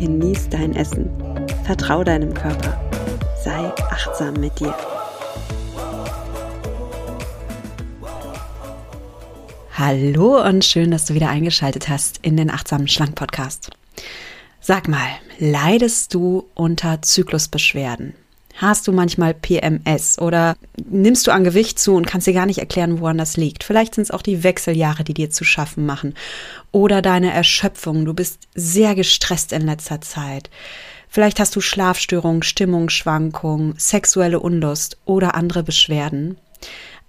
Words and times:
genieß 0.00 0.48
dein 0.48 0.74
Essen. 0.74 1.10
Vertrau 1.64 2.02
deinem 2.02 2.32
Körper. 2.32 2.80
Sei 3.44 3.70
achtsam 3.90 4.32
mit 4.34 4.58
dir. 4.58 4.74
Hallo 9.74 10.42
und 10.42 10.64
schön, 10.64 10.90
dass 10.90 11.04
du 11.04 11.14
wieder 11.14 11.28
eingeschaltet 11.28 11.90
hast 11.90 12.18
in 12.22 12.38
den 12.38 12.50
Achtsamen 12.50 12.88
Schlank 12.88 13.14
Podcast. 13.14 13.70
Sag 14.60 14.88
mal, 14.88 15.08
leidest 15.38 16.14
du 16.14 16.48
unter 16.54 17.02
Zyklusbeschwerden? 17.02 18.14
Hast 18.60 18.86
du 18.86 18.92
manchmal 18.92 19.32
PMS 19.32 20.18
oder 20.18 20.54
nimmst 20.84 21.26
du 21.26 21.30
an 21.30 21.44
Gewicht 21.44 21.78
zu 21.78 21.94
und 21.94 22.06
kannst 22.06 22.26
dir 22.26 22.34
gar 22.34 22.44
nicht 22.44 22.58
erklären, 22.58 23.00
woran 23.00 23.16
das 23.16 23.38
liegt? 23.38 23.64
Vielleicht 23.64 23.94
sind 23.94 24.02
es 24.02 24.10
auch 24.10 24.20
die 24.20 24.44
Wechseljahre, 24.44 25.02
die 25.02 25.14
dir 25.14 25.30
zu 25.30 25.44
schaffen 25.44 25.86
machen 25.86 26.12
oder 26.70 27.00
deine 27.00 27.32
Erschöpfung. 27.32 28.04
Du 28.04 28.12
bist 28.12 28.48
sehr 28.54 28.94
gestresst 28.94 29.54
in 29.54 29.62
letzter 29.62 30.02
Zeit. 30.02 30.50
Vielleicht 31.08 31.40
hast 31.40 31.56
du 31.56 31.62
Schlafstörungen, 31.62 32.42
Stimmungsschwankungen, 32.42 33.76
sexuelle 33.78 34.40
Unlust 34.40 34.98
oder 35.06 35.36
andere 35.36 35.62
Beschwerden. 35.62 36.36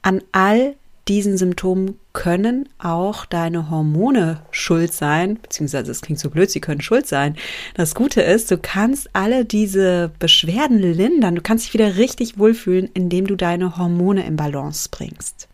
An 0.04 0.22
all 0.32 0.78
diesen 1.12 1.38
Symptomen 1.38 2.00
können 2.14 2.70
auch 2.80 3.26
deine 3.26 3.70
Hormone 3.70 4.42
schuld 4.50 4.94
sein, 4.94 5.40
beziehungsweise 5.42 5.92
es 5.92 6.00
klingt 6.00 6.22
so 6.22 6.30
blöd, 6.30 6.50
sie 6.50 6.62
können 6.62 6.80
schuld 6.80 7.06
sein. 7.06 7.36
Das 7.74 7.96
Gute 7.96 8.22
ist, 8.22 8.50
du 8.50 8.58
kannst 8.58 9.10
alle 9.12 9.44
diese 9.44 10.12
Beschwerden 10.20 10.80
lindern, 10.80 11.36
du 11.36 11.42
kannst 11.42 11.66
dich 11.66 11.74
wieder 11.74 11.98
richtig 11.98 12.40
wohlfühlen, 12.40 12.90
indem 12.94 13.28
du 13.28 13.36
deine 13.36 13.78
Hormone 13.78 14.26
in 14.26 14.38
Balance 14.38 14.88
bringst. 14.90 15.50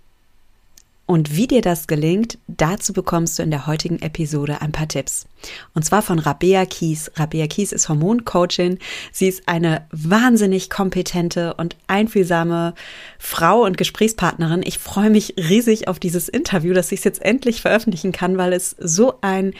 Und 1.07 1.37
wie 1.37 1.47
dir 1.47 1.61
das 1.61 1.87
gelingt, 1.87 2.37
dazu 2.47 2.91
bekommst 2.91 3.39
du 3.39 3.43
in 3.43 3.49
der 3.49 3.65
heutigen 3.65 4.01
Episode 4.01 4.61
ein 4.61 4.73
paar 4.73 4.89
Tipps. 4.89 5.25
Und 5.73 5.83
zwar 5.83 6.01
von 6.01 6.19
Rabea 6.19 6.65
Kies. 6.65 7.09
Rabea 7.15 7.47
Kies 7.47 7.71
ist 7.71 7.87
Hormoncoachin. 7.87 8.77
Sie 9.13 9.29
ist 9.29 9.47
eine 9.47 9.87
wahnsinnig 9.91 10.69
kompetente 10.69 11.53
und 11.53 11.77
einfühlsame 11.87 12.73
Frau 13.19 13.63
und 13.63 13.77
Gesprächspartnerin. 13.77 14.63
Ich 14.65 14.79
freue 14.79 15.09
mich 15.09 15.35
riesig 15.37 15.87
auf 15.87 15.97
dieses 15.97 16.27
Interview, 16.27 16.73
dass 16.73 16.91
ich 16.91 16.99
es 16.99 17.05
jetzt 17.05 17.21
endlich 17.21 17.61
veröffentlichen 17.61 18.11
kann, 18.11 18.37
weil 18.37 18.51
es 18.51 18.75
so 18.77 19.15
ein 19.21 19.53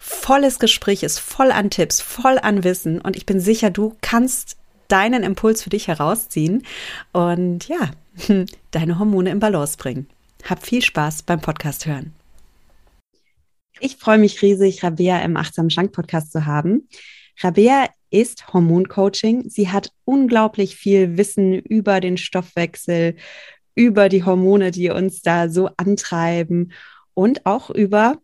volles 0.00 0.58
Gespräch 0.58 1.02
ist, 1.02 1.18
voll 1.18 1.50
an 1.52 1.68
Tipps, 1.68 2.00
voll 2.00 2.38
an 2.38 2.64
Wissen. 2.64 3.02
Und 3.02 3.16
ich 3.16 3.26
bin 3.26 3.38
sicher, 3.38 3.68
du 3.68 3.94
kannst 4.00 4.56
deinen 4.88 5.24
Impuls 5.24 5.62
für 5.62 5.70
dich 5.70 5.88
herausziehen 5.88 6.62
und 7.12 7.68
ja, 7.68 7.90
deine 8.70 8.98
Hormone 8.98 9.28
in 9.28 9.40
Balance 9.40 9.76
bringen. 9.76 10.08
Hab 10.44 10.64
viel 10.64 10.82
Spaß 10.82 11.22
beim 11.22 11.40
Podcast 11.40 11.86
hören. 11.86 12.12
Ich 13.80 13.96
freue 13.96 14.18
mich 14.18 14.40
riesig, 14.42 14.82
Rabea 14.82 15.20
im 15.22 15.36
Achtsam 15.36 15.68
Schlank 15.68 15.92
Podcast 15.92 16.32
zu 16.32 16.46
haben. 16.46 16.88
Rabea 17.40 17.88
ist 18.10 18.52
Hormoncoaching. 18.52 19.50
Sie 19.50 19.70
hat 19.70 19.90
unglaublich 20.04 20.76
viel 20.76 21.18
Wissen 21.18 21.52
über 21.52 22.00
den 22.00 22.16
Stoffwechsel, 22.16 23.16
über 23.74 24.08
die 24.08 24.24
Hormone, 24.24 24.70
die 24.70 24.90
uns 24.90 25.20
da 25.20 25.48
so 25.48 25.68
antreiben 25.76 26.72
und 27.14 27.44
auch 27.44 27.68
über 27.70 28.18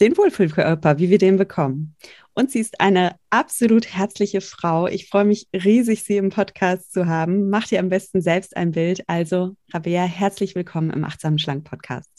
den 0.00 0.16
Wohlfühlkörper, 0.16 0.98
wie 0.98 1.10
wir 1.10 1.18
den 1.18 1.36
bekommen. 1.36 1.96
Und 2.34 2.50
sie 2.50 2.60
ist 2.60 2.80
eine 2.80 3.16
absolut 3.30 3.86
herzliche 3.86 4.42
Frau. 4.42 4.86
Ich 4.86 5.08
freue 5.08 5.24
mich 5.24 5.48
riesig, 5.54 6.04
sie 6.04 6.18
im 6.18 6.28
Podcast 6.28 6.92
zu 6.92 7.06
haben. 7.06 7.48
Mach 7.48 7.66
dir 7.66 7.80
am 7.80 7.88
besten 7.88 8.20
selbst 8.20 8.56
ein 8.56 8.72
Bild. 8.72 9.02
Also, 9.06 9.56
Rabea, 9.72 10.04
herzlich 10.04 10.54
willkommen 10.54 10.90
im 10.90 11.04
Achtsamen 11.04 11.38
Schlank 11.38 11.64
Podcast. 11.64 12.10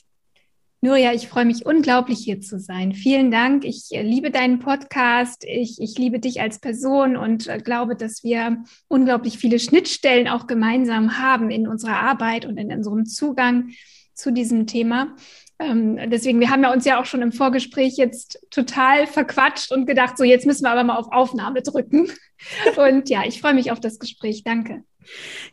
Nuria, 0.82 1.12
ich 1.14 1.28
freue 1.28 1.46
mich 1.46 1.66
unglaublich 1.66 2.20
hier 2.20 2.40
zu 2.40 2.60
sein. 2.60 2.94
Vielen 2.94 3.32
Dank. 3.32 3.66
Ich 3.66 3.90
äh, 3.92 4.04
liebe 4.04 4.30
deinen 4.30 4.60
Podcast. 4.60 5.44
Ich, 5.44 5.82
ich 5.82 5.98
liebe 5.98 6.20
dich 6.20 6.40
als 6.40 6.60
Person 6.60 7.18
und 7.18 7.48
äh, 7.48 7.58
glaube, 7.58 7.96
dass 7.96 8.24
wir 8.24 8.64
unglaublich 8.88 9.40
viele 9.40 9.58
Schnittstellen 9.58 10.28
auch 10.28 10.46
gemeinsam 10.46 11.18
haben 11.18 11.50
in 11.50 11.68
unserer 11.68 12.00
Arbeit 12.00 12.46
und 12.46 12.58
in 12.58 12.72
unserem 12.72 13.06
Zugang 13.06 13.70
zu 14.18 14.32
diesem 14.32 14.68
Thema. 14.68 15.16
Ähm, 15.60 15.98
deswegen, 16.10 16.40
wir 16.40 16.50
haben 16.50 16.64
ja 16.64 16.72
uns 16.72 16.86
ja 16.86 17.00
auch 17.00 17.06
schon 17.06 17.22
im 17.22 17.32
Vorgespräch 17.32 17.98
jetzt 17.98 18.40
total 18.52 19.08
verquatscht 19.08 19.72
und 19.72 19.86
gedacht, 19.86 20.18
so 20.18 20.24
jetzt 20.24 20.46
müssen 20.46 20.64
wir 20.64 20.72
aber 20.72 20.84
mal 20.84 20.98
auf 20.98 21.12
Aufnahme 21.12 21.62
drücken. 21.62 22.12
Und 22.78 23.10
ja, 23.10 23.24
ich 23.26 23.42
freue 23.42 23.56
mich 23.56 23.72
auf 23.72 23.80
das 23.80 23.98
Gespräch. 23.98 24.44
Danke. 24.44 24.84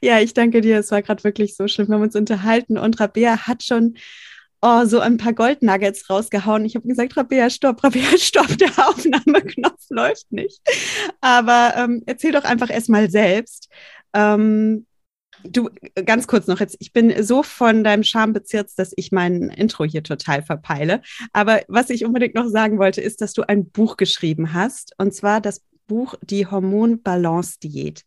Ja, 0.03 0.21
ich 0.21 0.35
danke 0.35 0.61
dir. 0.61 0.79
Es 0.81 0.91
war 0.91 1.01
gerade 1.01 1.25
wirklich 1.25 1.57
so 1.57 1.67
schlimm. 1.69 1.89
Wir 1.89 1.95
haben 1.95 2.03
uns 2.03 2.17
unterhalten 2.17 2.77
und 2.77 3.01
Rabea 3.01 3.47
hat 3.47 3.63
schon 3.63 3.97
oh, 4.61 4.85
so 4.87 4.99
ein 4.99 5.19
paar 5.19 5.35
Goldnuggets 5.35 6.09
rausgehauen. 6.09 6.65
Ich 6.65 6.75
habe 6.75 6.89
gesagt, 6.89 7.17
Rabea, 7.17 7.51
stopp, 7.51 7.85
Rabea, 7.85 8.09
stopp, 8.19 8.57
der 8.59 8.71
Aufnahmeknopf 8.89 9.85
läuft 9.91 10.33
nicht. 10.33 10.61
Aber 11.21 11.75
ähm, 11.77 12.03
erzähl 12.07 12.33
doch 12.33 12.45
einfach 12.45 12.71
erstmal 12.71 13.11
selbst. 13.11 13.69
Ähm, 14.15 14.87
Du, 15.47 15.69
ganz 16.07 16.27
kurz 16.27 16.47
noch 16.47 16.61
jetzt, 16.61 16.77
ich 16.81 16.93
bin 16.93 17.23
so 17.23 17.43
von 17.43 17.85
deinem 17.85 18.03
Charme 18.03 18.33
bezirzt, 18.33 18.79
dass 18.79 18.93
ich 18.97 19.13
mein 19.13 19.51
Intro 19.51 19.85
hier 19.85 20.03
total 20.03 20.43
verpeile. 20.43 21.03
Aber 21.33 21.61
was 21.69 21.91
ich 21.91 22.05
unbedingt 22.05 22.35
noch 22.35 22.49
sagen 22.49 22.79
wollte, 22.79 23.03
ist, 23.03 23.21
dass 23.21 23.35
du 23.35 23.43
ein 23.43 23.71
Buch 23.71 23.99
geschrieben 23.99 24.55
hast, 24.55 24.95
und 24.99 25.15
zwar 25.15 25.43
das 25.43 25.63
Buch 25.87 26.15
Die 26.23 26.47
Hormon-Balance-Diät. 26.47 28.05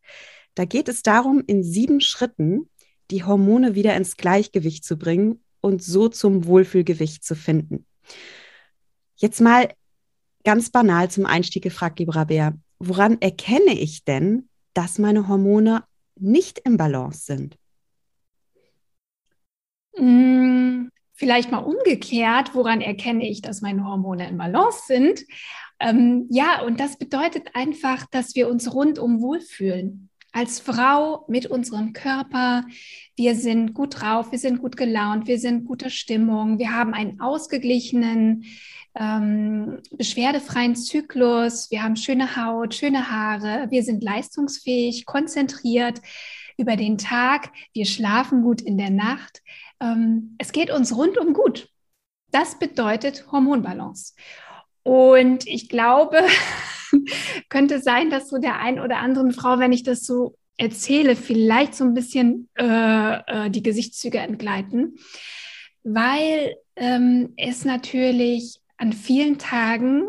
Da 0.56 0.66
geht 0.66 0.90
es 0.90 1.04
darum, 1.04 1.44
in 1.46 1.64
sieben 1.64 2.02
Schritten 2.02 2.70
die 3.12 3.24
Hormone 3.24 3.76
wieder 3.76 3.96
ins 3.96 4.18
Gleichgewicht 4.18 4.84
zu 4.84 4.98
bringen 4.98 5.44
und 5.62 5.84
so 5.84 6.10
zum 6.10 6.46
Wohlfühlgewicht 6.46 7.24
zu 7.24 7.36
finden. 7.36 7.86
Jetzt 9.16 9.42
mal 9.42 9.70
ganz 10.44 10.72
banal 10.72 11.12
zum 11.12 11.28
Einstieg 11.28 11.64
gefragt, 11.64 12.00
lieber 12.00 12.26
Bär, 12.26 12.58
woran 12.80 13.22
erkenne 13.22 13.78
ich 13.80 14.04
denn, 14.06 14.50
dass 14.74 14.98
meine 14.98 15.28
Hormone 15.28 15.84
nicht 16.20 16.60
im 16.60 16.78
Balance 16.78 17.26
sind? 17.26 17.58
Mm, 19.98 20.90
vielleicht 21.14 21.52
mal 21.52 21.60
umgekehrt, 21.60 22.54
woran 22.54 22.82
erkenne 22.82 23.28
ich, 23.28 23.42
dass 23.42 23.62
meine 23.62 23.86
Hormone 23.86 24.30
im 24.30 24.38
Balance 24.38 24.84
sind? 24.86 25.26
Ähm, 25.80 26.28
ja, 26.30 26.62
und 26.64 26.80
das 26.80 26.98
bedeutet 26.98 27.50
einfach, 27.54 28.06
dass 28.12 28.36
wir 28.36 28.50
uns 28.50 28.74
rundum 28.74 29.22
wohlfühlen. 29.22 30.10
Als 30.34 30.60
Frau 30.60 31.26
mit 31.28 31.48
unserem 31.48 31.94
Körper, 31.94 32.66
wir 33.16 33.36
sind 33.36 33.74
gut 33.74 34.02
drauf, 34.02 34.32
wir 34.32 34.40
sind 34.40 34.62
gut 34.62 34.78
gelaunt, 34.78 35.28
wir 35.28 35.40
sind 35.40 35.66
guter 35.66 35.90
Stimmung, 35.90 36.60
wir 36.60 36.74
haben 36.74 36.94
einen 36.94 37.20
ausgeglichenen, 37.20 38.46
ähm, 38.96 39.80
beschwerdefreien 39.92 40.76
Zyklus, 40.76 41.72
wir 41.72 41.84
haben 41.84 41.96
schöne 41.96 42.36
Haut, 42.36 42.76
schöne 42.76 43.10
Haare, 43.10 43.68
wir 43.70 43.84
sind 43.84 44.04
leistungsfähig, 44.04 45.06
konzentriert 45.06 46.02
über 46.58 46.76
den 46.76 46.98
Tag, 46.98 47.52
wir 47.74 47.86
schlafen 47.86 48.42
gut 48.42 48.62
in 48.62 48.78
der 48.78 48.90
Nacht. 48.90 49.42
Ähm, 49.80 50.36
es 50.40 50.52
geht 50.52 50.72
uns 50.72 50.96
rundum 50.96 51.34
gut. 51.34 51.70
Das 52.32 52.60
bedeutet 52.60 53.32
Hormonbalance. 53.32 54.14
Und 54.84 55.48
ich 55.48 55.70
glaube, 55.70 56.20
könnte 57.50 57.82
sein, 57.82 58.10
dass 58.10 58.30
so 58.30 58.38
der 58.38 58.60
ein 58.60 58.80
oder 58.80 58.98
anderen 58.98 59.32
Frau, 59.32 59.60
wenn 59.60 59.72
ich 59.72 59.84
das 59.84 60.06
so 60.06 60.36
erzähle, 60.58 61.16
vielleicht 61.16 61.76
so 61.76 61.84
ein 61.84 61.94
bisschen 61.94 62.50
äh, 62.56 62.66
äh, 63.46 63.50
die 63.50 63.64
Gesichtszüge 63.64 64.18
entgleiten, 64.18 64.98
weil 65.84 66.56
ähm, 66.76 67.34
es 67.38 67.64
natürlich 67.64 68.60
an 68.78 68.94
vielen 68.94 69.38
Tagen 69.38 70.08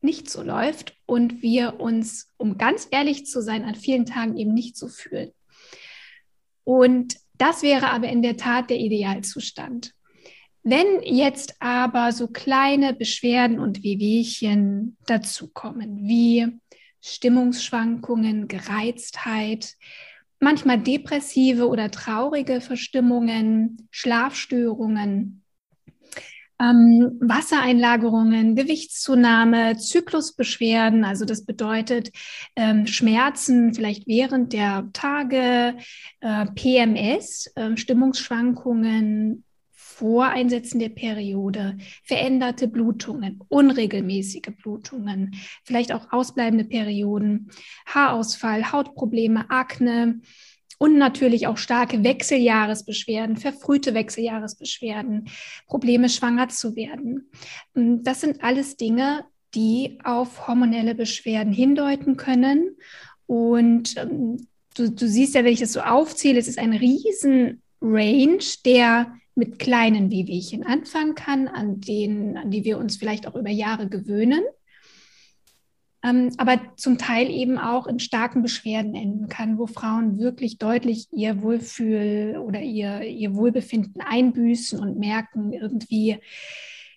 nicht 0.00 0.30
so 0.30 0.42
läuft 0.42 0.94
und 1.06 1.42
wir 1.42 1.80
uns, 1.80 2.32
um 2.36 2.58
ganz 2.58 2.88
ehrlich 2.90 3.26
zu 3.26 3.42
sein, 3.42 3.64
an 3.64 3.74
vielen 3.74 4.06
Tagen 4.06 4.36
eben 4.36 4.54
nicht 4.54 4.76
so 4.76 4.88
fühlen. 4.88 5.32
Und 6.64 7.16
das 7.38 7.62
wäre 7.62 7.90
aber 7.90 8.08
in 8.08 8.22
der 8.22 8.36
Tat 8.36 8.70
der 8.70 8.78
Idealzustand. 8.78 9.92
Wenn 10.68 11.00
jetzt 11.04 11.54
aber 11.60 12.10
so 12.10 12.26
kleine 12.26 12.92
Beschwerden 12.92 13.60
und 13.60 13.84
Wehwehchen 13.84 14.96
dazukommen, 15.06 16.08
wie 16.08 16.58
Stimmungsschwankungen, 17.00 18.48
Gereiztheit, 18.48 19.74
manchmal 20.40 20.80
depressive 20.80 21.68
oder 21.68 21.92
traurige 21.92 22.60
Verstimmungen, 22.60 23.88
Schlafstörungen, 23.92 25.44
ähm, 26.60 27.16
Wassereinlagerungen, 27.20 28.56
Gewichtszunahme, 28.56 29.76
Zyklusbeschwerden, 29.76 31.04
also 31.04 31.24
das 31.24 31.44
bedeutet 31.44 32.10
ähm, 32.56 32.88
Schmerzen 32.88 33.72
vielleicht 33.72 34.08
während 34.08 34.52
der 34.52 34.88
Tage, 34.92 35.76
äh, 36.18 36.46
PMS, 36.56 37.52
äh, 37.54 37.76
Stimmungsschwankungen, 37.76 39.44
vor 39.96 40.26
Einsetzen 40.26 40.78
der 40.78 40.90
Periode, 40.90 41.78
veränderte 42.04 42.68
Blutungen, 42.68 43.40
unregelmäßige 43.48 44.52
Blutungen, 44.62 45.34
vielleicht 45.64 45.90
auch 45.90 46.12
ausbleibende 46.12 46.64
Perioden, 46.64 47.50
Haarausfall, 47.86 48.72
Hautprobleme, 48.72 49.50
Akne, 49.50 50.20
und 50.78 50.98
natürlich 50.98 51.46
auch 51.46 51.56
starke 51.56 52.04
Wechseljahresbeschwerden, 52.04 53.38
verfrühte 53.38 53.94
Wechseljahresbeschwerden, 53.94 55.30
Probleme 55.66 56.10
schwanger 56.10 56.50
zu 56.50 56.76
werden. 56.76 57.30
Ähm, 57.74 58.02
das 58.04 58.20
sind 58.20 58.44
alles 58.44 58.76
Dinge, 58.76 59.24
die 59.54 59.98
auf 60.04 60.46
hormonelle 60.46 60.94
Beschwerden 60.94 61.54
hindeuten 61.54 62.18
können. 62.18 62.76
Und 63.24 63.96
ähm, 63.96 64.46
du, 64.76 64.90
du 64.90 65.08
siehst 65.08 65.34
ja, 65.34 65.44
wenn 65.44 65.54
ich 65.54 65.60
das 65.60 65.72
so 65.72 65.80
aufzähle, 65.80 66.38
es 66.38 66.48
ist 66.48 66.58
ein 66.58 66.74
riesen 66.74 67.62
Range, 67.80 68.44
der 68.66 69.16
mit 69.36 69.58
kleinen 69.58 70.10
Wehwehchen 70.10 70.64
anfangen 70.64 71.14
kann, 71.14 71.46
an 71.46 71.80
denen, 71.80 72.36
an 72.36 72.50
die 72.50 72.64
wir 72.64 72.78
uns 72.78 72.96
vielleicht 72.96 73.28
auch 73.28 73.36
über 73.36 73.50
Jahre 73.50 73.88
gewöhnen 73.88 74.42
ähm, 76.06 76.30
aber 76.36 76.60
zum 76.76 76.98
Teil 76.98 77.30
eben 77.30 77.58
auch 77.58 77.86
in 77.86 77.98
starken 77.98 78.42
Beschwerden 78.42 78.94
enden 78.94 79.28
kann, 79.28 79.58
wo 79.58 79.66
Frauen 79.66 80.18
wirklich 80.18 80.58
deutlich 80.58 81.08
ihr 81.12 81.42
Wohlfühl 81.42 82.40
oder 82.40 82.60
ihr, 82.60 83.02
ihr 83.02 83.34
Wohlbefinden 83.34 84.00
einbüßen 84.00 84.78
und 84.78 84.98
merken 84.98 85.52
irgendwie, 85.52 86.18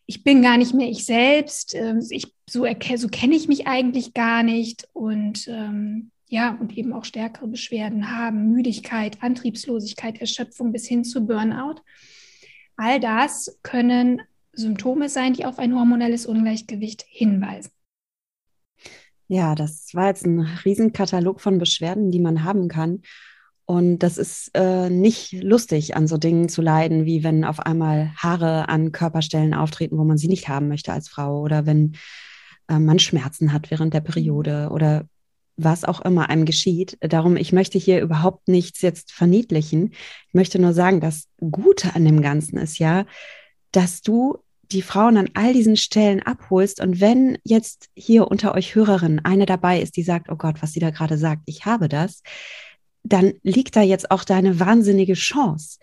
ich 0.06 0.24
bin 0.24 0.42
gar 0.42 0.58
nicht 0.58 0.74
mehr 0.74 0.90
ich 0.90 1.06
selbst, 1.06 1.74
äh, 1.76 1.96
ich, 2.10 2.34
so, 2.50 2.66
so 2.96 3.08
kenne 3.08 3.36
ich 3.36 3.48
mich 3.48 3.68
eigentlich 3.68 4.14
gar 4.14 4.44
nicht 4.44 4.88
und 4.94 5.48
ähm, 5.48 6.12
ja, 6.28 6.56
und 6.60 6.78
eben 6.78 6.94
auch 6.94 7.06
stärkere 7.06 7.48
Beschwerden 7.48 8.16
haben, 8.16 8.52
Müdigkeit, 8.52 9.18
Antriebslosigkeit, 9.24 10.22
Erschöpfung 10.22 10.72
bis 10.72 10.88
hin 10.88 11.04
zu 11.04 11.26
Burnout. 11.26 11.82
All 12.82 13.02
das 13.02 13.60
können 13.62 14.22
Symptome 14.54 15.10
sein, 15.10 15.34
die 15.34 15.44
auf 15.44 15.60
ein 15.60 15.76
hormonelles 15.76 16.26
Ungleichgewicht 16.26 17.04
hinweisen. 17.10 17.72
Ja, 19.28 19.54
das 19.54 19.90
war 19.94 20.08
jetzt 20.08 20.26
ein 20.26 20.40
Riesenkatalog 20.40 21.42
von 21.42 21.58
Beschwerden, 21.58 22.10
die 22.10 22.22
man 22.22 22.46
haben 22.46 22.70
kann. 22.70 23.02
Und 23.66 24.00
das 24.00 24.18
ist 24.18 24.52
äh, 24.54 24.90
nicht 24.90 25.34
lustig, 25.34 25.98
an 25.98 26.08
so 26.08 26.18
Dingen 26.18 26.48
zu 26.48 26.62
leiden, 26.62 27.06
wie 27.06 27.22
wenn 27.22 27.44
auf 27.44 27.60
einmal 27.60 28.14
Haare 28.16 28.70
an 28.70 28.94
Körperstellen 28.94 29.54
auftreten, 29.54 29.98
wo 29.98 30.06
man 30.06 30.18
sie 30.18 30.30
nicht 30.30 30.48
haben 30.48 30.70
möchte 30.70 30.94
als 30.94 31.10
Frau 31.10 31.42
oder 31.42 31.66
wenn 31.66 31.98
äh, 32.70 32.80
man 32.80 32.98
Schmerzen 32.98 33.52
hat 33.52 33.72
während 33.72 33.94
der 33.94 34.02
Periode 34.02 34.70
oder 34.72 35.06
was 35.64 35.84
auch 35.84 36.02
immer 36.02 36.30
einem 36.30 36.46
geschieht. 36.46 36.98
Darum, 37.02 37.38
ich 37.38 37.52
möchte 37.52 37.78
hier 37.78 38.02
überhaupt 38.02 38.48
nichts 38.48 38.82
jetzt 38.82 39.12
verniedlichen. 39.12 39.92
Ich 40.28 40.34
möchte 40.34 40.60
nur 40.60 40.74
sagen, 40.74 41.02
das 41.02 41.28
Gute 41.40 41.96
an 41.96 42.06
dem 42.06 42.22
Ganzen 42.22 42.58
ist 42.58 42.80
ja, 42.80 43.06
dass 43.72 44.02
du 44.02 44.38
die 44.72 44.82
Frauen 44.82 45.18
an 45.18 45.30
all 45.34 45.54
diesen 45.54 45.78
Stellen 45.78 46.22
abholst. 46.22 46.80
Und 46.80 47.02
wenn 47.02 47.38
jetzt 47.44 47.90
hier 47.96 48.28
unter 48.28 48.54
euch 48.54 48.76
Hörerinnen 48.76 49.24
eine 49.26 49.46
dabei 49.46 49.82
ist, 49.82 49.98
die 49.98 50.04
sagt, 50.04 50.30
oh 50.30 50.36
Gott, 50.36 50.62
was 50.62 50.74
sie 50.74 50.80
da 50.80 50.92
gerade 50.92 51.18
sagt, 51.18 51.42
ich 51.46 51.66
habe 51.66 51.90
das, 51.90 52.22
dann 53.04 53.34
liegt 53.44 53.76
da 53.76 53.82
jetzt 53.82 54.12
auch 54.12 54.24
deine 54.24 54.60
wahnsinnige 54.60 55.14
Chance, 55.14 55.80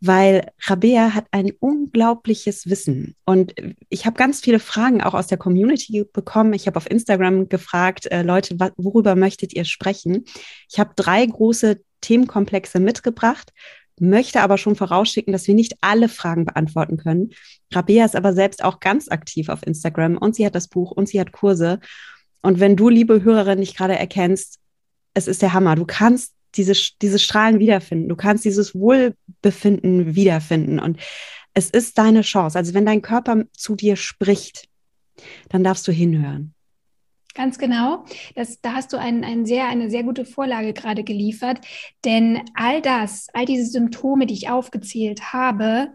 weil 0.00 0.50
Rabea 0.66 1.14
hat 1.14 1.26
ein 1.30 1.52
unglaubliches 1.58 2.68
Wissen. 2.68 3.16
Und 3.24 3.54
ich 3.88 4.06
habe 4.06 4.16
ganz 4.16 4.40
viele 4.40 4.60
Fragen 4.60 5.02
auch 5.02 5.14
aus 5.14 5.26
der 5.26 5.38
Community 5.38 6.04
bekommen. 6.12 6.52
Ich 6.52 6.66
habe 6.66 6.76
auf 6.76 6.90
Instagram 6.90 7.48
gefragt, 7.48 8.06
äh, 8.06 8.22
Leute, 8.22 8.56
worüber 8.76 9.16
möchtet 9.16 9.54
ihr 9.54 9.64
sprechen? 9.64 10.24
Ich 10.70 10.78
habe 10.78 10.92
drei 10.94 11.24
große 11.24 11.80
Themenkomplexe 12.00 12.78
mitgebracht 12.78 13.52
möchte 14.00 14.42
aber 14.42 14.58
schon 14.58 14.76
vorausschicken, 14.76 15.32
dass 15.32 15.46
wir 15.46 15.54
nicht 15.54 15.74
alle 15.80 16.08
Fragen 16.08 16.44
beantworten 16.44 16.96
können. 16.96 17.30
Rabea 17.72 18.04
ist 18.04 18.16
aber 18.16 18.32
selbst 18.32 18.62
auch 18.62 18.80
ganz 18.80 19.08
aktiv 19.08 19.48
auf 19.48 19.66
Instagram 19.66 20.16
und 20.16 20.34
sie 20.34 20.46
hat 20.46 20.54
das 20.54 20.68
Buch 20.68 20.90
und 20.90 21.08
sie 21.08 21.20
hat 21.20 21.32
Kurse. 21.32 21.80
Und 22.42 22.60
wenn 22.60 22.76
du, 22.76 22.88
liebe 22.88 23.22
Hörerin, 23.22 23.58
nicht 23.58 23.76
gerade 23.76 23.98
erkennst, 23.98 24.58
es 25.14 25.26
ist 25.26 25.42
der 25.42 25.52
Hammer. 25.52 25.74
Du 25.74 25.84
kannst 25.84 26.34
diese, 26.54 26.74
diese 27.00 27.18
Strahlen 27.18 27.58
wiederfinden. 27.58 28.08
Du 28.08 28.16
kannst 28.16 28.44
dieses 28.44 28.74
Wohlbefinden 28.74 30.14
wiederfinden. 30.14 30.78
Und 30.80 30.98
es 31.54 31.70
ist 31.70 31.98
deine 31.98 32.22
Chance. 32.22 32.58
Also 32.58 32.74
wenn 32.74 32.86
dein 32.86 33.02
Körper 33.02 33.44
zu 33.52 33.74
dir 33.74 33.96
spricht, 33.96 34.68
dann 35.48 35.64
darfst 35.64 35.86
du 35.88 35.92
hinhören. 35.92 36.54
Ganz 37.34 37.58
genau. 37.58 38.04
Das, 38.34 38.60
da 38.60 38.72
hast 38.72 38.92
du 38.92 38.96
ein, 38.98 39.22
ein 39.22 39.46
sehr, 39.46 39.68
eine 39.68 39.90
sehr 39.90 40.02
gute 40.02 40.24
Vorlage 40.24 40.72
gerade 40.72 41.04
geliefert. 41.04 41.64
Denn 42.04 42.42
all 42.54 42.82
das, 42.82 43.28
all 43.32 43.44
diese 43.44 43.66
Symptome, 43.66 44.26
die 44.26 44.34
ich 44.34 44.48
aufgezählt 44.50 45.32
habe, 45.32 45.92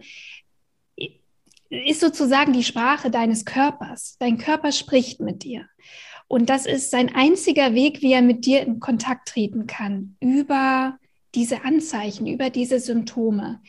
ist 1.70 2.00
sozusagen 2.00 2.54
die 2.54 2.64
Sprache 2.64 3.10
deines 3.12 3.46
Körpers. 3.46 4.16
Dein 4.20 4.38
Körper 4.38 4.72
spricht 4.72 5.20
mit 5.20 5.44
dir. 5.44 5.68
Und 6.34 6.50
das 6.50 6.66
ist 6.66 6.90
sein 6.90 7.14
einziger 7.14 7.76
Weg, 7.76 8.02
wie 8.02 8.12
er 8.12 8.24
mit 8.24 8.48
dir 8.48 8.64
in 8.64 8.80
Kontakt 8.80 9.28
treten 9.28 9.68
kann, 9.68 10.16
über 10.20 10.98
diese 11.36 11.64
Anzeichen, 11.64 12.26
über 12.26 12.50
diese 12.50 12.80
Symptome. 12.80 13.62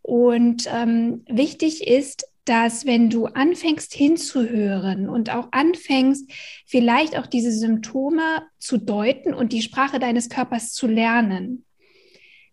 Und 0.00 0.66
ähm, 0.72 1.26
wichtig 1.28 1.86
ist, 1.86 2.26
dass 2.46 2.86
wenn 2.86 3.10
du 3.10 3.26
anfängst 3.26 3.92
hinzuhören 3.92 5.10
und 5.10 5.28
auch 5.28 5.48
anfängst, 5.50 6.32
vielleicht 6.64 7.18
auch 7.18 7.26
diese 7.26 7.52
Symptome 7.52 8.46
zu 8.58 8.78
deuten 8.78 9.34
und 9.34 9.52
die 9.52 9.60
Sprache 9.60 9.98
deines 9.98 10.30
Körpers 10.30 10.72
zu 10.72 10.86
lernen, 10.86 11.66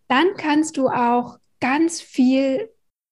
dann 0.08 0.26
kannst 0.36 0.76
du 0.76 0.88
auch 0.88 1.38
ganz 1.60 2.02
viel 2.02 2.68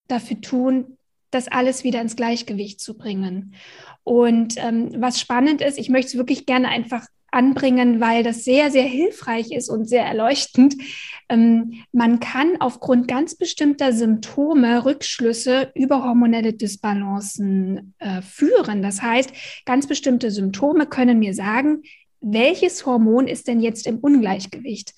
dafür 0.07 0.39
tun, 0.39 0.99
das 1.33 1.47
alles 1.47 1.83
wieder 1.83 2.01
ins 2.01 2.15
Gleichgewicht 2.15 2.79
zu 2.79 2.97
bringen. 2.97 3.55
Und 4.03 4.55
ähm, 4.57 4.91
was 4.97 5.19
spannend 5.19 5.61
ist, 5.61 5.77
ich 5.77 5.89
möchte 5.89 6.07
es 6.09 6.17
wirklich 6.17 6.45
gerne 6.45 6.67
einfach 6.67 7.05
anbringen, 7.33 7.99
weil 7.99 8.23
das 8.23 8.43
sehr, 8.43 8.71
sehr 8.71 8.83
hilfreich 8.83 9.51
ist 9.51 9.69
und 9.69 9.85
sehr 9.85 10.05
erleuchtend. 10.05 10.75
Ähm, 11.29 11.83
man 11.91 12.19
kann 12.19 12.57
aufgrund 12.59 13.07
ganz 13.07 13.35
bestimmter 13.35 13.91
Symptome 13.91 14.85
Rückschlüsse 14.85 15.71
über 15.73 16.03
hormonelle 16.03 16.53
Disbalancen 16.53 17.95
äh, 17.99 18.21
führen. 18.21 18.81
Das 18.81 19.01
heißt, 19.01 19.31
ganz 19.65 19.87
bestimmte 19.87 20.31
Symptome 20.31 20.85
können 20.85 21.19
mir 21.19 21.33
sagen, 21.33 21.81
welches 22.21 22.85
Hormon 22.85 23.27
ist 23.27 23.47
denn 23.47 23.59
jetzt 23.59 23.85
im 23.87 23.99
Ungleichgewicht? 23.99 24.93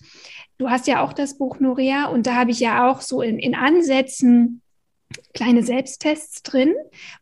Du 0.57 0.69
hast 0.69 0.87
ja 0.87 1.03
auch 1.03 1.11
das 1.11 1.37
Buch 1.37 1.59
Nuria 1.59 2.05
und 2.05 2.27
da 2.27 2.35
habe 2.35 2.51
ich 2.51 2.59
ja 2.59 2.89
auch 2.89 3.01
so 3.01 3.21
in, 3.21 3.39
in 3.39 3.55
Ansätzen 3.55 4.61
kleine 5.33 5.63
Selbsttests 5.63 6.43
drin, 6.43 6.73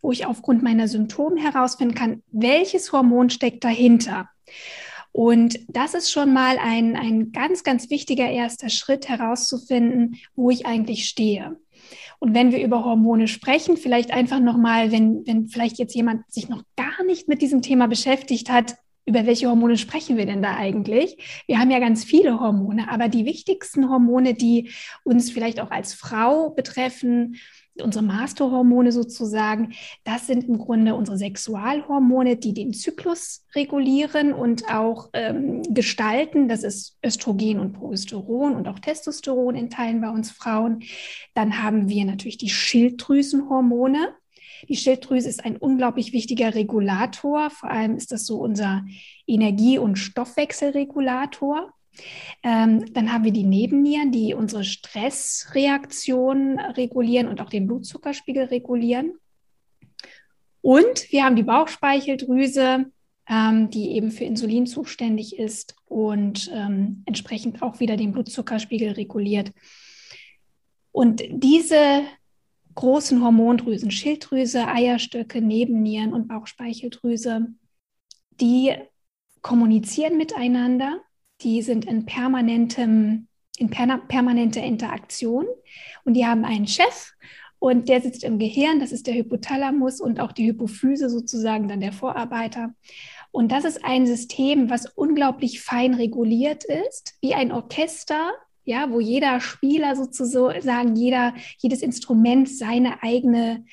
wo 0.02 0.12
ich 0.12 0.26
aufgrund 0.26 0.64
meiner 0.64 0.88
Symptome 0.88 1.42
herausfinden 1.42 1.96
kann, 1.96 2.24
welches 2.32 2.92
Hormon 2.92 3.30
steckt 3.30 3.64
dahinter. 3.64 4.30
Und 5.12 5.60
das 5.68 5.94
ist 5.94 6.12
schon 6.12 6.34
mal 6.34 6.58
ein, 6.58 6.96
ein 6.96 7.32
ganz, 7.32 7.64
ganz 7.64 7.90
wichtiger 7.92 8.30
erster 8.30 8.70
Schritt 8.70 9.08
herauszufinden, 9.08 10.18
wo 10.36 10.50
ich 10.50 10.66
eigentlich 10.66 11.08
stehe. 11.08 11.58
Und 12.20 12.34
wenn 12.34 12.52
wir 12.52 12.64
über 12.64 12.84
Hormone 12.84 13.28
sprechen, 13.28 13.78
vielleicht 13.78 14.12
einfach 14.12 14.40
nochmal, 14.40 14.92
wenn, 14.92 15.28
wenn 15.28 15.48
vielleicht 15.48 15.78
jetzt 15.78 15.94
jemand 15.94 16.32
sich 16.32 16.50
noch 16.50 16.64
gar 16.76 17.04
nicht 17.06 17.28
mit 17.28 17.42
diesem 17.42 17.62
Thema 17.62 17.88
beschäftigt 17.88 18.50
hat, 18.50 18.76
über 19.06 19.26
welche 19.26 19.50
Hormone 19.50 19.78
sprechen 19.78 20.18
wir 20.18 20.26
denn 20.26 20.42
da 20.42 20.56
eigentlich? 20.56 21.44
Wir 21.48 21.60
haben 21.60 21.72
ja 21.72 21.80
ganz 21.80 22.06
viele 22.06 22.40
Hormone, 22.40 22.90
aber 22.90 23.10
die 23.10 23.26
wichtigsten 23.26 23.90
Hormone, 23.90 24.34
die 24.34 24.72
uns 25.04 25.30
vielleicht 25.30 25.60
auch 25.60 25.72
als 25.72 25.94
Frau 25.94 26.52
betreffen, 26.52 27.36
unsere 27.82 28.04
Masterhormone 28.04 28.92
sozusagen, 28.92 29.74
das 30.04 30.28
sind 30.28 30.48
im 30.48 30.58
Grunde 30.58 30.96
unsere 30.96 31.18
Sexualhormone, 31.18 32.38
die 32.38 32.54
den 32.54 32.74
Zyklus 32.74 33.46
regulieren 33.56 34.34
und 34.34 34.70
auch 34.70 35.10
ähm, 35.14 35.64
gestalten. 35.74 36.48
Das 36.48 36.64
ist 36.64 36.98
Östrogen 37.04 37.60
und 37.60 37.74
Progesteron 37.74 38.56
und 38.56 38.68
auch 38.68 38.80
Testosteron 38.80 39.56
in 39.56 39.70
Teilen 39.70 40.02
bei 40.02 40.10
uns 40.10 40.32
Frauen. 40.32 40.84
Dann 41.34 41.64
haben 41.64 41.90
wir 41.90 42.06
natürlich 42.06 42.38
die 42.38 42.50
Schilddrüsenhormone. 42.50 44.14
Die 44.70 44.76
Schilddrüse 44.76 45.28
ist 45.28 45.44
ein 45.44 45.58
unglaublich 45.58 46.14
wichtiger 46.14 46.56
Regulator. 46.56 47.50
Vor 47.50 47.70
allem 47.70 47.98
ist 47.98 48.12
das 48.12 48.26
so 48.26 48.38
unser 48.38 48.86
Energie- 49.28 49.80
und 49.80 49.98
Stoffwechselregulator. 49.98 51.74
Ähm, 52.44 52.94
dann 52.94 53.12
haben 53.12 53.24
wir 53.24 53.32
die 53.32 53.44
Nebennieren, 53.44 54.12
die 54.12 54.34
unsere 54.34 54.64
Stressreaktion 54.64 56.60
regulieren 56.60 57.28
und 57.28 57.42
auch 57.42 57.50
den 57.50 57.68
Blutzuckerspiegel 57.68 58.46
regulieren. 58.46 59.14
Und 60.62 61.12
wir 61.12 61.26
haben 61.26 61.36
die 61.36 61.44
Bauchspeicheldrüse, 61.44 62.86
ähm, 63.30 63.70
die 63.70 63.92
eben 63.92 64.12
für 64.12 64.24
Insulin 64.24 64.66
zuständig 64.66 65.38
ist 65.38 65.76
und 65.86 66.50
ähm, 66.54 67.04
entsprechend 67.06 67.62
auch 67.62 67.80
wieder 67.80 67.98
den 67.98 68.12
Blutzuckerspiegel 68.12 68.92
reguliert. 68.92 69.52
Und 70.92 71.24
diese 71.30 72.04
großen 72.76 73.24
Hormondrüsen, 73.24 73.92
Schilddrüse, 73.92 74.68
Eierstöcke, 74.68 75.42
Nebennieren 75.42 76.14
und 76.14 76.28
Bauchspeicheldrüse, 76.28 77.48
die 78.40 78.74
kommunizieren 79.42 80.18
miteinander, 80.18 81.02
die 81.44 81.62
sind 81.62 81.86
in 81.86 82.06
permanentem 82.06 83.28
in 83.58 83.70
permanenter 83.70 84.64
Interaktion. 84.64 85.46
Und 86.06 86.16
die 86.16 86.26
haben 86.26 86.46
einen 86.46 86.68
Chef 86.68 87.14
und 87.60 87.88
der 87.88 88.02
sitzt 88.02 88.24
im 88.24 88.40
Gehirn, 88.40 88.80
das 88.80 88.92
ist 88.92 89.08
der 89.08 89.14
Hypothalamus 89.14 90.02
und 90.02 90.20
auch 90.20 90.32
die 90.32 90.48
Hypophyse 90.48 91.10
sozusagen 91.10 91.68
dann 91.68 91.80
der 91.80 91.94
Vorarbeiter. 91.94 92.74
Und 93.32 93.52
das 93.52 93.64
ist 93.64 93.84
ein 93.86 94.06
System, 94.06 94.70
was 94.70 94.86
unglaublich 94.96 95.62
fein 95.62 95.94
reguliert 95.94 96.66
ist, 96.66 97.16
wie 97.22 97.34
ein 97.34 97.52
Orchester, 97.52 98.32
ja, 98.66 98.92
wo 98.92 99.00
jeder 99.00 99.40
Spieler 99.40 99.96
sozusagen, 99.96 100.96
jeder, 100.96 101.34
jedes 101.58 101.82
Instrument 101.82 102.50
seine 102.50 103.02
eigene 103.02 103.66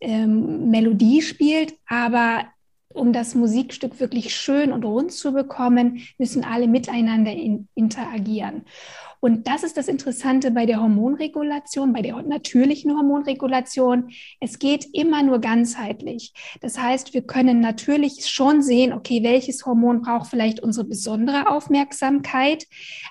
ähm, 0.00 0.70
Melodie 0.70 1.22
spielt, 1.22 1.74
aber 1.86 2.46
um 2.94 3.12
das 3.12 3.34
Musikstück 3.34 4.00
wirklich 4.00 4.34
schön 4.34 4.72
und 4.72 4.84
rund 4.84 5.12
zu 5.12 5.32
bekommen, 5.32 6.00
müssen 6.18 6.44
alle 6.44 6.68
miteinander 6.68 7.32
in, 7.32 7.68
interagieren. 7.74 8.64
Und 9.24 9.48
das 9.48 9.62
ist 9.62 9.78
das 9.78 9.88
Interessante 9.88 10.50
bei 10.50 10.66
der 10.66 10.82
Hormonregulation, 10.82 11.94
bei 11.94 12.02
der 12.02 12.20
natürlichen 12.20 12.94
Hormonregulation. 12.94 14.10
Es 14.38 14.58
geht 14.58 14.86
immer 14.92 15.22
nur 15.22 15.40
ganzheitlich. 15.40 16.34
Das 16.60 16.78
heißt, 16.78 17.14
wir 17.14 17.22
können 17.22 17.60
natürlich 17.60 18.26
schon 18.26 18.60
sehen, 18.60 18.92
okay, 18.92 19.22
welches 19.22 19.64
Hormon 19.64 20.02
braucht 20.02 20.28
vielleicht 20.28 20.60
unsere 20.60 20.86
besondere 20.86 21.48
Aufmerksamkeit, 21.48 22.66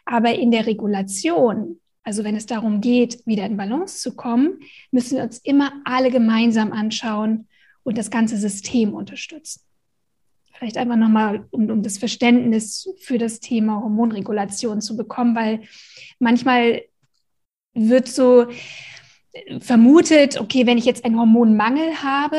aber 0.06 0.36
in 0.36 0.52
der 0.52 0.68
Regulation, 0.68 1.80
also 2.04 2.24
wenn 2.24 2.36
es 2.36 2.46
darum 2.46 2.80
geht, 2.80 3.26
wieder 3.26 3.48
in 3.48 3.58
Balance 3.58 4.00
zu 4.00 4.16
kommen, 4.16 4.60
müssen 4.92 5.18
wir 5.18 5.24
uns 5.24 5.40
immer 5.40 5.72
alle 5.84 6.12
gemeinsam 6.12 6.74
anschauen 6.74 7.48
und 7.82 7.98
das 7.98 8.12
ganze 8.12 8.38
System 8.38 8.94
unterstützen 8.94 9.62
vielleicht 10.64 10.78
einfach 10.78 10.96
nochmal, 10.96 11.46
um, 11.52 11.70
um 11.70 11.84
das 11.84 11.98
Verständnis 11.98 12.90
für 13.02 13.18
das 13.18 13.42
Thema 13.42 13.82
Hormonregulation 13.82 14.80
zu 14.80 14.96
bekommen, 14.96 15.36
weil 15.36 15.64
manchmal 16.20 16.84
wird 17.74 18.08
so 18.08 18.46
vermutet, 19.60 20.40
okay, 20.40 20.66
wenn 20.66 20.78
ich 20.78 20.86
jetzt 20.86 21.04
einen 21.04 21.20
Hormonmangel 21.20 22.02
habe, 22.02 22.38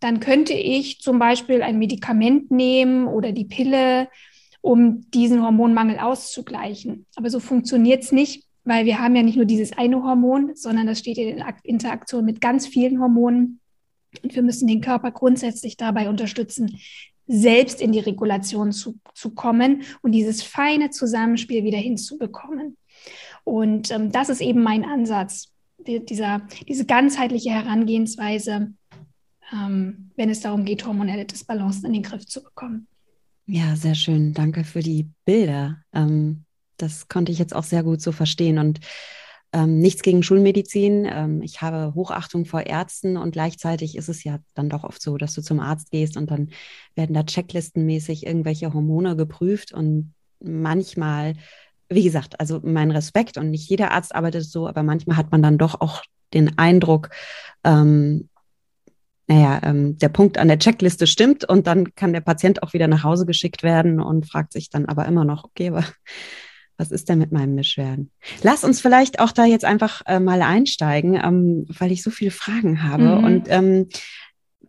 dann 0.00 0.18
könnte 0.18 0.54
ich 0.54 1.00
zum 1.00 1.20
Beispiel 1.20 1.62
ein 1.62 1.78
Medikament 1.78 2.50
nehmen 2.50 3.06
oder 3.06 3.30
die 3.30 3.44
Pille, 3.44 4.08
um 4.62 5.08
diesen 5.12 5.42
Hormonmangel 5.42 5.98
auszugleichen. 5.98 7.06
Aber 7.14 7.30
so 7.30 7.38
funktioniert 7.38 8.02
es 8.02 8.10
nicht, 8.10 8.48
weil 8.64 8.84
wir 8.84 8.98
haben 8.98 9.14
ja 9.14 9.22
nicht 9.22 9.36
nur 9.36 9.44
dieses 9.44 9.76
eine 9.78 10.02
Hormon, 10.02 10.56
sondern 10.56 10.88
das 10.88 10.98
steht 10.98 11.18
in 11.18 11.44
Interaktion 11.62 12.24
mit 12.24 12.40
ganz 12.40 12.66
vielen 12.66 13.00
Hormonen. 13.00 13.60
Und 14.24 14.34
wir 14.34 14.42
müssen 14.42 14.66
den 14.66 14.80
Körper 14.80 15.12
grundsätzlich 15.12 15.76
dabei 15.76 16.08
unterstützen, 16.08 16.80
selbst 17.30 17.80
in 17.80 17.92
die 17.92 18.00
Regulation 18.00 18.72
zu, 18.72 18.98
zu 19.14 19.30
kommen 19.34 19.82
und 20.02 20.12
dieses 20.12 20.42
feine 20.42 20.90
Zusammenspiel 20.90 21.62
wieder 21.62 21.78
hinzubekommen. 21.78 22.76
Und 23.44 23.90
ähm, 23.92 24.10
das 24.10 24.28
ist 24.28 24.40
eben 24.40 24.62
mein 24.62 24.84
Ansatz, 24.84 25.52
die, 25.86 26.04
dieser, 26.04 26.42
diese 26.68 26.84
ganzheitliche 26.86 27.50
Herangehensweise, 27.50 28.72
ähm, 29.52 30.10
wenn 30.16 30.28
es 30.28 30.40
darum 30.40 30.64
geht, 30.64 30.84
hormonelle 30.84 31.24
Disbalancen 31.24 31.86
in 31.86 31.92
den 31.92 32.02
Griff 32.02 32.26
zu 32.26 32.42
bekommen. 32.42 32.88
Ja, 33.46 33.76
sehr 33.76 33.94
schön. 33.94 34.34
Danke 34.34 34.64
für 34.64 34.80
die 34.80 35.08
Bilder. 35.24 35.82
Ähm, 35.92 36.44
das 36.76 37.08
konnte 37.08 37.30
ich 37.30 37.38
jetzt 37.38 37.54
auch 37.54 37.64
sehr 37.64 37.82
gut 37.82 38.00
so 38.00 38.12
verstehen. 38.12 38.58
Und 38.58 38.80
ähm, 39.52 39.78
nichts 39.78 40.02
gegen 40.02 40.22
Schulmedizin. 40.22 41.06
Ähm, 41.10 41.42
ich 41.42 41.60
habe 41.60 41.94
Hochachtung 41.94 42.44
vor 42.44 42.66
Ärzten 42.66 43.16
und 43.16 43.32
gleichzeitig 43.32 43.96
ist 43.96 44.08
es 44.08 44.22
ja 44.24 44.38
dann 44.54 44.68
doch 44.68 44.84
oft 44.84 45.02
so, 45.02 45.16
dass 45.16 45.34
du 45.34 45.42
zum 45.42 45.60
Arzt 45.60 45.90
gehst 45.90 46.16
und 46.16 46.30
dann 46.30 46.50
werden 46.94 47.14
da 47.14 47.24
checklistenmäßig 47.24 48.26
irgendwelche 48.26 48.72
Hormone 48.72 49.16
geprüft 49.16 49.72
und 49.72 50.14
manchmal, 50.40 51.34
wie 51.88 52.04
gesagt, 52.04 52.38
also 52.38 52.60
mein 52.62 52.90
Respekt 52.90 53.36
und 53.36 53.50
nicht 53.50 53.68
jeder 53.68 53.90
Arzt 53.90 54.14
arbeitet 54.14 54.44
so, 54.44 54.68
aber 54.68 54.82
manchmal 54.82 55.16
hat 55.16 55.32
man 55.32 55.42
dann 55.42 55.58
doch 55.58 55.80
auch 55.80 56.02
den 56.32 56.56
Eindruck, 56.58 57.10
ähm, 57.64 58.28
naja, 59.26 59.60
ähm, 59.62 59.96
der 59.98 60.08
Punkt 60.08 60.38
an 60.38 60.48
der 60.48 60.58
Checkliste 60.58 61.06
stimmt 61.06 61.48
und 61.48 61.66
dann 61.66 61.94
kann 61.94 62.12
der 62.12 62.20
Patient 62.20 62.62
auch 62.62 62.72
wieder 62.72 62.88
nach 62.88 63.04
Hause 63.04 63.26
geschickt 63.26 63.62
werden 63.62 64.00
und 64.00 64.28
fragt 64.28 64.52
sich 64.52 64.70
dann 64.70 64.86
aber 64.86 65.06
immer 65.06 65.24
noch, 65.24 65.44
okay, 65.44 65.68
aber 65.68 65.84
was 66.80 66.90
ist 66.90 67.10
denn 67.10 67.18
mit 67.18 67.30
meinem 67.30 67.54
Mischwerden? 67.54 68.10
Lass 68.42 68.64
uns 68.64 68.80
vielleicht 68.80 69.20
auch 69.20 69.32
da 69.32 69.44
jetzt 69.44 69.66
einfach 69.66 70.00
äh, 70.06 70.18
mal 70.18 70.40
einsteigen, 70.40 71.14
ähm, 71.14 71.66
weil 71.68 71.92
ich 71.92 72.02
so 72.02 72.10
viele 72.10 72.30
Fragen 72.30 72.82
habe. 72.82 73.18
Mhm. 73.18 73.24
Und 73.24 73.42
ähm, 73.48 73.88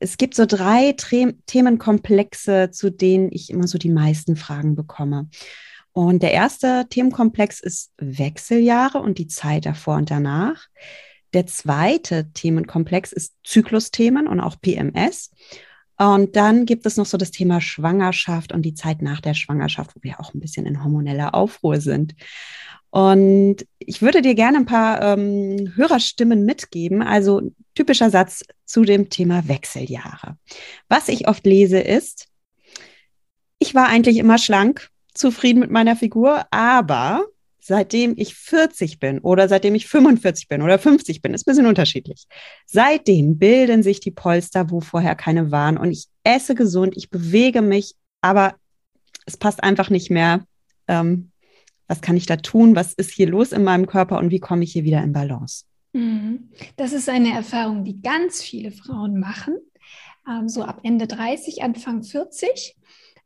es 0.01 0.17
gibt 0.17 0.35
so 0.35 0.45
drei 0.45 0.91
Tre 0.97 1.33
Themenkomplexe, 1.45 2.69
zu 2.71 2.91
denen 2.91 3.29
ich 3.31 3.49
immer 3.49 3.65
so 3.65 3.77
die 3.77 3.89
meisten 3.89 4.35
Fragen 4.35 4.75
bekomme. 4.75 5.29
Und 5.93 6.21
der 6.21 6.33
erste 6.33 6.85
Themenkomplex 6.89 7.61
ist 7.61 7.93
Wechseljahre 7.97 8.99
und 8.99 9.17
die 9.17 9.27
Zeit 9.27 9.65
davor 9.65 9.95
und 9.95 10.11
danach. 10.11 10.67
Der 11.33 11.47
zweite 11.47 12.29
Themenkomplex 12.33 13.13
ist 13.13 13.35
Zyklusthemen 13.45 14.27
und 14.27 14.41
auch 14.41 14.59
PMS. 14.59 15.31
Und 16.01 16.35
dann 16.35 16.65
gibt 16.65 16.87
es 16.87 16.97
noch 16.97 17.05
so 17.05 17.15
das 17.15 17.29
Thema 17.29 17.61
Schwangerschaft 17.61 18.53
und 18.53 18.63
die 18.63 18.73
Zeit 18.73 19.03
nach 19.03 19.21
der 19.21 19.35
Schwangerschaft, 19.35 19.95
wo 19.95 19.99
wir 20.01 20.19
auch 20.19 20.33
ein 20.33 20.39
bisschen 20.39 20.65
in 20.65 20.83
hormoneller 20.83 21.35
Aufruhr 21.35 21.79
sind. 21.79 22.15
Und 22.89 23.57
ich 23.77 24.01
würde 24.01 24.23
dir 24.23 24.33
gerne 24.33 24.57
ein 24.57 24.65
paar 24.65 24.99
ähm, 25.03 25.73
Hörerstimmen 25.75 26.43
mitgeben. 26.43 27.03
Also 27.03 27.51
typischer 27.75 28.09
Satz 28.09 28.41
zu 28.65 28.81
dem 28.81 29.11
Thema 29.11 29.47
Wechseljahre. 29.47 30.37
Was 30.89 31.07
ich 31.07 31.27
oft 31.27 31.45
lese 31.45 31.79
ist, 31.79 32.29
ich 33.59 33.75
war 33.75 33.85
eigentlich 33.87 34.17
immer 34.17 34.39
schlank, 34.39 34.89
zufrieden 35.13 35.59
mit 35.59 35.69
meiner 35.69 35.95
Figur, 35.95 36.47
aber 36.49 37.27
seitdem 37.61 38.15
ich 38.17 38.35
40 38.35 38.99
bin 38.99 39.19
oder 39.19 39.47
seitdem 39.47 39.75
ich 39.75 39.87
45 39.87 40.47
bin 40.47 40.61
oder 40.61 40.79
50 40.79 41.21
bin, 41.21 41.33
ist 41.33 41.47
ein 41.47 41.51
bisschen 41.51 41.67
unterschiedlich. 41.67 42.25
Seitdem 42.65 43.37
bilden 43.37 43.83
sich 43.83 43.99
die 43.99 44.11
Polster, 44.11 44.71
wo 44.71 44.81
vorher 44.81 45.15
keine 45.15 45.51
waren. 45.51 45.77
Und 45.77 45.91
ich 45.91 46.07
esse 46.23 46.55
gesund, 46.55 46.97
ich 46.97 47.09
bewege 47.09 47.61
mich, 47.61 47.95
aber 48.19 48.55
es 49.25 49.37
passt 49.37 49.63
einfach 49.63 49.89
nicht 49.89 50.09
mehr. 50.09 50.43
Ähm, 50.87 51.31
was 51.87 52.01
kann 52.01 52.17
ich 52.17 52.25
da 52.25 52.37
tun? 52.37 52.75
Was 52.75 52.93
ist 52.93 53.11
hier 53.11 53.27
los 53.27 53.51
in 53.51 53.63
meinem 53.63 53.85
Körper 53.85 54.17
und 54.17 54.31
wie 54.31 54.39
komme 54.39 54.63
ich 54.63 54.73
hier 54.73 54.83
wieder 54.83 55.03
in 55.03 55.13
Balance? 55.13 55.65
Mhm. 55.93 56.49
Das 56.77 56.93
ist 56.93 57.09
eine 57.09 57.33
Erfahrung, 57.33 57.83
die 57.83 58.01
ganz 58.01 58.41
viele 58.41 58.71
Frauen 58.71 59.19
machen, 59.19 59.57
ähm, 60.27 60.47
so 60.49 60.63
ab 60.63 60.79
Ende 60.83 61.05
30, 61.05 61.63
Anfang 61.63 62.03
40. 62.03 62.75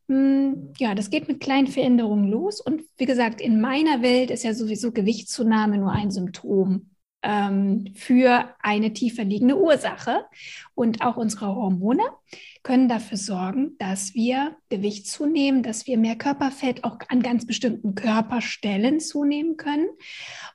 Hm, 0.07 0.74
ja, 0.77 0.93
das 0.93 1.09
geht 1.09 1.27
mit 1.27 1.39
kleinen 1.39 1.67
Veränderungen 1.67 2.29
los. 2.29 2.62
Und 2.62 2.83
wie 2.97 3.05
gesagt, 3.05 3.41
in 3.41 3.59
meiner 3.59 4.01
Welt 4.01 4.31
ist 4.31 4.43
ja 4.43 4.53
sowieso 4.53 4.91
Gewichtszunahme 4.91 5.77
nur 5.77 5.91
ein 5.91 6.12
Symptom 6.12 6.91
ähm, 7.24 7.91
für 7.95 8.50
eine 8.59 8.93
tiefer 8.93 9.24
liegende 9.24 9.57
Ursache. 9.57 10.25
Und 10.75 11.01
auch 11.01 11.17
unsere 11.17 11.47
Hormone 11.47 12.03
können 12.65 12.89
dafür 12.89 13.17
sorgen, 13.17 13.77
dass 13.77 14.15
wir 14.15 14.57
Gewicht 14.69 15.07
zunehmen, 15.07 15.62
dass 15.62 15.86
wir 15.86 15.98
mehr 15.98 16.15
Körperfett 16.15 16.84
auch 16.84 16.98
an 17.10 17.22
ganz 17.22 17.45
bestimmten 17.45 17.93
Körperstellen 17.93 19.00
zunehmen 19.00 19.55
können. 19.55 19.88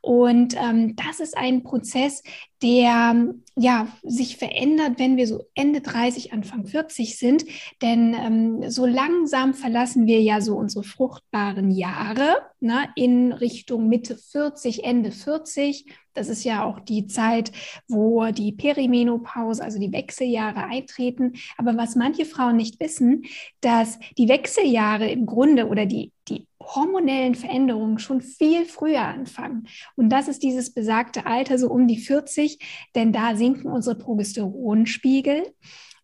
Und 0.02 0.56
ähm, 0.56 0.96
das 0.96 1.20
ist 1.20 1.38
ein 1.38 1.62
Prozess, 1.62 2.22
der 2.62 3.32
ja 3.56 3.88
sich 4.02 4.36
verändert, 4.36 4.98
wenn 4.98 5.16
wir 5.16 5.26
so 5.26 5.44
Ende 5.54 5.80
30, 5.80 6.32
Anfang 6.32 6.66
40 6.66 7.16
sind. 7.16 7.44
Denn 7.80 8.14
ähm, 8.14 8.70
so 8.70 8.86
langsam 8.86 9.54
verlassen 9.54 10.06
wir 10.06 10.20
ja 10.20 10.40
so 10.40 10.56
unsere 10.56 10.84
fruchtbaren 10.84 11.70
Jahre 11.70 12.42
ne, 12.60 12.88
in 12.96 13.32
Richtung 13.32 13.88
Mitte 13.88 14.16
40, 14.16 14.84
Ende 14.84 15.10
40. 15.10 15.86
Das 16.12 16.28
ist 16.28 16.44
ja 16.44 16.64
auch 16.64 16.80
die 16.80 17.06
Zeit, 17.06 17.52
wo 17.88 18.26
die 18.26 18.52
Perimenopause, 18.52 19.62
also 19.62 19.78
die 19.78 19.92
Wechseljahre 19.92 20.64
eintreten. 20.64 21.34
Aber 21.56 21.76
was 21.76 21.96
manche 22.00 22.24
Frauen 22.24 22.56
nicht 22.56 22.80
wissen, 22.80 23.24
dass 23.60 23.98
die 24.16 24.28
Wechseljahre 24.28 25.08
im 25.10 25.26
Grunde 25.26 25.68
oder 25.68 25.84
die, 25.84 26.12
die 26.28 26.46
hormonellen 26.62 27.34
Veränderungen 27.34 27.98
schon 27.98 28.22
viel 28.22 28.64
früher 28.64 29.02
anfangen. 29.02 29.68
Und 29.96 30.08
das 30.08 30.26
ist 30.26 30.42
dieses 30.42 30.72
besagte 30.72 31.26
Alter, 31.26 31.58
so 31.58 31.70
um 31.70 31.86
die 31.86 31.98
40, 31.98 32.58
denn 32.94 33.12
da 33.12 33.36
sinken 33.36 33.70
unsere 33.70 33.96
Progesteronspiegel. 33.96 35.54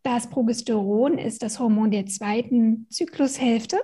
Das 0.02 0.28
Progesteron 0.28 1.16
ist 1.16 1.42
das 1.42 1.58
Hormon 1.58 1.90
der 1.90 2.06
zweiten 2.06 2.86
Zyklushälfte 2.90 3.78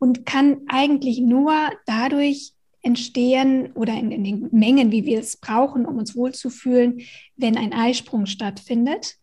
und 0.00 0.26
kann 0.26 0.62
eigentlich 0.66 1.20
nur 1.20 1.54
dadurch 1.86 2.52
entstehen 2.82 3.72
oder 3.74 3.94
in, 3.94 4.10
in, 4.10 4.24
den 4.24 4.48
Mengen, 4.50 4.90
wie 4.90 5.04
wir 5.04 5.20
es 5.20 5.36
brauchen, 5.36 5.86
um 5.86 5.98
uns 5.98 6.16
wohlzufühlen, 6.16 7.00
wenn 7.36 7.56
ein 7.56 7.72
Eisprung 7.72 8.26
stattfindet 8.26 9.18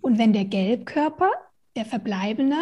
und 0.00 0.18
wenn 0.18 0.32
der 0.32 0.44
Gelbkörper, 0.44 1.30
der 1.76 1.84
verbleibende, 1.84 2.56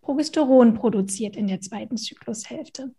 Progesteron 0.00 0.74
produziert 0.74 1.36
in 1.36 1.46
der 1.46 1.60
zweiten 1.60 1.96
Zyklushälfte. 1.96 2.94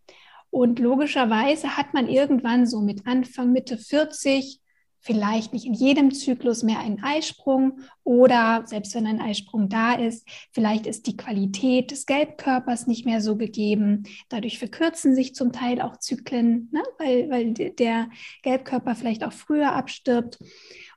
Und 0.49 0.79
logischerweise 0.79 1.77
hat 1.77 1.93
man 1.93 2.07
irgendwann 2.07 2.65
so 2.65 2.81
mit 2.81 3.05
Anfang, 3.05 3.51
Mitte 3.51 3.77
40, 3.77 4.59
vielleicht 5.05 5.53
nicht 5.53 5.67
in 5.67 5.75
jedem 5.75 6.11
Zyklus 6.11 6.63
mehr 6.63 6.79
einen 6.79 7.03
Eisprung 7.03 7.81
oder 8.03 8.63
selbst 8.65 8.95
wenn 8.95 9.05
ein 9.05 9.21
Eisprung 9.21 9.69
da 9.69 9.93
ist, 9.93 10.27
vielleicht 10.51 10.87
ist 10.87 11.05
die 11.05 11.15
Qualität 11.15 11.91
des 11.91 12.07
Gelbkörpers 12.07 12.87
nicht 12.87 13.05
mehr 13.05 13.21
so 13.21 13.35
gegeben. 13.35 14.07
Dadurch 14.29 14.57
verkürzen 14.57 15.13
sich 15.13 15.35
zum 15.35 15.51
Teil 15.51 15.79
auch 15.79 15.97
Zyklen, 15.97 16.69
ne? 16.71 16.81
weil, 16.97 17.29
weil 17.29 17.53
der 17.53 18.09
Gelbkörper 18.41 18.95
vielleicht 18.95 19.23
auch 19.23 19.33
früher 19.33 19.73
abstirbt 19.73 20.39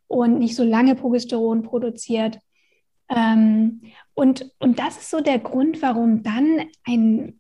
und 0.07 0.39
nicht 0.39 0.57
so 0.57 0.65
lange 0.65 0.95
Progesteron 0.95 1.63
produziert. 1.63 2.39
Ähm, 3.15 3.83
und, 4.15 4.51
und 4.59 4.79
das 4.79 4.99
ist 4.99 5.11
so 5.11 5.21
der 5.21 5.39
Grund, 5.39 5.83
warum 5.83 6.23
dann 6.23 6.63
ein 6.85 7.39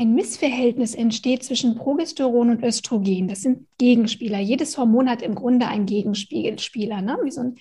ein 0.00 0.14
Missverhältnis 0.14 0.94
entsteht 0.94 1.44
zwischen 1.44 1.74
Progesteron 1.74 2.48
und 2.48 2.64
Östrogen. 2.64 3.28
Das 3.28 3.42
sind 3.42 3.66
Gegenspieler. 3.76 4.38
Jedes 4.38 4.78
Hormon 4.78 5.10
hat 5.10 5.20
im 5.20 5.34
Grunde 5.34 5.66
einen 5.66 5.84
Gegenspieler, 5.84 7.02
ne? 7.02 7.18
wie 7.22 7.30
so 7.30 7.42
ein 7.42 7.56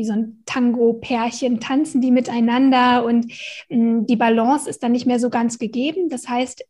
so 0.00 0.12
ein 0.12 0.42
Tango-Pärchen 0.46 1.58
tanzen 1.58 2.00
die 2.00 2.12
miteinander 2.12 3.04
und 3.04 3.32
mh, 3.68 3.76
hm, 3.76 4.06
die 4.06 4.14
Balance 4.14 4.70
ist 4.70 4.82
dann 4.84 4.92
nicht 4.92 5.06
mehr 5.06 5.18
so 5.18 5.28
ganz 5.28 5.58
gegeben. 5.58 6.08
Das 6.08 6.28
heißt, 6.28 6.64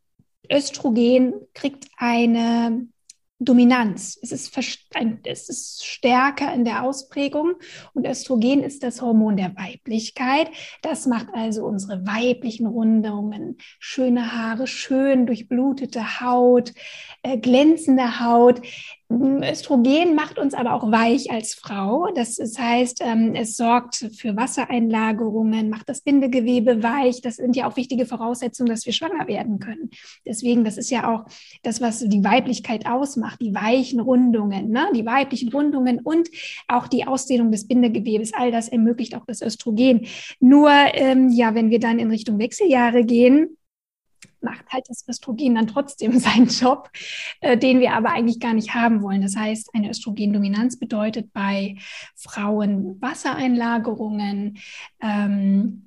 Östrogen 0.50 1.34
kriegt 1.52 1.88
eine 1.98 2.86
Dominanz. 3.40 4.18
Es 4.20 4.32
ist, 4.32 4.56
es 5.24 5.48
ist 5.48 5.86
stärker 5.86 6.52
in 6.52 6.64
der 6.64 6.82
Ausprägung 6.82 7.54
und 7.94 8.04
Östrogen 8.04 8.64
ist 8.64 8.82
das 8.82 9.00
Hormon 9.00 9.36
der 9.36 9.54
Weiblichkeit. 9.56 10.50
Das 10.82 11.06
macht 11.06 11.28
also 11.32 11.64
unsere 11.64 12.04
weiblichen 12.04 12.66
Rundungen, 12.66 13.58
schöne 13.78 14.32
Haare, 14.32 14.66
schön 14.66 15.26
durchblutete 15.26 16.20
Haut, 16.20 16.72
äh, 17.22 17.38
glänzende 17.38 18.20
Haut. 18.20 18.60
Östrogen 19.10 20.14
macht 20.14 20.38
uns 20.38 20.52
aber 20.52 20.74
auch 20.74 20.90
weich 20.92 21.30
als 21.30 21.54
Frau. 21.54 22.08
Das, 22.14 22.38
heißt, 22.38 23.00
ähm, 23.00 23.34
es 23.34 23.56
sorgt 23.56 23.96
für 24.14 24.36
Wassereinlagerungen, 24.36 25.70
macht 25.70 25.88
das 25.88 26.02
Bindegewebe 26.02 26.82
weich. 26.82 27.22
Das 27.22 27.36
sind 27.36 27.56
ja 27.56 27.68
auch 27.68 27.76
wichtige 27.76 28.04
Voraussetzungen, 28.04 28.68
dass 28.68 28.84
wir 28.84 28.92
schwanger 28.92 29.26
werden 29.26 29.60
können. 29.60 29.90
Deswegen, 30.26 30.62
das 30.62 30.76
ist 30.76 30.90
ja 30.90 31.10
auch 31.10 31.24
das, 31.62 31.80
was 31.80 32.00
die 32.00 32.22
Weiblichkeit 32.22 32.86
ausmacht, 32.86 33.40
die 33.40 33.54
weichen 33.54 34.00
Rundungen, 34.00 34.70
ne? 34.70 34.88
die 34.94 35.06
weiblichen 35.06 35.48
Rundungen 35.48 36.00
und 36.00 36.28
auch 36.66 36.86
die 36.86 37.06
Ausdehnung 37.06 37.50
des 37.50 37.66
Bindegewebes. 37.66 38.34
All 38.34 38.52
das 38.52 38.68
ermöglicht 38.68 39.14
auch 39.16 39.24
das 39.26 39.40
Östrogen. 39.40 40.06
Nur, 40.38 40.70
ähm, 40.70 41.30
ja, 41.30 41.54
wenn 41.54 41.70
wir 41.70 41.80
dann 41.80 41.98
in 41.98 42.10
Richtung 42.10 42.38
Wechseljahre 42.38 43.04
gehen, 43.04 43.56
macht 44.42 44.68
halt 44.72 44.84
das 44.88 45.06
Östrogen 45.08 45.54
dann 45.54 45.66
trotzdem 45.66 46.18
seinen 46.18 46.48
Job, 46.48 46.90
äh, 47.40 47.56
den 47.56 47.80
wir 47.80 47.92
aber 47.92 48.10
eigentlich 48.10 48.40
gar 48.40 48.54
nicht 48.54 48.74
haben 48.74 49.02
wollen. 49.02 49.22
Das 49.22 49.36
heißt, 49.36 49.70
eine 49.74 49.90
Östrogendominanz 49.90 50.78
bedeutet 50.78 51.32
bei 51.32 51.76
Frauen 52.14 53.00
Wassereinlagerungen, 53.00 54.58
ähm, 55.00 55.86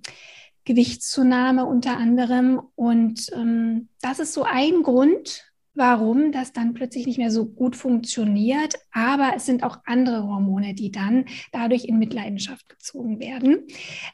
Gewichtszunahme 0.65 1.65
unter 1.65 1.98
anderem. 1.98 2.62
Und 2.75 3.27
ähm, 3.34 3.89
das 4.01 4.20
ist 4.20 4.34
so 4.34 4.43
ein 4.43 4.84
Grund, 4.84 5.50
warum 5.74 6.32
das 6.32 6.51
dann 6.51 6.74
plötzlich 6.74 7.06
nicht 7.06 7.18
mehr 7.18 7.32
so 7.32 7.46
gut 7.46 7.75
funktioniert. 7.75 8.75
Aber 8.92 9.34
es 9.36 9.46
sind 9.46 9.63
auch 9.63 9.80
andere 9.86 10.24
Hormone, 10.24 10.74
die 10.74 10.92
dann 10.92 11.25
dadurch 11.51 11.86
in 11.86 11.98
Mitleidenschaft 11.98 12.68
gezogen 12.68 13.20
werden. 13.20 13.68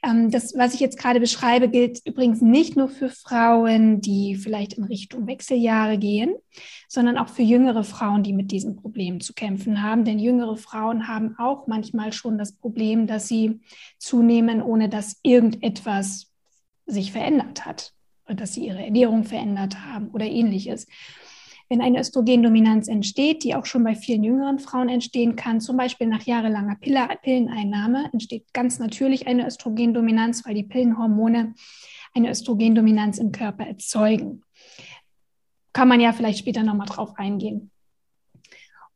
Ähm, 0.04 0.30
das, 0.30 0.54
was 0.56 0.76
ich 0.76 0.80
jetzt 0.80 1.00
gerade 1.00 1.20
beschreibe, 1.20 1.70
gilt 1.70 2.06
übrigens 2.06 2.42
nicht 2.42 2.76
nur 2.76 2.90
für 2.90 3.10
Frauen, 3.10 4.02
die 4.02 4.36
vielleicht 4.36 4.74
in 4.74 4.84
Richtung 4.84 5.26
Wechseljahre 5.26 5.98
gehen, 5.98 6.36
sondern 6.88 7.18
auch 7.18 7.30
für 7.30 7.44
jüngere 7.44 7.84
Frauen, 7.84 8.24
die 8.24 8.34
mit 8.34 8.52
diesen 8.52 8.76
Problemen 8.76 9.20
zu 9.20 9.34
kämpfen 9.34 9.82
haben. 9.82 10.06
Denn 10.06 10.20
jüngere 10.20 10.58
Frauen 10.58 11.08
haben 11.08 11.36
auch 11.40 11.66
manchmal 11.68 12.14
schon 12.14 12.38
das 12.38 12.54
Problem, 12.54 13.08
dass 13.08 13.28
sie 13.28 13.60
zunehmen, 13.98 14.62
ohne 14.62 14.90
dass 14.90 15.20
irgendetwas 15.24 16.32
sich 16.86 17.12
verändert 17.12 17.66
hat. 17.66 17.94
Dass 18.28 18.54
sie 18.54 18.68
ihre 18.68 18.84
Ernährung 18.84 19.24
verändert 19.24 19.86
haben 19.86 20.10
oder 20.10 20.26
ähnliches 20.26 20.86
wenn 21.70 21.82
eine 21.82 22.00
Östrogendominanz 22.00 22.88
entsteht, 22.88 23.44
die 23.44 23.56
auch 23.56 23.66
schon 23.66 23.84
bei 23.84 23.96
vielen 23.96 24.24
jüngeren 24.24 24.60
Frauen 24.60 24.90
entstehen 24.90 25.36
kann, 25.36 25.60
zum 25.60 25.76
Beispiel 25.78 26.08
nach 26.08 26.24
jahrelanger 26.24 26.76
Pilleneinnahme, 26.76 28.10
entsteht 28.14 28.54
ganz 28.54 28.80
natürlich 28.80 29.28
eine 29.28 29.46
Östrogendominanz, 29.46 30.46
weil 30.46 30.56
die 30.56 30.64
Pillenhormone 30.64 31.56
eine 32.14 32.30
Östrogendominanz 32.32 33.18
im 33.18 33.32
Körper 33.32 33.66
erzeugen. 33.66 34.44
Kann 35.74 35.88
man 35.88 36.00
ja 36.00 36.14
vielleicht 36.14 36.40
später 36.40 36.64
nochmal 36.64 36.88
drauf 36.88 37.14
eingehen. 37.18 37.72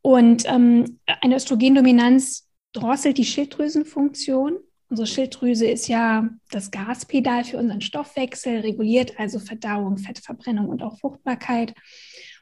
Und 0.01 0.43
ähm, 0.47 0.99
eine 1.21 1.35
Östrogendominanz 1.35 2.47
drosselt 2.73 3.17
die 3.17 3.25
Schilddrüsenfunktion. 3.25 4.57
Unsere 4.89 5.07
Schilddrüse 5.07 5.67
ist 5.67 5.87
ja 5.87 6.27
das 6.49 6.71
Gaspedal 6.71 7.43
für 7.43 7.57
unseren 7.57 7.81
Stoffwechsel, 7.81 8.59
reguliert 8.59 9.19
also 9.19 9.39
Verdauung, 9.39 9.97
Fettverbrennung 9.97 10.67
und 10.67 10.81
auch 10.81 10.97
Fruchtbarkeit. 10.97 11.73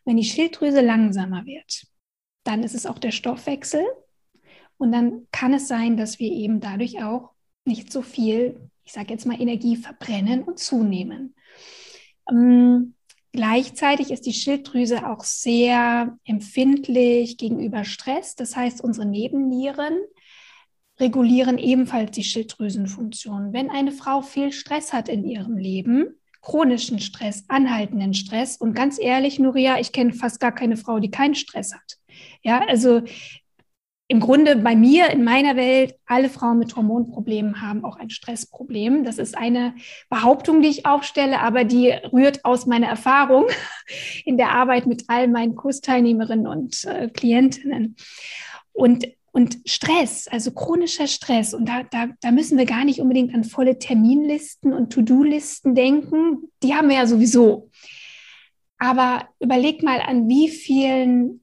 Wenn 0.09 0.17
die 0.17 0.23
Schilddrüse 0.23 0.81
langsamer 0.81 1.45
wird, 1.45 1.85
dann 2.43 2.63
ist 2.63 2.73
es 2.73 2.87
auch 2.87 2.97
der 2.97 3.11
Stoffwechsel. 3.11 3.85
Und 4.77 4.91
dann 4.91 5.27
kann 5.31 5.53
es 5.53 5.67
sein, 5.67 5.97
dass 5.97 6.17
wir 6.17 6.31
eben 6.31 6.59
dadurch 6.61 7.03
auch 7.03 7.29
nicht 7.63 7.93
so 7.93 8.01
viel, 8.01 8.59
ich 8.85 8.91
sage 8.91 9.13
jetzt 9.13 9.27
mal, 9.27 9.39
Energie 9.39 9.75
verbrennen 9.75 10.41
und 10.41 10.57
zunehmen. 10.57 11.35
Ähm, 12.27 12.95
gleichzeitig 13.33 14.09
ist 14.09 14.25
die 14.25 14.33
Schilddrüse 14.33 15.07
auch 15.07 15.23
sehr 15.23 16.17
empfindlich 16.23 17.37
gegenüber 17.37 17.83
Stress. 17.83 18.33
Das 18.33 18.55
heißt, 18.55 18.81
unsere 18.81 19.05
Nebennieren 19.05 19.95
regulieren 20.99 21.59
ebenfalls 21.59 22.09
die 22.09 22.23
Schilddrüsenfunktion. 22.23 23.53
Wenn 23.53 23.69
eine 23.69 23.91
Frau 23.91 24.23
viel 24.23 24.53
Stress 24.53 24.91
hat 24.91 25.07
in 25.07 25.23
ihrem 25.23 25.55
Leben, 25.55 26.18
chronischen 26.41 26.99
Stress, 26.99 27.45
anhaltenden 27.47 28.13
Stress. 28.13 28.57
Und 28.57 28.73
ganz 28.73 28.99
ehrlich, 28.99 29.39
Nuria, 29.39 29.79
ich 29.79 29.91
kenne 29.91 30.13
fast 30.13 30.39
gar 30.39 30.53
keine 30.53 30.77
Frau, 30.77 30.99
die 30.99 31.11
keinen 31.11 31.35
Stress 31.35 31.73
hat. 31.73 31.97
Ja, 32.43 32.61
also 32.67 33.01
im 34.11 34.19
Grunde 34.19 34.55
bei 34.55 34.75
mir 34.75 35.11
in 35.11 35.23
meiner 35.23 35.55
Welt, 35.55 35.95
alle 36.07 36.29
Frauen 36.29 36.57
mit 36.57 36.75
Hormonproblemen 36.75 37.61
haben 37.61 37.85
auch 37.85 37.95
ein 37.97 38.09
Stressproblem. 38.09 39.03
Das 39.03 39.19
ist 39.19 39.37
eine 39.37 39.75
Behauptung, 40.09 40.63
die 40.63 40.69
ich 40.69 40.87
aufstelle, 40.87 41.39
aber 41.39 41.63
die 41.63 41.91
rührt 42.11 42.43
aus 42.43 42.65
meiner 42.65 42.87
Erfahrung 42.87 43.45
in 44.25 44.37
der 44.37 44.49
Arbeit 44.49 44.87
mit 44.87 45.03
all 45.09 45.27
meinen 45.27 45.55
Kursteilnehmerinnen 45.55 46.47
und 46.47 46.85
äh, 46.85 47.09
Klientinnen. 47.09 47.97
Und 48.73 49.05
und 49.31 49.59
Stress, 49.65 50.27
also 50.27 50.51
chronischer 50.51 51.07
Stress, 51.07 51.53
und 51.53 51.67
da, 51.67 51.83
da, 51.83 52.07
da 52.21 52.31
müssen 52.31 52.57
wir 52.57 52.65
gar 52.65 52.85
nicht 52.85 52.99
unbedingt 52.99 53.33
an 53.33 53.43
volle 53.43 53.79
Terminlisten 53.79 54.73
und 54.73 54.91
To-Do-Listen 54.91 55.75
denken, 55.75 56.49
die 56.63 56.73
haben 56.73 56.89
wir 56.89 56.97
ja 56.97 57.07
sowieso. 57.07 57.69
Aber 58.77 59.27
überleg 59.39 59.83
mal, 59.83 60.01
an 60.01 60.27
wie 60.29 60.49
vielen 60.49 61.41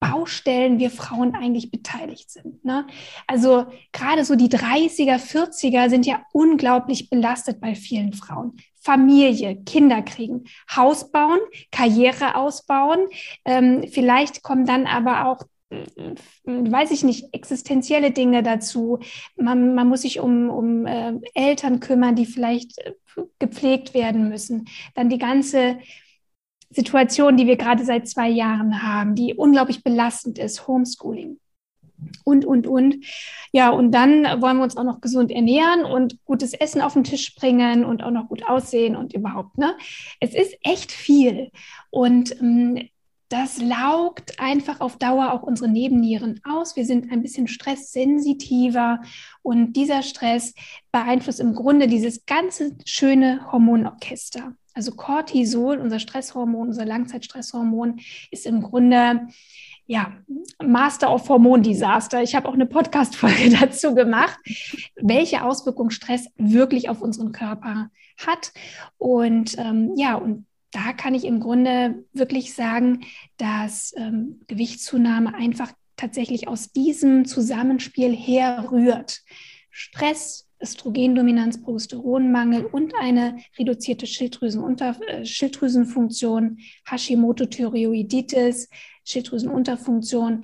Baustellen 0.00 0.78
wir 0.78 0.90
Frauen 0.90 1.34
eigentlich 1.34 1.70
beteiligt 1.70 2.30
sind. 2.30 2.62
Ne? 2.62 2.86
Also 3.26 3.66
gerade 3.92 4.24
so 4.24 4.34
die 4.34 4.48
30er, 4.48 5.18
40er 5.18 5.88
sind 5.88 6.04
ja 6.04 6.22
unglaublich 6.32 7.08
belastet 7.08 7.60
bei 7.60 7.74
vielen 7.74 8.12
Frauen. 8.12 8.56
Familie, 8.78 9.56
Kinder 9.64 10.02
kriegen, 10.02 10.44
Haus 10.74 11.10
bauen, 11.10 11.38
Karriere 11.72 12.34
ausbauen. 12.34 13.06
Ähm, 13.46 13.86
vielleicht 13.90 14.42
kommen 14.42 14.66
dann 14.66 14.86
aber 14.86 15.26
auch 15.26 15.40
weiß 16.44 16.90
ich 16.90 17.04
nicht, 17.04 17.32
existenzielle 17.32 18.10
Dinge 18.10 18.42
dazu. 18.42 18.98
Man, 19.36 19.74
man 19.74 19.88
muss 19.88 20.02
sich 20.02 20.20
um, 20.20 20.50
um 20.50 20.86
äh, 20.86 21.14
Eltern 21.34 21.80
kümmern, 21.80 22.14
die 22.14 22.26
vielleicht 22.26 22.78
äh, 22.78 22.92
gepflegt 23.38 23.94
werden 23.94 24.28
müssen. 24.28 24.68
Dann 24.94 25.08
die 25.08 25.18
ganze 25.18 25.78
Situation, 26.70 27.36
die 27.36 27.46
wir 27.46 27.56
gerade 27.56 27.84
seit 27.84 28.08
zwei 28.08 28.28
Jahren 28.28 28.82
haben, 28.82 29.14
die 29.14 29.34
unglaublich 29.34 29.82
belastend 29.82 30.38
ist, 30.38 30.66
Homeschooling. 30.66 31.38
Und, 32.24 32.44
und, 32.44 32.66
und. 32.66 32.96
Ja, 33.52 33.70
und 33.70 33.92
dann 33.92 34.24
wollen 34.42 34.58
wir 34.58 34.64
uns 34.64 34.76
auch 34.76 34.84
noch 34.84 35.00
gesund 35.00 35.30
ernähren 35.30 35.84
und 35.84 36.18
gutes 36.24 36.52
Essen 36.52 36.80
auf 36.80 36.94
den 36.94 37.04
Tisch 37.04 37.34
bringen 37.34 37.84
und 37.84 38.02
auch 38.02 38.10
noch 38.10 38.28
gut 38.28 38.46
aussehen 38.46 38.96
und 38.96 39.14
überhaupt, 39.14 39.56
ne? 39.56 39.76
Es 40.20 40.34
ist 40.34 40.56
echt 40.62 40.92
viel. 40.92 41.50
Und 41.90 42.38
ähm, 42.40 42.88
das 43.34 43.60
laugt 43.60 44.38
einfach 44.38 44.80
auf 44.80 44.96
Dauer 44.96 45.32
auch 45.32 45.42
unsere 45.42 45.68
Nebennieren 45.68 46.40
aus. 46.44 46.76
Wir 46.76 46.86
sind 46.86 47.10
ein 47.10 47.20
bisschen 47.20 47.48
stresssensitiver 47.48 49.00
und 49.42 49.72
dieser 49.72 50.04
Stress 50.04 50.54
beeinflusst 50.92 51.40
im 51.40 51.52
Grunde 51.52 51.88
dieses 51.88 52.26
ganze 52.26 52.76
schöne 52.86 53.50
Hormonorchester. 53.50 54.54
Also 54.72 54.92
Cortisol, 54.92 55.78
unser 55.78 55.98
Stresshormon, 55.98 56.68
unser 56.68 56.84
Langzeitstresshormon, 56.84 57.98
ist 58.30 58.46
im 58.46 58.62
Grunde 58.62 59.26
ja, 59.86 60.12
Master 60.64 61.12
of 61.12 61.28
Hormondesaster. 61.28 62.22
Ich 62.22 62.36
habe 62.36 62.48
auch 62.48 62.54
eine 62.54 62.66
Podcast-Folge 62.66 63.50
dazu 63.60 63.96
gemacht, 63.96 64.38
welche 64.94 65.42
Auswirkungen 65.42 65.90
Stress 65.90 66.28
wirklich 66.36 66.88
auf 66.88 67.02
unseren 67.02 67.32
Körper 67.32 67.90
hat. 68.24 68.52
Und 68.96 69.58
ähm, 69.58 69.92
ja, 69.96 70.14
und 70.14 70.46
da 70.74 70.92
kann 70.92 71.14
ich 71.14 71.24
im 71.24 71.38
Grunde 71.38 72.04
wirklich 72.12 72.52
sagen, 72.54 73.04
dass 73.36 73.94
ähm, 73.96 74.40
Gewichtszunahme 74.48 75.32
einfach 75.32 75.72
tatsächlich 75.96 76.48
aus 76.48 76.72
diesem 76.72 77.24
Zusammenspiel 77.26 78.14
herrührt. 78.14 79.20
Stress, 79.70 80.48
Östrogendominanz, 80.60 81.62
Progesteronmangel 81.62 82.66
und 82.66 82.92
eine 82.98 83.38
reduzierte 83.56 84.08
Schilddrüsenunter 84.08 84.98
äh, 85.06 85.24
Schilddrüsenfunktion, 85.24 86.58
Hashimoto-Thyreoiditis, 86.86 88.68
Schilddrüsenunterfunktion 89.04 90.42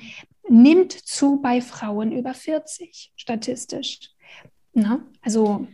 nimmt 0.48 0.92
zu 0.92 1.40
bei 1.40 1.60
Frauen 1.60 2.12
über 2.12 2.34
40 2.34 3.12
statistisch. 3.16 4.10
Na? 4.74 5.04
Also 5.22 5.66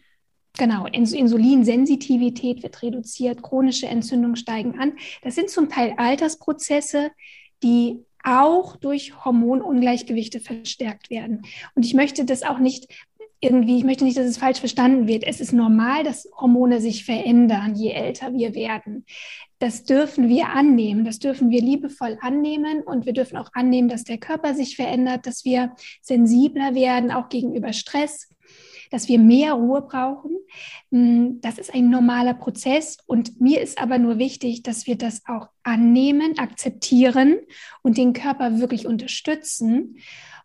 Genau, 0.59 0.87
Insulinsensitivität 0.87 2.63
wird 2.63 2.83
reduziert, 2.83 3.43
chronische 3.43 3.87
Entzündungen 3.87 4.37
steigen 4.37 4.79
an. 4.79 4.93
Das 5.23 5.35
sind 5.35 5.51
zum 5.51 5.69
Teil 5.69 5.95
Altersprozesse, 5.99 7.11
die 7.63 8.05
auch 8.23 8.77
durch 8.77 9.25
Hormonungleichgewichte 9.25 10.41
verstärkt 10.41 11.11
werden. 11.11 11.43
Und 11.75 11.85
ich 11.85 11.95
möchte 11.95 12.25
das 12.25 12.43
auch 12.43 12.59
nicht 12.59 12.89
irgendwie, 13.41 13.77
ich 13.77 13.85
möchte 13.85 14.05
nicht, 14.05 14.17
dass 14.17 14.27
es 14.27 14.39
falsch 14.39 14.61
verstanden 14.61 15.07
wird. 15.07 15.25
Es 15.25 15.41
ist 15.41 15.53
normal, 15.53 16.05
dass 16.05 16.29
Hormone 16.37 16.81
sich 16.81 17.05
verändern, 17.05 17.75
je 17.75 17.91
älter 17.91 18.33
wir 18.33 18.55
werden. 18.55 19.05
Das 19.59 19.85
dürfen 19.85 20.29
wir 20.29 20.49
annehmen, 20.49 21.05
das 21.05 21.19
dürfen 21.19 21.51
wir 21.51 21.61
liebevoll 21.61 22.19
annehmen 22.21 22.83
und 22.83 23.07
wir 23.07 23.13
dürfen 23.13 23.37
auch 23.37 23.51
annehmen, 23.53 23.89
dass 23.89 24.05
der 24.05 24.19
Körper 24.19 24.55
sich 24.55 24.77
verändert, 24.77 25.27
dass 25.27 25.45
wir 25.45 25.75
sensibler 26.03 26.75
werden, 26.75 27.11
auch 27.11 27.29
gegenüber 27.29 27.73
Stress, 27.73 28.29
dass 28.91 29.09
wir 29.09 29.19
mehr 29.19 29.55
Ruhe 29.55 29.83
brauchen. 29.83 30.37
Hm, 30.91 31.41
das 31.41 31.59
ist 31.59 31.75
ein 31.75 31.91
normaler 31.91 32.35
Prozess. 32.35 32.99
Und 33.07 33.41
mir 33.41 33.61
ist 33.61 33.81
aber 33.81 33.99
nur 33.99 34.19
wichtig, 34.19 34.63
dass 34.63 34.87
wir 34.87 34.97
das 34.97 35.23
auch 35.27 35.49
annehmen, 35.63 36.39
akzeptieren 36.39 37.39
und 37.83 37.99
den 37.99 38.13
Körper 38.13 38.59
wirklich 38.59 38.87
unterstützen. 38.87 39.97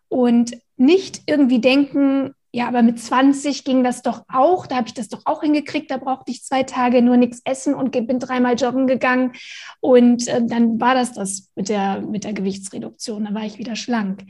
Und 0.08 0.58
nicht 0.76 1.22
irgendwie 1.26 1.60
denken, 1.60 2.34
ja, 2.54 2.68
aber 2.68 2.82
mit 2.82 3.00
20 3.00 3.64
ging 3.64 3.82
das 3.82 4.02
doch 4.02 4.24
auch, 4.28 4.66
da 4.66 4.76
habe 4.76 4.86
ich 4.86 4.92
das 4.92 5.08
doch 5.08 5.22
auch 5.24 5.40
hingekriegt, 5.40 5.90
da 5.90 5.96
brauchte 5.96 6.30
ich 6.30 6.44
zwei 6.44 6.64
Tage 6.64 7.00
nur 7.00 7.16
nichts 7.16 7.40
essen 7.44 7.74
und 7.74 7.92
bin 7.92 8.18
dreimal 8.18 8.56
joggen 8.56 8.86
gegangen. 8.86 9.32
Und 9.80 10.28
äh, 10.28 10.44
dann 10.44 10.78
war 10.78 10.94
das 10.94 11.14
das 11.14 11.50
mit 11.54 11.70
der, 11.70 12.02
mit 12.02 12.24
der 12.24 12.34
Gewichtsreduktion, 12.34 13.24
da 13.24 13.32
war 13.32 13.46
ich 13.46 13.56
wieder 13.56 13.74
schlank. 13.74 14.24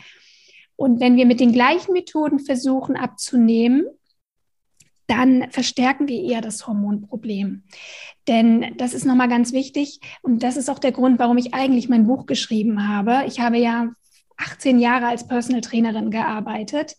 Und 0.77 1.01
wenn 1.01 1.17
wir 1.17 1.27
mit 1.27 1.41
den 1.41 1.53
gleichen 1.53 1.93
Methoden 1.93 2.39
versuchen 2.39 2.97
abzunehmen, 2.97 3.87
dann 5.13 5.51
verstärken 5.51 6.09
wir 6.09 6.23
eher 6.23 6.41
das 6.41 6.67
Hormonproblem. 6.67 7.65
Denn 8.29 8.75
das 8.79 8.95
ist 8.95 9.05
nochmal 9.05 9.29
ganz 9.29 9.53
wichtig 9.53 10.01
und 10.23 10.43
das 10.43 10.57
ist 10.57 10.71
auch 10.71 10.79
der 10.79 10.93
Grund, 10.93 11.19
warum 11.19 11.37
ich 11.37 11.53
eigentlich 11.53 11.89
mein 11.91 12.07
Buch 12.07 12.25
geschrieben 12.25 12.89
habe. 12.89 13.25
Ich 13.27 13.39
habe 13.39 13.59
ja 13.59 13.91
18 14.39 14.79
Jahre 14.79 15.07
als 15.07 15.27
Personal 15.27 15.61
Trainerin 15.61 16.11
gearbeitet. 16.11 16.97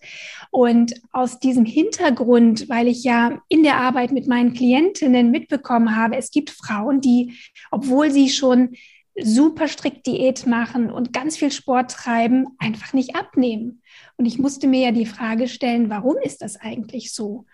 Und 0.51 0.93
aus 1.11 1.39
diesem 1.39 1.65
Hintergrund, 1.65 2.69
weil 2.69 2.87
ich 2.87 3.03
ja 3.03 3.41
in 3.49 3.63
der 3.63 3.77
Arbeit 3.77 4.11
mit 4.11 4.27
meinen 4.27 4.53
Klientinnen 4.53 5.31
mitbekommen 5.31 5.95
habe, 5.95 6.15
es 6.15 6.29
gibt 6.29 6.51
Frauen, 6.51 7.01
die, 7.01 7.33
obwohl 7.71 8.11
sie 8.11 8.29
schon 8.29 8.75
super 9.19 9.67
strikt 9.67 10.05
Diät 10.05 10.45
machen 10.45 10.91
und 10.91 11.13
ganz 11.13 11.37
viel 11.37 11.51
Sport 11.51 11.91
treiben, 11.91 12.47
einfach 12.59 12.93
nicht 12.93 13.15
abnehmen. 13.15 13.81
Und 14.17 14.25
ich 14.25 14.37
musste 14.37 14.67
mir 14.67 14.81
ja 14.81 14.91
die 14.91 15.05
Frage 15.05 15.47
stellen, 15.47 15.89
warum 15.89 16.15
ist 16.23 16.41
das 16.41 16.55
eigentlich 16.55 17.13
so? 17.13 17.45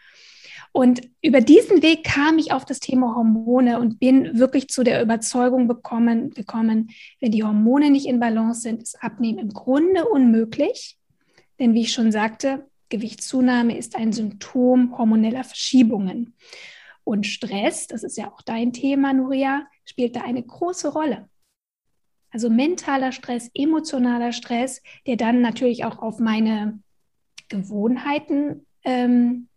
Und 0.72 1.02
über 1.22 1.42
diesen 1.42 1.82
Weg 1.82 2.04
kam 2.04 2.38
ich 2.38 2.52
auf 2.52 2.64
das 2.64 2.80
Thema 2.80 3.16
Hormone 3.16 3.80
und 3.80 4.00
bin 4.00 4.38
wirklich 4.38 4.70
zu 4.70 4.84
der 4.84 5.02
Überzeugung 5.02 5.68
bekommen, 5.68 6.30
gekommen, 6.30 6.92
wenn 7.20 7.32
die 7.32 7.44
Hormone 7.44 7.90
nicht 7.90 8.06
in 8.06 8.20
Balance 8.20 8.62
sind, 8.62 8.84
ist 8.84 9.04
Abnehmen 9.04 9.40
im 9.40 9.50
Grunde 9.50 10.06
unmöglich. 10.08 10.98
Denn 11.60 11.74
wie 11.74 11.82
ich 11.82 11.92
schon 11.92 12.12
sagte, 12.12 12.68
Gewichtszunahme 12.90 13.78
ist 13.78 13.96
ein 13.96 14.14
Symptom 14.14 14.98
hormoneller 14.98 15.44
Verschiebungen. 15.44 16.36
Und 17.04 17.26
Stress, 17.26 17.88
das 17.88 18.04
ist 18.04 18.18
ja 18.18 18.32
auch 18.32 18.42
dein 18.42 18.72
Thema, 18.72 19.14
Nuria, 19.14 19.68
spielt 19.86 20.16
da 20.16 20.22
eine 20.22 20.44
große 20.44 20.90
Rolle. 20.90 21.28
Also 22.32 22.50
mentaler 22.50 23.12
Stress, 23.12 23.50
emotionaler 23.56 24.32
Stress, 24.32 24.84
der 25.08 25.18
dann 25.18 25.42
natürlich 25.42 25.86
auch 25.86 26.00
auf 26.00 26.20
meine 26.20 26.80
Gewohnheiten 27.48 28.68
ähm, 28.84 29.49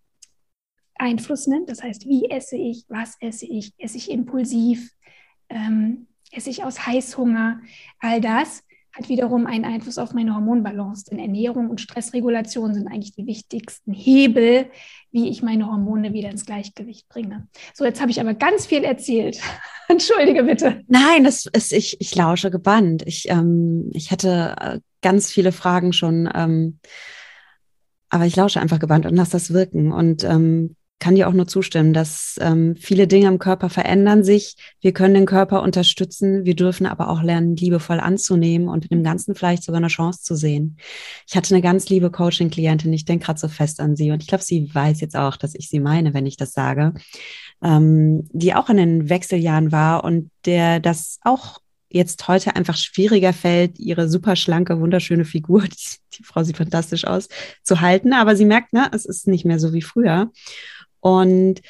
Einfluss 1.03 1.47
nimmt. 1.47 1.69
Das 1.69 1.83
heißt, 1.83 2.07
wie 2.07 2.31
esse 2.31 2.57
ich, 2.57 2.85
was 2.89 3.17
esse 3.21 3.47
ich, 3.47 3.73
esse 3.79 3.99
ich 3.99 4.11
impulsiv, 4.11 4.91
ähm, 5.49 6.07
esse 6.31 6.51
ich 6.51 6.65
aus 6.65 6.87
Heißhunger, 6.87 7.61
all 8.01 8.21
das 8.21 8.65
hat 8.95 9.09
wiederum 9.09 9.47
einen 9.47 9.65
Einfluss 9.65 9.97
auf 9.97 10.13
meine 10.13 10.35
Hormonbalance. 10.35 11.07
Denn 11.07 11.19
Ernährung 11.19 11.71
und 11.71 11.81
Stressregulation 11.81 12.75
sind 12.75 12.89
eigentlich 12.89 13.15
die 13.15 13.27
wichtigsten 13.27 13.93
Hebel, 13.93 14.67
wie 15.11 15.31
ich 15.31 15.43
meine 15.43 15.67
Hormone 15.67 16.13
wieder 16.13 16.31
ins 16.31 16.45
Gleichgewicht 16.45 17.09
bringe. 17.09 17.49
So, 17.73 17.85
jetzt 17.85 18.03
habe 18.03 18.11
ich 18.11 18.21
aber 18.21 18.35
ganz 18.35 18.67
viel 18.67 18.85
erzählt. 18.85 19.41
Entschuldige 19.89 20.45
bitte. 20.45 20.83
Nein, 20.89 21.25
das 21.25 21.47
ist, 21.47 21.73
ich, 21.73 22.01
ich 22.01 22.15
lausche 22.15 22.51
gebannt. 22.51 23.03
Ich, 23.07 23.29
ähm, 23.31 23.91
ich 23.95 24.11
hatte 24.11 24.57
äh, 24.61 24.81
ganz 25.01 25.31
viele 25.31 25.53
Fragen 25.53 25.95
schon, 25.95 26.29
ähm, 26.35 26.79
aber 28.11 28.27
ich 28.27 28.37
lausche 28.37 28.61
einfach 28.61 28.79
gebannt 28.79 29.07
und 29.07 29.17
lasse 29.17 29.33
das 29.33 29.55
wirken. 29.55 29.91
Und 29.91 30.23
ähm, 30.23 30.77
kann 30.99 31.17
dir 31.17 31.29
auch 31.29 31.33
nur 31.33 31.49
zustimmen, 31.49 31.93
dass 31.93 32.37
ähm, 32.41 32.77
viele 32.77 33.09
Dinge 33.09 33.27
im 33.27 33.41
Körper 33.41 33.69
verändern 33.69 34.23
sich. 34.23 34.55
Wir 34.81 34.93
können 34.93 35.15
den 35.15 35.27
Körper 35.27 35.63
unterstützen. 35.63 36.45
Wir 36.45 36.55
dürfen 36.55 36.87
aber 36.87 37.09
auch 37.09 37.25
lernen, 37.25 37.57
liebevoll 37.57 37.99
anzunehmen 37.99 38.69
und 38.69 38.85
in 38.85 38.99
dem 38.99 39.03
Ganzen 39.03 39.35
vielleicht 39.35 39.65
sogar 39.65 39.81
eine 39.81 39.89
Chance 39.89 40.23
zu 40.23 40.37
sehen. 40.37 40.77
Ich 41.27 41.35
hatte 41.35 41.55
eine 41.55 41.63
ganz 41.63 41.89
liebe 41.89 42.13
Coaching-Klientin. 42.13 42.93
Ich 42.93 43.05
denke 43.05 43.27
gerade 43.27 43.41
so 43.41 43.49
fest 43.49 43.81
an 43.81 43.97
sie 43.97 44.13
und 44.13 44.23
ich 44.23 44.29
glaube, 44.29 44.45
sie 44.45 44.73
weiß 44.73 45.01
jetzt 45.01 45.17
auch, 45.17 45.37
dass 45.37 45.57
ich 45.57 45.69
sie 45.69 45.81
meine, 45.81 46.15
wenn 46.15 46.25
ich 46.25 46.37
das 46.37 46.53
sage, 46.53 46.95
ähm, 47.65 48.29
die 48.33 48.55
auch 48.55 48.69
in 48.69 48.77
den 48.77 49.09
Wechseljahren 49.09 49.73
war 49.73 50.05
und 50.05 50.31
der 50.45 50.79
das 50.79 51.19
auch 51.23 51.59
jetzt 51.93 52.27
heute 52.29 52.57
einfach 52.57 52.77
schwieriger 52.77 53.33
fällt, 53.33 53.79
ihre 53.79 54.09
super 54.09 54.37
schlanke, 54.37 54.81
wunderschöne 54.81 55.25
Figur, 55.25 55.63
die, 55.69 55.99
die 56.19 56.23
Frau 56.25 56.43
sieht 56.43 56.57
fantastisch 56.57 57.07
aus, 57.07 57.29
zu 57.63 57.81
halten. 57.81 58.13
Aber 58.13 58.37
sie 58.37 58.45
merkt, 58.45 58.73
ne, 58.73 58.89
es 58.93 59.05
ist 59.05 59.29
nicht 59.29 59.45
mehr 59.45 59.59
so 59.59 59.73
wie 59.73 59.83
früher. 59.83 60.31
Und 61.03 61.61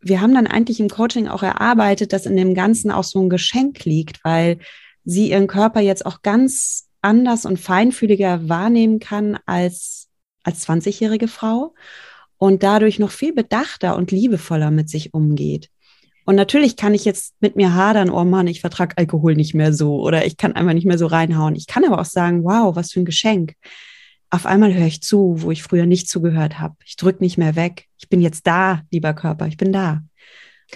wir 0.00 0.20
haben 0.20 0.34
dann 0.34 0.46
eigentlich 0.46 0.78
im 0.78 0.88
Coaching 0.88 1.26
auch 1.26 1.42
erarbeitet, 1.42 2.12
dass 2.12 2.26
in 2.26 2.36
dem 2.36 2.54
Ganzen 2.54 2.92
auch 2.92 3.04
so 3.04 3.20
ein 3.20 3.30
Geschenk 3.30 3.84
liegt, 3.84 4.24
weil 4.24 4.58
sie 5.04 5.30
ihren 5.30 5.48
Körper 5.48 5.80
jetzt 5.80 6.06
auch 6.06 6.22
ganz 6.22 6.88
anders 7.00 7.44
und 7.44 7.58
feinfühliger 7.58 8.48
wahrnehmen 8.48 9.00
kann 9.00 9.38
als 9.46 10.08
als 10.44 10.68
20-jährige 10.68 11.28
Frau 11.28 11.74
und 12.36 12.62
dadurch 12.62 12.98
noch 12.98 13.10
viel 13.10 13.32
bedachter 13.32 13.96
und 13.96 14.10
liebevoller 14.10 14.70
mit 14.70 14.88
sich 14.88 15.14
umgeht. 15.14 15.68
Und 16.24 16.36
natürlich 16.36 16.76
kann 16.76 16.94
ich 16.94 17.04
jetzt 17.04 17.34
mit 17.40 17.56
mir 17.56 17.74
hadern, 17.74 18.10
oh 18.10 18.24
Mann, 18.24 18.46
ich 18.46 18.60
vertrag 18.60 18.94
Alkohol 18.96 19.34
nicht 19.34 19.54
mehr 19.54 19.72
so 19.72 20.00
oder 20.00 20.24
ich 20.24 20.36
kann 20.36 20.52
einfach 20.52 20.72
nicht 20.72 20.86
mehr 20.86 20.98
so 20.98 21.06
reinhauen. 21.06 21.56
Ich 21.56 21.66
kann 21.66 21.84
aber 21.84 22.00
auch 22.00 22.06
sagen, 22.06 22.44
wow, 22.44 22.74
was 22.76 22.92
für 22.92 23.00
ein 23.00 23.04
Geschenk 23.04 23.54
auf 24.32 24.46
einmal 24.46 24.72
höre 24.72 24.86
ich 24.86 25.02
zu, 25.02 25.42
wo 25.42 25.50
ich 25.50 25.62
früher 25.62 25.84
nicht 25.84 26.08
zugehört 26.08 26.58
habe. 26.58 26.74
Ich 26.86 26.96
drücke 26.96 27.22
nicht 27.22 27.36
mehr 27.36 27.54
weg. 27.54 27.88
Ich 27.98 28.08
bin 28.08 28.22
jetzt 28.22 28.46
da, 28.46 28.80
lieber 28.90 29.12
Körper, 29.12 29.46
ich 29.46 29.58
bin 29.58 29.72
da. 29.72 30.02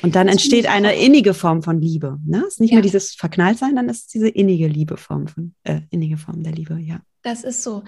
Und 0.03 0.15
dann 0.15 0.29
entsteht 0.29 0.67
eine 0.67 0.95
innige 0.95 1.33
Form 1.33 1.63
von 1.63 1.81
Liebe. 1.81 2.19
Ne? 2.27 2.43
Es 2.47 2.55
ist 2.55 2.61
nicht 2.61 2.73
ja. 2.73 2.77
mehr 2.77 2.83
dieses 2.83 3.15
Verknalltsein, 3.15 3.75
dann 3.75 3.89
ist 3.89 4.01
es 4.01 4.07
diese 4.09 4.29
innige 4.29 4.69
Liebeform 4.69 5.27
von, 5.27 5.55
äh, 5.63 5.81
innige 5.89 6.19
Form 6.19 6.43
der 6.43 6.53
Liebe, 6.53 6.79
ja. 6.79 7.01
Das 7.23 7.45
ist 7.45 7.63
so. 7.63 7.83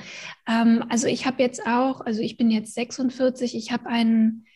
Ähm, 0.48 0.83
also 0.88 1.07
ich 1.07 1.26
habe 1.26 1.42
jetzt 1.42 1.64
auch, 1.66 2.00
also 2.00 2.22
ich 2.22 2.38
bin 2.38 2.50
jetzt 2.50 2.74
46, 2.74 3.54
ich 3.54 3.70
habe 3.70 3.87
einen 3.87 4.46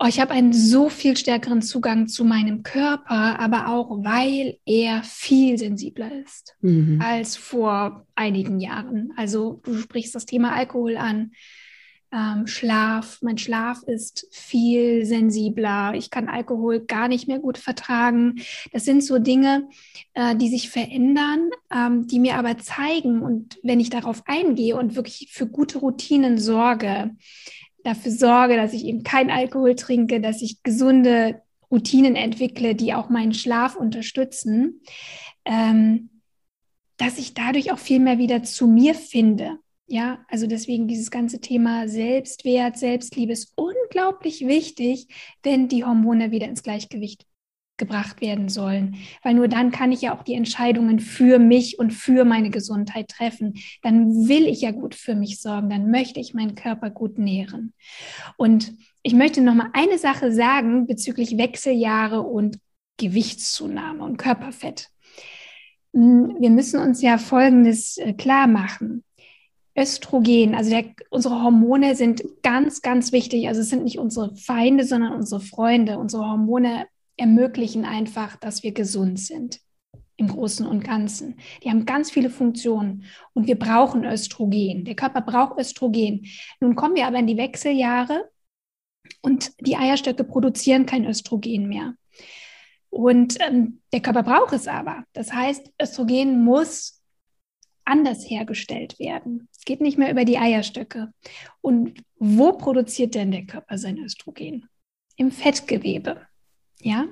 Oh, 0.00 0.06
ich 0.06 0.20
habe 0.20 0.30
einen 0.30 0.52
so 0.52 0.88
viel 0.88 1.16
stärkeren 1.16 1.60
Zugang 1.60 2.06
zu 2.06 2.24
meinem 2.24 2.62
Körper, 2.62 3.40
aber 3.40 3.66
auch 3.66 4.04
weil 4.04 4.58
er 4.64 5.02
viel 5.02 5.58
sensibler 5.58 6.12
ist 6.22 6.56
mhm. 6.60 7.02
als 7.02 7.36
vor 7.36 8.06
einigen 8.14 8.60
Jahren. 8.60 9.12
Also 9.16 9.60
du 9.64 9.76
sprichst 9.76 10.14
das 10.14 10.24
Thema 10.24 10.52
Alkohol 10.52 10.96
an. 10.96 11.32
Ähm, 12.10 12.46
Schlaf, 12.46 13.18
mein 13.22 13.38
Schlaf 13.38 13.82
ist 13.82 14.28
viel 14.30 15.04
sensibler. 15.04 15.92
Ich 15.94 16.10
kann 16.10 16.28
Alkohol 16.28 16.80
gar 16.80 17.08
nicht 17.08 17.26
mehr 17.26 17.40
gut 17.40 17.58
vertragen. 17.58 18.36
Das 18.72 18.84
sind 18.84 19.02
so 19.04 19.18
Dinge, 19.18 19.68
äh, 20.14 20.36
die 20.36 20.48
sich 20.48 20.70
verändern, 20.70 21.50
ähm, 21.74 22.06
die 22.06 22.20
mir 22.20 22.36
aber 22.36 22.56
zeigen 22.56 23.20
und 23.20 23.58
wenn 23.64 23.80
ich 23.80 23.90
darauf 23.90 24.22
eingehe 24.26 24.76
und 24.76 24.94
wirklich 24.94 25.28
für 25.32 25.46
gute 25.46 25.78
Routinen 25.78 26.38
sorge, 26.38 27.10
dafür 27.84 28.12
sorge, 28.12 28.56
dass 28.56 28.72
ich 28.72 28.84
eben 28.84 29.02
kein 29.02 29.30
Alkohol 29.30 29.74
trinke, 29.74 30.20
dass 30.20 30.42
ich 30.42 30.62
gesunde 30.62 31.42
Routinen 31.70 32.16
entwickle, 32.16 32.74
die 32.74 32.94
auch 32.94 33.08
meinen 33.08 33.34
Schlaf 33.34 33.76
unterstützen, 33.76 34.80
ähm, 35.44 36.10
dass 36.96 37.18
ich 37.18 37.34
dadurch 37.34 37.72
auch 37.72 37.78
viel 37.78 38.00
mehr 38.00 38.18
wieder 38.18 38.42
zu 38.42 38.66
mir 38.66 38.94
finde. 38.94 39.58
Ja, 39.86 40.24
also 40.28 40.46
deswegen 40.46 40.86
dieses 40.86 41.10
ganze 41.10 41.40
Thema 41.40 41.88
Selbstwert, 41.88 42.76
Selbstliebe 42.76 43.32
ist 43.32 43.54
unglaublich 43.56 44.46
wichtig, 44.46 45.08
wenn 45.42 45.68
die 45.68 45.84
Hormone 45.84 46.30
wieder 46.30 46.46
ins 46.46 46.62
Gleichgewicht 46.62 47.24
gebracht 47.78 48.20
werden 48.20 48.48
sollen, 48.48 48.96
weil 49.22 49.34
nur 49.34 49.48
dann 49.48 49.70
kann 49.70 49.92
ich 49.92 50.02
ja 50.02 50.16
auch 50.16 50.22
die 50.22 50.34
Entscheidungen 50.34 51.00
für 51.00 51.38
mich 51.38 51.78
und 51.78 51.92
für 51.92 52.24
meine 52.24 52.50
Gesundheit 52.50 53.08
treffen. 53.08 53.54
Dann 53.82 54.28
will 54.28 54.46
ich 54.46 54.60
ja 54.60 54.72
gut 54.72 54.94
für 54.94 55.14
mich 55.14 55.40
sorgen, 55.40 55.70
dann 55.70 55.90
möchte 55.90 56.20
ich 56.20 56.34
meinen 56.34 56.54
Körper 56.54 56.90
gut 56.90 57.18
nähren. 57.18 57.72
Und 58.36 58.74
ich 59.02 59.14
möchte 59.14 59.40
noch 59.40 59.54
mal 59.54 59.70
eine 59.72 59.98
Sache 59.98 60.32
sagen 60.32 60.86
bezüglich 60.86 61.38
Wechseljahre 61.38 62.20
und 62.20 62.58
Gewichtszunahme 62.98 64.04
und 64.04 64.18
Körperfett. 64.18 64.88
Hm, 65.94 66.36
wir 66.38 66.50
müssen 66.50 66.80
uns 66.80 67.00
ja 67.00 67.16
Folgendes 67.16 67.96
äh, 67.96 68.12
klar 68.12 68.46
machen. 68.46 69.04
Östrogen, 69.78 70.56
also 70.56 70.70
der, 70.70 70.84
unsere 71.10 71.40
Hormone 71.40 71.94
sind 71.94 72.24
ganz, 72.42 72.82
ganz 72.82 73.12
wichtig. 73.12 73.46
Also 73.46 73.60
es 73.60 73.70
sind 73.70 73.84
nicht 73.84 73.98
unsere 73.98 74.34
Feinde, 74.34 74.84
sondern 74.84 75.12
unsere 75.12 75.40
Freunde. 75.40 75.98
Unsere 75.98 76.24
Hormone 76.24 76.86
ermöglichen 77.18 77.84
einfach, 77.84 78.36
dass 78.36 78.62
wir 78.62 78.72
gesund 78.72 79.20
sind 79.20 79.60
im 80.16 80.28
Großen 80.28 80.66
und 80.66 80.82
Ganzen. 80.82 81.36
Die 81.62 81.70
haben 81.70 81.86
ganz 81.86 82.10
viele 82.10 82.30
Funktionen 82.30 83.04
und 83.34 83.46
wir 83.46 83.58
brauchen 83.58 84.04
Östrogen. 84.04 84.84
Der 84.84 84.96
Körper 84.96 85.20
braucht 85.20 85.58
Östrogen. 85.58 86.26
Nun 86.60 86.74
kommen 86.74 86.96
wir 86.96 87.06
aber 87.06 87.18
in 87.18 87.26
die 87.26 87.36
Wechseljahre 87.36 88.28
und 89.22 89.52
die 89.60 89.76
Eierstöcke 89.76 90.24
produzieren 90.24 90.86
kein 90.86 91.04
Östrogen 91.04 91.68
mehr. 91.68 91.94
Und 92.90 93.36
ähm, 93.40 93.80
der 93.92 94.00
Körper 94.00 94.22
braucht 94.22 94.52
es 94.54 94.66
aber. 94.66 95.04
Das 95.12 95.32
heißt, 95.32 95.72
Östrogen 95.80 96.44
muss 96.44 97.02
anders 97.84 98.28
hergestellt 98.28 98.98
werden. 98.98 99.48
Es 99.56 99.64
geht 99.64 99.80
nicht 99.80 99.98
mehr 99.98 100.10
über 100.10 100.24
die 100.24 100.38
Eierstöcke. 100.38 101.12
Und 101.60 102.02
wo 102.16 102.52
produziert 102.52 103.14
denn 103.14 103.30
der 103.30 103.46
Körper 103.46 103.78
sein 103.78 103.98
Östrogen? 103.98 104.68
Im 105.16 105.30
Fettgewebe. 105.30 106.27
Ja, 106.80 107.06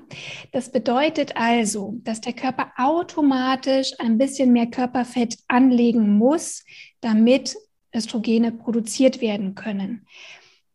das 0.53 0.71
bedeutet 0.71 1.35
also, 1.35 1.95
dass 2.03 2.21
der 2.21 2.33
Körper 2.33 2.71
automatisch 2.77 3.91
ein 3.99 4.17
bisschen 4.17 4.53
mehr 4.53 4.67
Körperfett 4.67 5.37
anlegen 5.49 6.17
muss, 6.17 6.63
damit 7.01 7.57
Östrogene 7.93 8.53
produziert 8.53 9.19
werden 9.19 9.55
können. 9.55 10.05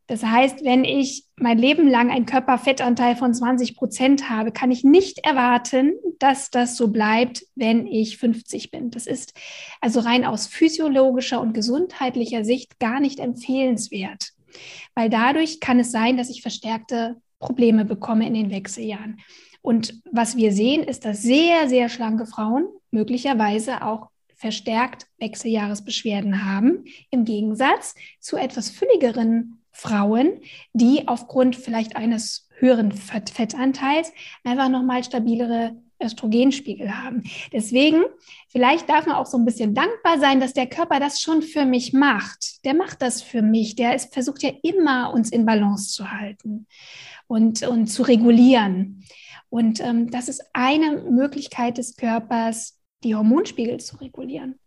Das 0.09 0.25
heißt, 0.25 0.63
wenn 0.63 0.85
ich 0.85 1.25
mein 1.37 1.57
Leben 1.57 1.89
lang 1.89 2.11
einen 2.11 2.27
Körperfettanteil 2.27 3.17
von 3.17 3.33
20 3.33 3.77
Prozent 3.77 4.29
habe, 4.29 4.53
kann 4.53 4.71
ich 4.71 4.85
nicht 4.85 5.21
erwarten, 5.25 5.95
dass 6.19 6.51
das 6.51 6.77
so 6.77 6.89
bleibt, 6.89 7.47
wenn 7.55 7.87
ich 7.87 8.19
50 8.19 8.71
bin. 8.71 8.91
Das 8.91 9.07
ist 9.07 9.33
also 9.81 10.01
rein 10.01 10.27
aus 10.27 10.47
physiologischer 10.47 11.41
und 11.41 11.55
gesundheitlicher 11.55 12.45
Sicht 12.45 12.79
gar 12.79 13.01
nicht 13.01 13.21
empfehlenswert, 13.21 14.33
weil 14.95 15.09
dadurch 15.09 15.61
kann 15.61 15.81
es 15.81 15.93
sein, 15.93 16.19
dass 16.19 16.29
ich 16.29 16.43
verstärkte 16.43 17.17
Probleme 17.43 17.85
bekomme 17.85 18.27
in 18.27 18.35
den 18.35 18.51
Wechseljahren. 18.51 19.21
Und 19.61 20.01
was 20.11 20.37
wir 20.37 20.53
sehen, 20.53 20.83
ist, 20.83 21.05
dass 21.05 21.23
sehr, 21.23 21.69
sehr 21.69 21.89
schlanke 21.89 22.27
Frauen 22.27 22.67
möglicherweise 22.91 23.85
auch 23.85 24.09
verstärkt 24.35 25.07
Wechseljahresbeschwerden 25.19 26.45
haben, 26.45 26.85
im 27.11 27.25
Gegensatz 27.25 27.95
zu 28.19 28.37
etwas 28.37 28.71
fülligeren 28.71 29.63
Frauen, 29.71 30.41
die 30.73 31.07
aufgrund 31.07 31.55
vielleicht 31.55 31.97
eines 31.97 32.49
höheren 32.59 32.93
Fettanteils 32.93 34.13
einfach 34.45 34.69
nochmal 34.69 35.05
stabilere 35.05 35.77
Östrogenspiegel 36.03 36.93
haben. 37.05 37.23
Deswegen, 37.53 38.03
vielleicht 38.49 38.89
darf 38.89 39.07
man 39.07 39.15
auch 39.15 39.27
so 39.27 39.39
ein 39.39 39.45
bisschen 39.45 39.75
dankbar 39.75 40.19
sein, 40.19 40.41
dass 40.41 40.53
der 40.53 40.67
Körper 40.67 40.99
das 40.99 41.21
schon 41.21 41.43
für 41.43 41.65
mich 41.65 41.93
macht. 41.93 42.65
Der 42.65 42.75
macht 42.75 43.01
das 43.01 43.23
für 43.23 43.43
mich. 43.43 43.77
Der 43.77 43.95
ist, 43.95 44.13
versucht 44.13 44.43
ja 44.43 44.51
immer, 44.63 45.13
uns 45.15 45.31
in 45.31 45.47
Balance 45.47 45.93
zu 45.93 46.11
halten 46.11 46.67
und, 47.33 47.63
und 47.63 47.87
zu 47.87 48.03
regulieren. 48.03 49.05
Und 49.49 49.81
ähm, 49.81 50.11
das 50.11 50.29
ist 50.29 50.45
eine 50.53 51.03
Möglichkeit 51.11 51.79
des 51.79 51.97
Körpers, 51.97 52.79
die 53.05 53.15
Hormonspiegel 53.15 53.81
zu 53.81 53.97
regulieren. 53.97 54.59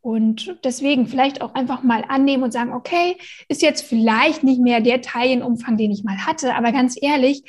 Und 0.00 0.56
deswegen 0.62 1.08
vielleicht 1.08 1.42
auch 1.42 1.54
einfach 1.54 1.82
mal 1.82 2.04
annehmen 2.06 2.44
und 2.44 2.52
sagen, 2.52 2.72
okay, 2.72 3.16
ist 3.48 3.60
jetzt 3.60 3.82
vielleicht 3.82 4.44
nicht 4.44 4.60
mehr 4.60 4.80
der 4.80 5.02
Teilenumfang, 5.02 5.76
den 5.76 5.90
ich 5.90 6.04
mal 6.04 6.24
hatte, 6.24 6.54
aber 6.54 6.70
ganz 6.70 6.96
ehrlich, 7.00 7.42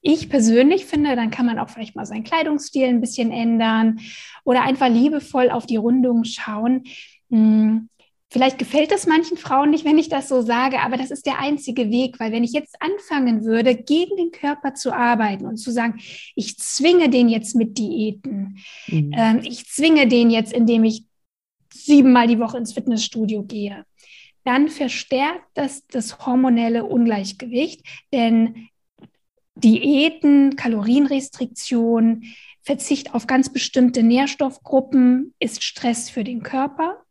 ich 0.00 0.28
persönlich 0.28 0.84
finde, 0.84 1.14
dann 1.14 1.30
kann 1.30 1.46
man 1.46 1.60
auch 1.60 1.68
vielleicht 1.68 1.94
mal 1.94 2.06
seinen 2.06 2.24
Kleidungsstil 2.24 2.86
ein 2.86 3.00
bisschen 3.00 3.30
ändern 3.30 4.00
oder 4.44 4.62
einfach 4.62 4.88
liebevoll 4.88 5.48
auf 5.48 5.66
die 5.66 5.76
Rundung 5.76 6.24
schauen. 6.24 6.84
Hm, 7.30 7.88
Vielleicht 8.32 8.58
gefällt 8.58 8.90
es 8.92 9.06
manchen 9.06 9.36
Frauen 9.36 9.68
nicht, 9.68 9.84
wenn 9.84 9.98
ich 9.98 10.08
das 10.08 10.26
so 10.26 10.40
sage, 10.40 10.80
aber 10.80 10.96
das 10.96 11.10
ist 11.10 11.26
der 11.26 11.38
einzige 11.38 11.90
Weg, 11.90 12.18
weil 12.18 12.32
wenn 12.32 12.44
ich 12.44 12.52
jetzt 12.52 12.80
anfangen 12.80 13.44
würde, 13.44 13.76
gegen 13.76 14.16
den 14.16 14.30
Körper 14.30 14.72
zu 14.72 14.90
arbeiten 14.90 15.44
und 15.44 15.58
zu 15.58 15.70
sagen, 15.70 16.00
ich 16.34 16.56
zwinge 16.56 17.10
den 17.10 17.28
jetzt 17.28 17.54
mit 17.54 17.76
Diäten, 17.76 18.56
mhm. 18.86 19.12
ähm, 19.14 19.40
ich 19.42 19.66
zwinge 19.66 20.08
den 20.08 20.30
jetzt, 20.30 20.50
indem 20.50 20.84
ich 20.84 21.04
siebenmal 21.74 22.26
die 22.26 22.38
Woche 22.38 22.56
ins 22.56 22.72
Fitnessstudio 22.72 23.42
gehe, 23.42 23.84
dann 24.44 24.68
verstärkt 24.68 25.44
das 25.52 25.86
das 25.88 26.24
hormonelle 26.24 26.86
Ungleichgewicht, 26.86 27.86
denn 28.14 28.68
Diäten, 29.56 30.56
Kalorienrestriktion, 30.56 32.24
Verzicht 32.62 33.12
auf 33.12 33.26
ganz 33.26 33.52
bestimmte 33.52 34.02
Nährstoffgruppen 34.02 35.34
ist 35.38 35.62
Stress 35.62 36.08
für 36.08 36.24
den 36.24 36.42
Körper 36.42 37.01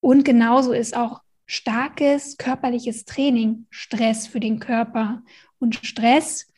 und 0.00 0.24
genauso 0.24 0.72
ist 0.72 0.96
auch 0.96 1.20
starkes 1.46 2.36
körperliches 2.36 3.04
Training 3.04 3.66
Stress 3.70 4.26
für 4.26 4.40
den 4.40 4.60
Körper. 4.60 5.22
Und 5.58 5.74
Stress, 5.84 6.48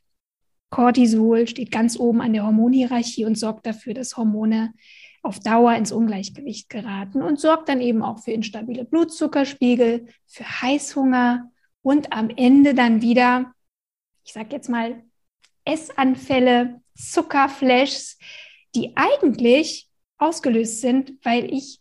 Cortisol, 0.71 1.49
steht 1.49 1.71
ganz 1.71 1.99
oben 1.99 2.21
an 2.21 2.35
der 2.35 2.45
Hormonhierarchie 2.45 3.25
und 3.25 3.37
sorgt 3.37 3.67
dafür, 3.67 3.95
dass 3.95 4.17
Hormone 4.17 4.75
auf 5.23 5.41
Dauer 5.41 5.75
ins 5.75 5.93
Ungleichgewicht 5.93 6.69
geraten 6.69 7.23
und 7.23 7.41
sorgt 7.41 7.69
dann 7.69 7.81
eben 7.81 8.03
auch 8.03 8.19
für 8.19 8.33
instabile 8.33 8.85
Blutzuckerspiegel, 8.85 10.09
für 10.27 10.45
Heißhunger 10.45 11.51
und 11.81 12.13
am 12.13 12.29
Ende 12.29 12.75
dann 12.75 13.03
wieder, 13.03 13.55
ich 14.25 14.33
sage 14.33 14.49
jetzt 14.51 14.69
mal, 14.69 15.03
Essanfälle, 15.65 16.81
Zuckerflashs, 16.97 18.19
die 18.75 18.97
eigentlich 18.97 19.89
ausgelöst 20.19 20.81
sind, 20.81 21.15
weil 21.23 21.53
ich 21.53 21.81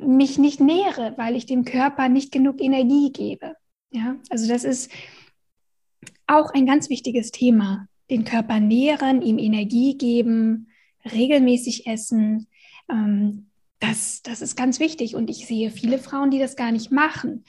mich 0.00 0.38
nicht 0.38 0.60
nähere, 0.60 1.14
weil 1.16 1.36
ich 1.36 1.46
dem 1.46 1.64
Körper 1.64 2.08
nicht 2.08 2.32
genug 2.32 2.60
Energie 2.60 3.12
gebe. 3.12 3.54
Ja, 3.90 4.16
also 4.30 4.48
das 4.48 4.64
ist 4.64 4.90
auch 6.26 6.50
ein 6.52 6.66
ganz 6.66 6.90
wichtiges 6.90 7.30
Thema. 7.30 7.88
Den 8.10 8.24
Körper 8.24 8.60
nähren, 8.60 9.22
ihm 9.22 9.38
Energie 9.38 9.96
geben, 9.96 10.68
regelmäßig 11.10 11.86
essen. 11.86 12.48
Ähm, 12.90 13.46
das, 13.80 14.22
das 14.22 14.42
ist 14.42 14.56
ganz 14.56 14.80
wichtig. 14.80 15.14
Und 15.14 15.30
ich 15.30 15.46
sehe 15.46 15.70
viele 15.70 15.98
Frauen, 15.98 16.30
die 16.30 16.38
das 16.38 16.56
gar 16.56 16.72
nicht 16.72 16.90
machen. 16.90 17.44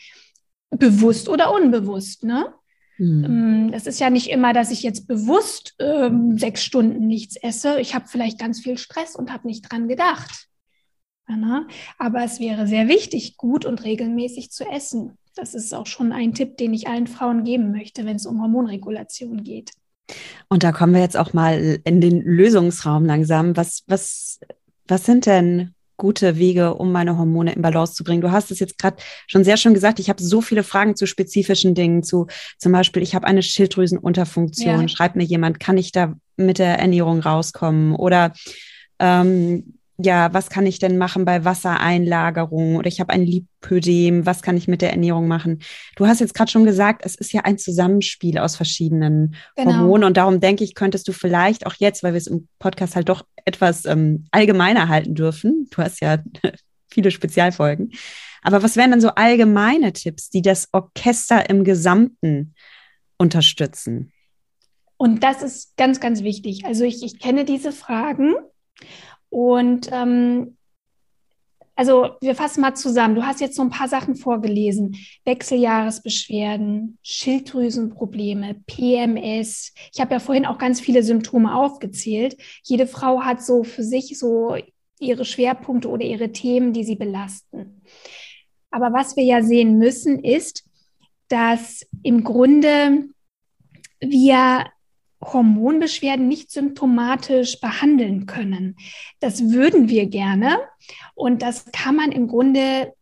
Bewusst 0.70 1.30
oder 1.30 1.54
unbewusst, 1.54 2.24
ne? 2.24 2.54
Mhm. 2.98 3.72
Das 3.72 3.88
ist 3.88 4.00
ja 4.00 4.10
nicht 4.10 4.30
immer, 4.30 4.54
dass 4.54 4.72
ich 4.72 4.84
jetzt 4.84 5.08
bewusst 5.08 5.76
ähm, 5.80 6.38
sechs 6.38 6.64
Stunden 6.64 7.08
nichts 7.08 7.38
esse. 7.38 7.80
Ich 7.80 7.96
habe 7.96 8.08
vielleicht 8.08 8.38
ganz 8.38 8.60
viel 8.60 8.78
Stress 8.78 9.16
und 9.16 9.32
habe 9.32 9.48
nicht 9.48 9.72
dran 9.72 9.88
gedacht. 9.88 10.49
Aber 11.98 12.24
es 12.24 12.40
wäre 12.40 12.68
sehr 12.68 12.88
wichtig, 12.88 13.38
gut 13.38 13.66
und 13.66 13.84
regelmäßig 13.84 14.52
zu 14.52 14.66
essen. 14.66 15.18
Das 15.36 15.54
ist 15.54 15.74
auch 15.74 15.88
schon 15.88 16.12
ein 16.12 16.34
Tipp, 16.34 16.58
den 16.58 16.74
ich 16.74 16.88
allen 16.88 17.08
Frauen 17.08 17.44
geben 17.44 17.72
möchte, 17.72 18.06
wenn 18.06 18.18
es 18.18 18.26
um 18.26 18.42
Hormonregulation 18.42 19.44
geht. 19.44 19.72
Und 20.50 20.64
da 20.64 20.72
kommen 20.72 20.94
wir 20.94 21.02
jetzt 21.02 21.18
auch 21.18 21.34
mal 21.34 21.80
in 21.84 22.02
den 22.02 22.22
Lösungsraum 22.22 23.06
langsam. 23.06 23.56
Was, 23.56 23.84
was, 23.88 24.40
was 24.88 25.06
sind 25.06 25.26
denn 25.26 25.76
gute 25.98 26.38
Wege, 26.38 26.74
um 26.74 26.92
meine 26.92 27.18
Hormone 27.18 27.54
in 27.54 27.62
Balance 27.62 27.94
zu 27.94 28.04
bringen? 28.04 28.22
Du 28.22 28.32
hast 28.32 28.50
es 28.52 28.60
jetzt 28.60 28.80
gerade 28.80 28.98
schon 29.28 29.44
sehr 29.44 29.58
schön 29.58 29.74
gesagt. 29.74 30.00
Ich 30.00 30.10
habe 30.10 30.24
so 30.24 30.42
viele 30.42 30.64
Fragen 30.64 30.96
zu 30.96 31.06
spezifischen 31.06 31.76
Dingen, 31.76 32.04
zu 32.04 32.28
zum 32.58 32.72
Beispiel, 32.72 33.04
ich 33.04 33.14
habe 33.14 33.28
eine 33.28 33.44
Schilddrüsenunterfunktion. 33.44 34.82
Ja. 34.82 34.88
Schreibt 34.88 35.16
mir 35.16 35.26
jemand, 35.26 35.60
kann 35.60 35.78
ich 35.78 35.92
da 35.92 36.16
mit 36.38 36.58
der 36.58 36.80
Ernährung 36.80 37.20
rauskommen? 37.20 37.96
Oder 37.96 38.34
ähm, 38.98 39.79
ja, 40.02 40.34
was 40.34 40.50
kann 40.50 40.66
ich 40.66 40.80
denn 40.80 40.98
machen 40.98 41.26
bei 41.26 41.44
Wassereinlagerung 41.44 42.78
oder 42.78 42.88
ich 42.88 43.02
habe 43.02 43.12
ein 43.12 43.26
Lipödem, 43.26 44.26
was 44.26 44.42
kann 44.42 44.56
ich 44.56 44.70
mit 44.70 44.82
der 44.82 44.92
Ernährung 44.92 45.28
machen? 45.28 45.62
Du 45.98 46.08
hast 46.08 46.22
jetzt 46.22 46.34
gerade 46.34 46.50
schon 46.50 46.64
gesagt, 46.64 47.02
es 47.06 47.16
ist 47.16 47.34
ja 47.34 47.42
ein 47.42 47.58
Zusammenspiel 47.58 48.38
aus 48.38 48.56
verschiedenen 48.56 49.36
genau. 49.58 49.74
Hormonen 49.74 50.06
und 50.06 50.16
darum 50.16 50.40
denke 50.40 50.64
ich, 50.64 50.74
könntest 50.74 51.08
du 51.10 51.12
vielleicht 51.12 51.66
auch 51.66 51.74
jetzt, 51.80 52.02
weil 52.02 52.14
wir 52.14 52.18
es 52.18 52.28
im 52.28 52.48
Podcast 52.60 52.96
halt 52.96 53.10
doch 53.10 53.26
etwas 53.44 53.86
ähm, 53.86 54.26
allgemeiner 54.32 54.88
halten 54.88 55.16
dürfen, 55.16 55.68
du 55.70 55.84
hast 55.84 56.00
ja 56.00 56.20
viele 56.90 57.12
Spezialfolgen, 57.12 57.92
aber 58.42 58.64
was 58.64 58.78
wären 58.78 58.92
dann 58.92 59.02
so 59.02 59.10
allgemeine 59.10 59.92
Tipps, 59.92 60.30
die 60.30 60.42
das 60.42 60.70
Orchester 60.72 61.50
im 61.50 61.66
Gesamten 61.66 62.56
unterstützen? 63.18 64.14
Und 64.96 65.24
das 65.24 65.44
ist 65.44 65.76
ganz, 65.76 66.00
ganz 66.00 66.24
wichtig. 66.24 66.66
Also 66.66 66.86
ich, 66.86 67.04
ich 67.04 67.20
kenne 67.20 67.44
diese 67.44 67.74
Fragen 67.74 68.36
und 69.30 69.90
ähm, 69.92 70.58
Also 71.76 72.18
wir 72.20 72.36
fassen 72.36 72.60
mal 72.60 72.76
zusammen. 72.76 73.16
Du 73.16 73.24
hast 73.26 73.40
jetzt 73.40 73.56
so 73.56 73.62
ein 73.62 73.70
paar 73.70 73.88
Sachen 73.88 74.16
vorgelesen. 74.16 74.98
Wechseljahresbeschwerden, 75.24 76.98
Schilddrüsenprobleme, 77.04 78.56
PMS. 78.68 79.74
Ich 79.94 80.02
habe 80.02 80.12
ja 80.14 80.20
vorhin 80.20 80.46
auch 80.46 80.58
ganz 80.58 80.82
viele 80.82 81.04
Symptome 81.04 81.56
aufgezählt. 81.56 82.36
Jede 82.64 82.86
Frau 82.86 83.22
hat 83.22 83.42
so 83.42 83.64
für 83.64 83.84
sich 83.84 84.20
so 84.20 84.58
ihre 85.00 85.24
Schwerpunkte 85.24 85.88
oder 85.88 86.04
ihre 86.04 86.34
Themen, 86.34 86.74
die 86.74 86.84
sie 86.84 86.98
belasten. 86.98 87.82
Aber 88.72 88.92
was 88.92 89.16
wir 89.16 89.24
ja 89.24 89.42
sehen 89.42 89.78
müssen, 89.78 90.20
ist, 90.22 90.66
dass 91.30 91.88
im 92.04 92.26
Grunde 92.26 93.08
wir 94.02 94.66
Hormonbeschwerden 95.22 96.28
nicht 96.28 96.52
symptomatisch 96.52 97.60
behandeln 97.60 98.26
können. 98.26 98.78
Das 99.20 99.50
würden 99.52 99.90
wir 99.90 100.08
gerne 100.08 100.58
und 101.16 101.42
das 101.42 101.66
kann 101.72 101.96
man 101.96 102.12
im 102.12 102.28
Grunde 102.28 102.94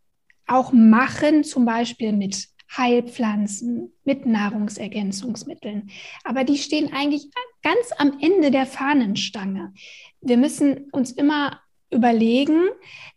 auch 0.47 0.71
machen, 0.71 1.43
zum 1.43 1.65
Beispiel 1.65 2.13
mit 2.13 2.47
Heilpflanzen, 2.75 3.93
mit 4.03 4.25
Nahrungsergänzungsmitteln. 4.25 5.89
Aber 6.23 6.43
die 6.43 6.57
stehen 6.57 6.91
eigentlich 6.93 7.27
ganz 7.61 7.91
am 7.97 8.17
Ende 8.19 8.51
der 8.51 8.65
Fahnenstange. 8.65 9.73
Wir 10.21 10.37
müssen 10.37 10.89
uns 10.91 11.11
immer 11.11 11.61
überlegen, 11.91 12.67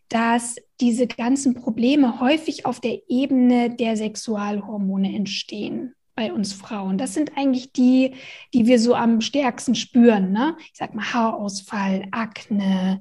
dass 0.09 0.55
diese 0.79 1.07
ganzen 1.07 1.55
Probleme 1.55 2.19
häufig 2.19 2.65
auf 2.65 2.79
der 2.79 2.99
Ebene 3.09 3.75
der 3.75 3.97
Sexualhormone 3.97 5.13
entstehen 5.15 5.95
bei 6.15 6.33
uns 6.33 6.53
Frauen. 6.53 6.97
Das 6.97 7.13
sind 7.13 7.37
eigentlich 7.37 7.71
die, 7.71 8.15
die 8.53 8.65
wir 8.65 8.79
so 8.79 8.95
am 8.95 9.21
stärksten 9.21 9.75
spüren. 9.75 10.31
Ne? 10.31 10.55
Ich 10.71 10.77
sag 10.77 10.93
mal 10.93 11.13
Haarausfall, 11.13 12.05
Akne, 12.11 12.99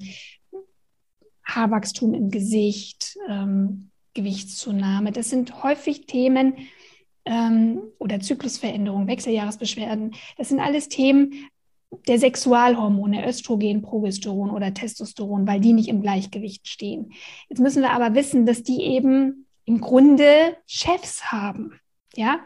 Haarwachstum 1.45 2.15
im 2.15 2.31
Gesicht, 2.31 3.17
ähm, 3.29 3.91
Gewichtszunahme. 4.15 5.13
Das 5.13 5.31
sind 5.31 5.63
häufig 5.63 6.07
Themen 6.07 6.55
ähm, 7.25 7.83
oder 7.99 8.21
Zyklusveränderungen, 8.21 9.09
Wechseljahresbeschwerden. 9.09 10.15
Das 10.37 10.49
sind 10.49 10.61
alles 10.61 10.89
Themen 10.89 11.49
der 12.07 12.19
Sexualhormone, 12.19 13.27
Östrogen, 13.27 13.83
Progesteron 13.83 14.51
oder 14.51 14.73
Testosteron, 14.73 15.47
weil 15.47 15.61
die 15.61 15.73
nicht 15.73 15.89
im 15.89 16.03
Gleichgewicht 16.03 16.69
stehen. 16.69 17.13
Jetzt 17.49 17.61
müssen 17.61 17.83
wir 17.83 17.91
aber 17.91 18.15
wissen, 18.15 18.47
dass 18.47 18.63
die 18.63 18.83
eben 18.83 19.47
im 19.65 19.81
Grunde 19.81 20.57
Chefs 20.67 21.33
haben. 21.33 21.80
Ja, 22.17 22.41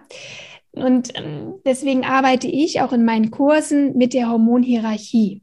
und 0.73 1.13
ähm, 1.15 1.61
deswegen 1.65 2.05
arbeite 2.05 2.49
ich 2.49 2.81
auch 2.81 2.93
in 2.93 3.05
meinen 3.05 3.31
Kursen 3.31 3.97
mit 3.97 4.13
der 4.13 4.29
Hormonhierarchie. 4.29 5.43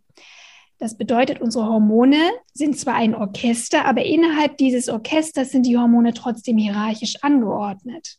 Das 0.77 0.97
bedeutet, 0.97 1.41
unsere 1.41 1.67
Hormone 1.67 2.17
sind 2.53 2.77
zwar 2.77 2.95
ein 2.95 3.15
Orchester, 3.15 3.85
aber 3.85 4.03
innerhalb 4.03 4.57
dieses 4.57 4.89
Orchesters 4.89 5.51
sind 5.51 5.65
die 5.65 5.77
Hormone 5.77 6.13
trotzdem 6.13 6.57
hierarchisch 6.57 7.17
angeordnet. 7.21 8.17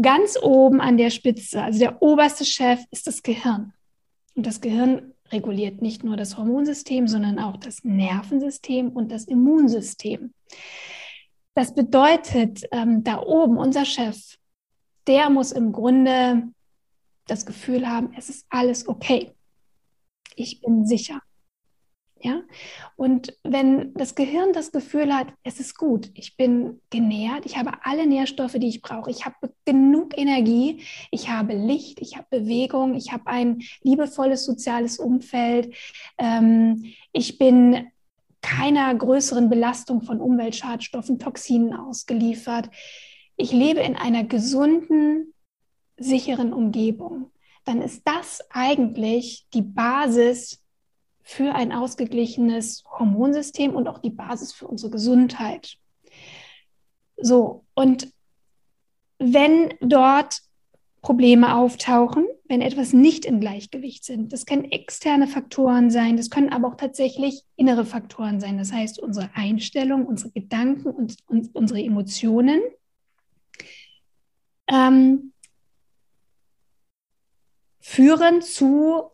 Ganz 0.00 0.38
oben 0.40 0.80
an 0.80 0.96
der 0.96 1.10
Spitze, 1.10 1.62
also 1.62 1.78
der 1.78 2.00
oberste 2.00 2.44
Chef, 2.44 2.80
ist 2.90 3.06
das 3.06 3.22
Gehirn. 3.22 3.72
Und 4.34 4.46
das 4.46 4.60
Gehirn 4.60 5.14
reguliert 5.32 5.82
nicht 5.82 6.04
nur 6.04 6.16
das 6.16 6.38
Hormonsystem, 6.38 7.08
sondern 7.08 7.38
auch 7.38 7.56
das 7.56 7.82
Nervensystem 7.82 8.90
und 8.90 9.10
das 9.10 9.24
Immunsystem. 9.24 10.32
Das 11.54 11.74
bedeutet, 11.74 12.62
ähm, 12.70 13.02
da 13.02 13.20
oben 13.20 13.56
unser 13.56 13.84
Chef 13.84 14.36
der 15.06 15.30
muss 15.30 15.52
im 15.52 15.72
Grunde 15.72 16.48
das 17.26 17.46
Gefühl 17.46 17.88
haben, 17.88 18.12
es 18.16 18.28
ist 18.28 18.46
alles 18.50 18.88
okay. 18.88 19.32
Ich 20.34 20.60
bin 20.60 20.86
sicher. 20.86 21.20
Ja? 22.20 22.42
Und 22.96 23.36
wenn 23.42 23.92
das 23.94 24.14
Gehirn 24.14 24.52
das 24.52 24.72
Gefühl 24.72 25.14
hat, 25.14 25.28
es 25.42 25.60
ist 25.60 25.76
gut, 25.76 26.10
ich 26.14 26.36
bin 26.36 26.80
genährt, 26.90 27.46
ich 27.46 27.56
habe 27.56 27.72
alle 27.82 28.06
Nährstoffe, 28.06 28.54
die 28.54 28.68
ich 28.68 28.82
brauche, 28.82 29.10
ich 29.10 29.24
habe 29.24 29.36
genug 29.64 30.16
Energie, 30.16 30.82
ich 31.10 31.28
habe 31.28 31.54
Licht, 31.54 32.00
ich 32.00 32.16
habe 32.16 32.26
Bewegung, 32.30 32.94
ich 32.94 33.12
habe 33.12 33.26
ein 33.26 33.60
liebevolles 33.82 34.44
soziales 34.44 34.98
Umfeld, 34.98 35.74
ähm, 36.18 36.92
ich 37.12 37.38
bin 37.38 37.86
keiner 38.40 38.94
größeren 38.94 39.50
Belastung 39.50 40.02
von 40.02 40.20
Umweltschadstoffen, 40.20 41.18
Toxinen 41.18 41.74
ausgeliefert 41.74 42.70
ich 43.36 43.52
lebe 43.52 43.80
in 43.80 43.96
einer 43.96 44.24
gesunden, 44.24 45.34
sicheren 45.98 46.52
Umgebung, 46.52 47.30
dann 47.64 47.82
ist 47.82 48.02
das 48.04 48.44
eigentlich 48.50 49.46
die 49.54 49.62
Basis 49.62 50.62
für 51.22 51.54
ein 51.54 51.72
ausgeglichenes 51.72 52.84
Hormonsystem 52.86 53.74
und 53.74 53.88
auch 53.88 53.98
die 53.98 54.10
Basis 54.10 54.52
für 54.52 54.68
unsere 54.68 54.92
Gesundheit. 54.92 55.76
So, 57.16 57.64
und 57.74 58.12
wenn 59.18 59.74
dort 59.80 60.40
Probleme 61.06 61.54
auftauchen, 61.54 62.26
wenn 62.48 62.60
etwas 62.60 62.92
nicht 62.92 63.26
im 63.26 63.38
Gleichgewicht 63.38 64.04
sind. 64.04 64.32
Das 64.32 64.44
können 64.44 64.64
externe 64.64 65.28
Faktoren 65.28 65.88
sein, 65.88 66.16
das 66.16 66.30
können 66.30 66.48
aber 66.48 66.66
auch 66.66 66.76
tatsächlich 66.76 67.42
innere 67.54 67.84
Faktoren 67.84 68.40
sein. 68.40 68.58
Das 68.58 68.72
heißt, 68.72 68.98
unsere 68.98 69.30
Einstellung, 69.34 70.04
unsere 70.04 70.32
Gedanken 70.32 70.88
und, 70.88 71.16
und 71.28 71.54
unsere 71.54 71.80
Emotionen 71.80 72.60
ähm, 74.68 75.32
führen 77.80 78.42
zu 78.42 79.10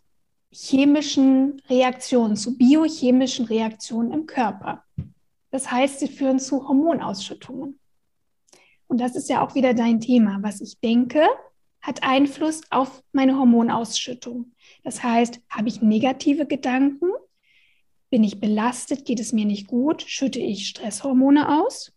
chemischen 0.51 1.61
Reaktionen, 1.69 2.37
zu 2.37 2.57
biochemischen 2.57 3.47
Reaktionen 3.47 4.13
im 4.13 4.27
Körper. 4.27 4.85
Das 5.51 5.71
heißt, 5.71 6.01
sie 6.01 6.09
führen 6.09 6.39
zu 6.39 6.69
Hormonausschüttungen. 6.69 7.79
Und 8.87 8.99
das 8.99 9.17
ist 9.17 9.29
ja 9.29 9.45
auch 9.45 9.55
wieder 9.55 9.75
dein 9.75 10.01
Thema. 10.01 10.39
Was 10.43 10.61
ich 10.61 10.79
denke, 10.81 11.27
hat 11.81 12.03
Einfluss 12.03 12.63
auf 12.71 13.03
meine 13.13 13.39
Hormonausschüttung. 13.39 14.53
Das 14.85 15.03
heißt, 15.03 15.41
habe 15.49 15.69
ich 15.69 15.83
negative 15.83 16.47
Gedanken, 16.47 17.11
bin 18.11 18.25
ich 18.25 18.41
belastet, 18.41 19.05
geht 19.05 19.21
es 19.21 19.33
mir 19.33 19.47
nicht 19.47 19.67
gut, 19.67 20.03
schütte 20.03 20.39
ich 20.39 20.69
Stresshormone 20.69 21.63
aus. 21.63 21.92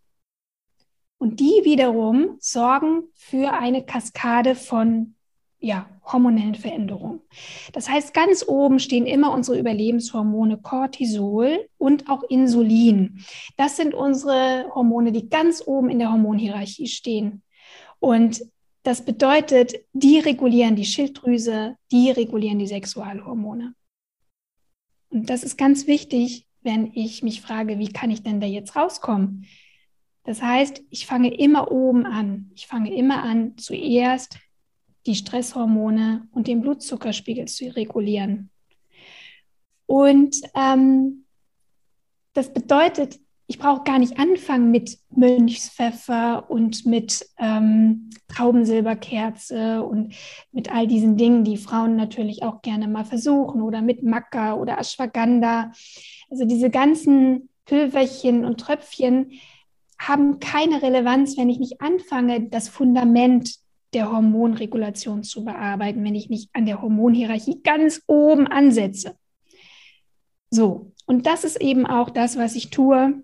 Und 1.18 1.40
die 1.40 1.62
wiederum 1.64 2.36
sorgen 2.40 3.04
für 3.14 3.52
eine 3.52 3.84
Kaskade 3.84 4.54
von 4.54 5.14
ja, 5.58 5.88
hormonellen 6.04 6.54
Veränderungen. 6.54 7.20
Das 7.72 7.88
heißt, 7.88 8.12
ganz 8.14 8.44
oben 8.46 8.78
stehen 8.78 9.06
immer 9.06 9.32
unsere 9.32 9.58
Überlebenshormone 9.58 10.58
Cortisol 10.58 11.68
und 11.78 12.08
auch 12.08 12.22
Insulin. 12.24 13.24
Das 13.56 13.76
sind 13.76 13.94
unsere 13.94 14.66
Hormone, 14.74 15.12
die 15.12 15.28
ganz 15.28 15.62
oben 15.66 15.88
in 15.88 15.98
der 15.98 16.12
Hormonhierarchie 16.12 16.86
stehen. 16.86 17.42
Und 17.98 18.42
das 18.82 19.04
bedeutet, 19.04 19.74
die 19.92 20.20
regulieren 20.20 20.76
die 20.76 20.84
Schilddrüse, 20.84 21.76
die 21.90 22.10
regulieren 22.10 22.58
die 22.58 22.68
Sexualhormone. 22.68 23.74
Und 25.08 25.30
das 25.30 25.42
ist 25.42 25.56
ganz 25.56 25.86
wichtig, 25.86 26.46
wenn 26.62 26.92
ich 26.94 27.22
mich 27.22 27.40
frage, 27.40 27.78
wie 27.78 27.92
kann 27.92 28.10
ich 28.10 28.22
denn 28.22 28.40
da 28.40 28.46
jetzt 28.46 28.76
rauskommen? 28.76 29.46
Das 30.26 30.42
heißt, 30.42 30.82
ich 30.90 31.06
fange 31.06 31.32
immer 31.32 31.70
oben 31.70 32.04
an. 32.04 32.50
Ich 32.54 32.66
fange 32.66 32.92
immer 32.92 33.22
an, 33.22 33.56
zuerst 33.56 34.38
die 35.06 35.14
Stresshormone 35.14 36.26
und 36.32 36.48
den 36.48 36.62
Blutzuckerspiegel 36.62 37.46
zu 37.46 37.66
regulieren. 37.76 38.50
Und 39.86 40.36
ähm, 40.56 41.26
das 42.32 42.52
bedeutet, 42.52 43.20
ich 43.46 43.60
brauche 43.60 43.84
gar 43.84 44.00
nicht 44.00 44.18
anfangen 44.18 44.72
mit 44.72 44.98
Mönchspfeffer 45.10 46.50
und 46.50 46.84
mit 46.84 47.24
ähm, 47.38 48.10
Traubensilberkerze 48.26 49.84
und 49.84 50.12
mit 50.50 50.74
all 50.74 50.88
diesen 50.88 51.16
Dingen, 51.16 51.44
die 51.44 51.56
Frauen 51.56 51.94
natürlich 51.94 52.42
auch 52.42 52.62
gerne 52.62 52.88
mal 52.88 53.04
versuchen 53.04 53.62
oder 53.62 53.80
mit 53.80 54.02
Maca 54.02 54.54
oder 54.54 54.78
Ashwagandha. 54.78 55.70
Also 56.28 56.44
diese 56.44 56.70
ganzen 56.70 57.48
Pülverchen 57.64 58.44
und 58.44 58.58
Tröpfchen, 58.58 59.30
haben 59.98 60.40
keine 60.40 60.82
Relevanz, 60.82 61.36
wenn 61.36 61.48
ich 61.48 61.58
nicht 61.58 61.80
anfange, 61.80 62.48
das 62.48 62.68
Fundament 62.68 63.56
der 63.92 64.12
Hormonregulation 64.12 65.22
zu 65.22 65.44
bearbeiten, 65.44 66.04
wenn 66.04 66.14
ich 66.14 66.28
nicht 66.28 66.50
an 66.52 66.66
der 66.66 66.82
Hormonhierarchie 66.82 67.62
ganz 67.62 68.02
oben 68.06 68.46
ansetze. 68.46 69.16
So, 70.50 70.92
und 71.06 71.26
das 71.26 71.44
ist 71.44 71.60
eben 71.60 71.86
auch 71.86 72.10
das, 72.10 72.36
was 72.36 72.56
ich 72.56 72.70
tue. 72.70 73.22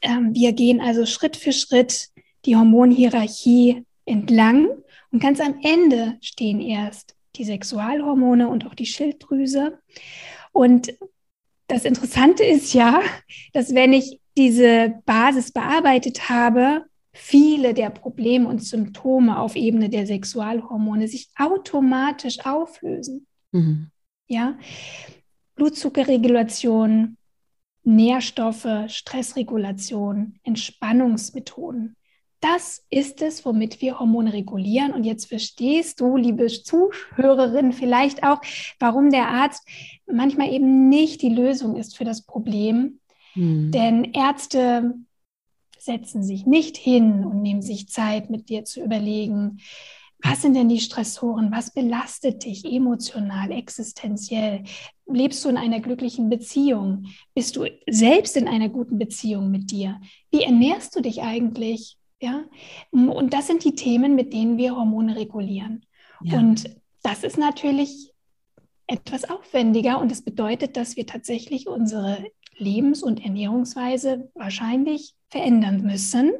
Ähm, 0.00 0.34
wir 0.34 0.52
gehen 0.52 0.80
also 0.80 1.06
Schritt 1.06 1.36
für 1.36 1.52
Schritt 1.52 2.08
die 2.44 2.56
Hormonhierarchie 2.56 3.84
entlang 4.04 4.68
und 5.10 5.20
ganz 5.20 5.40
am 5.40 5.60
Ende 5.62 6.16
stehen 6.20 6.60
erst 6.60 7.16
die 7.36 7.44
Sexualhormone 7.44 8.48
und 8.48 8.66
auch 8.66 8.74
die 8.74 8.86
Schilddrüse. 8.86 9.78
Und 10.52 10.94
das 11.66 11.84
Interessante 11.84 12.44
ist 12.44 12.74
ja, 12.74 13.00
dass 13.52 13.74
wenn 13.74 13.92
ich 13.92 14.20
diese 14.36 15.00
Basis 15.04 15.52
bearbeitet 15.52 16.28
habe, 16.28 16.84
viele 17.12 17.74
der 17.74 17.90
Probleme 17.90 18.48
und 18.48 18.62
Symptome 18.62 19.38
auf 19.38 19.54
Ebene 19.56 19.88
der 19.88 20.06
Sexualhormone 20.06 21.08
sich 21.08 21.28
automatisch 21.36 22.44
auflösen. 22.44 23.26
Mhm. 23.52 23.90
Ja, 24.28 24.56
Blutzuckerregulation, 25.56 27.18
Nährstoffe, 27.84 28.66
Stressregulation, 28.86 30.38
Entspannungsmethoden. 30.42 31.96
Das 32.40 32.84
ist 32.90 33.22
es, 33.22 33.44
womit 33.44 33.80
wir 33.80 34.00
Hormone 34.00 34.32
regulieren. 34.32 34.92
Und 34.92 35.04
jetzt 35.04 35.26
verstehst 35.26 36.00
du, 36.00 36.16
liebe 36.16 36.48
Zuhörerin, 36.48 37.72
vielleicht 37.72 38.24
auch, 38.24 38.40
warum 38.80 39.10
der 39.10 39.28
Arzt 39.28 39.64
manchmal 40.06 40.52
eben 40.52 40.88
nicht 40.88 41.22
die 41.22 41.28
Lösung 41.28 41.76
ist 41.76 41.96
für 41.96 42.04
das 42.04 42.22
Problem. 42.26 42.98
Hm. 43.32 43.70
Denn 43.70 44.04
Ärzte 44.04 44.94
setzen 45.78 46.22
sich 46.22 46.46
nicht 46.46 46.76
hin 46.76 47.24
und 47.24 47.42
nehmen 47.42 47.62
sich 47.62 47.88
Zeit, 47.88 48.30
mit 48.30 48.48
dir 48.48 48.64
zu 48.64 48.82
überlegen, 48.82 49.60
was 50.24 50.42
sind 50.42 50.54
denn 50.54 50.68
die 50.68 50.78
Stressoren? 50.78 51.50
Was 51.50 51.72
belastet 51.72 52.44
dich 52.44 52.64
emotional, 52.64 53.50
existenziell? 53.50 54.62
Lebst 55.06 55.44
du 55.44 55.48
in 55.48 55.56
einer 55.56 55.80
glücklichen 55.80 56.30
Beziehung? 56.30 57.08
Bist 57.34 57.56
du 57.56 57.66
selbst 57.90 58.36
in 58.36 58.46
einer 58.46 58.68
guten 58.68 58.98
Beziehung 58.98 59.50
mit 59.50 59.72
dir? 59.72 60.00
Wie 60.30 60.42
ernährst 60.42 60.94
du 60.94 61.00
dich 61.00 61.22
eigentlich? 61.22 61.98
Ja, 62.20 62.44
und 62.92 63.34
das 63.34 63.48
sind 63.48 63.64
die 63.64 63.74
Themen, 63.74 64.14
mit 64.14 64.32
denen 64.32 64.56
wir 64.56 64.76
Hormone 64.76 65.16
regulieren. 65.16 65.84
Ja. 66.22 66.38
Und 66.38 66.70
das 67.02 67.24
ist 67.24 67.36
natürlich 67.36 68.12
etwas 68.86 69.28
aufwendiger 69.28 70.00
und 70.00 70.08
das 70.08 70.22
bedeutet, 70.22 70.76
dass 70.76 70.96
wir 70.96 71.06
tatsächlich 71.06 71.66
unsere 71.66 72.24
Lebens- 72.56 73.02
und 73.02 73.24
Ernährungsweise 73.24 74.30
wahrscheinlich 74.34 75.14
verändern 75.28 75.82
müssen 75.82 76.32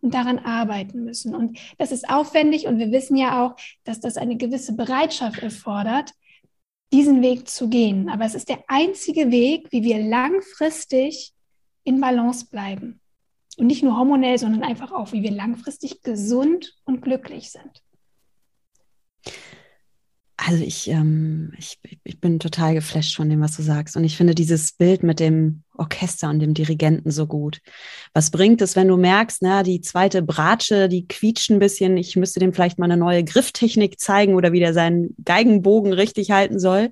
und 0.00 0.14
daran 0.14 0.38
arbeiten 0.38 1.04
müssen. 1.04 1.34
Und 1.34 1.58
das 1.78 1.92
ist 1.92 2.08
aufwendig 2.08 2.66
und 2.66 2.78
wir 2.78 2.90
wissen 2.90 3.16
ja 3.16 3.44
auch, 3.44 3.56
dass 3.84 4.00
das 4.00 4.16
eine 4.16 4.36
gewisse 4.36 4.74
Bereitschaft 4.74 5.38
erfordert, 5.38 6.12
diesen 6.92 7.22
Weg 7.22 7.48
zu 7.48 7.68
gehen. 7.68 8.08
Aber 8.08 8.24
es 8.24 8.34
ist 8.34 8.48
der 8.48 8.62
einzige 8.68 9.30
Weg, 9.30 9.68
wie 9.70 9.82
wir 9.82 9.98
langfristig 9.98 11.32
in 11.84 12.00
Balance 12.00 12.46
bleiben. 12.50 13.00
Und 13.58 13.66
nicht 13.66 13.82
nur 13.82 13.96
hormonell, 13.96 14.38
sondern 14.38 14.62
einfach 14.62 14.92
auch, 14.92 15.12
wie 15.12 15.22
wir 15.22 15.30
langfristig 15.30 16.02
gesund 16.02 16.74
und 16.84 17.02
glücklich 17.02 17.50
sind. 17.50 17.82
Also 20.36 20.64
ich, 20.64 20.88
ähm, 20.88 21.52
ich, 21.58 21.78
ich 22.04 22.20
bin 22.20 22.40
total 22.40 22.74
geflasht 22.74 23.16
von 23.16 23.28
dem, 23.28 23.40
was 23.40 23.56
du 23.56 23.62
sagst. 23.62 23.96
Und 23.96 24.04
ich 24.04 24.16
finde 24.16 24.34
dieses 24.34 24.72
Bild 24.72 25.02
mit 25.02 25.20
dem 25.20 25.62
Orchester 25.76 26.30
und 26.30 26.40
dem 26.40 26.54
Dirigenten 26.54 27.10
so 27.10 27.26
gut. 27.26 27.60
Was 28.14 28.30
bringt 28.30 28.62
es, 28.62 28.74
wenn 28.74 28.88
du 28.88 28.96
merkst, 28.96 29.42
na, 29.42 29.62
die 29.62 29.80
zweite 29.80 30.22
Bratsche, 30.22 30.88
die 30.88 31.06
quietscht 31.06 31.50
ein 31.50 31.58
bisschen, 31.58 31.96
ich 31.96 32.16
müsste 32.16 32.40
dem 32.40 32.52
vielleicht 32.52 32.78
mal 32.78 32.86
eine 32.86 32.96
neue 32.96 33.24
Grifftechnik 33.24 34.00
zeigen 34.00 34.34
oder 34.34 34.52
wie 34.52 34.60
der 34.60 34.74
seinen 34.74 35.14
Geigenbogen 35.24 35.92
richtig 35.92 36.30
halten 36.30 36.58
soll. 36.58 36.90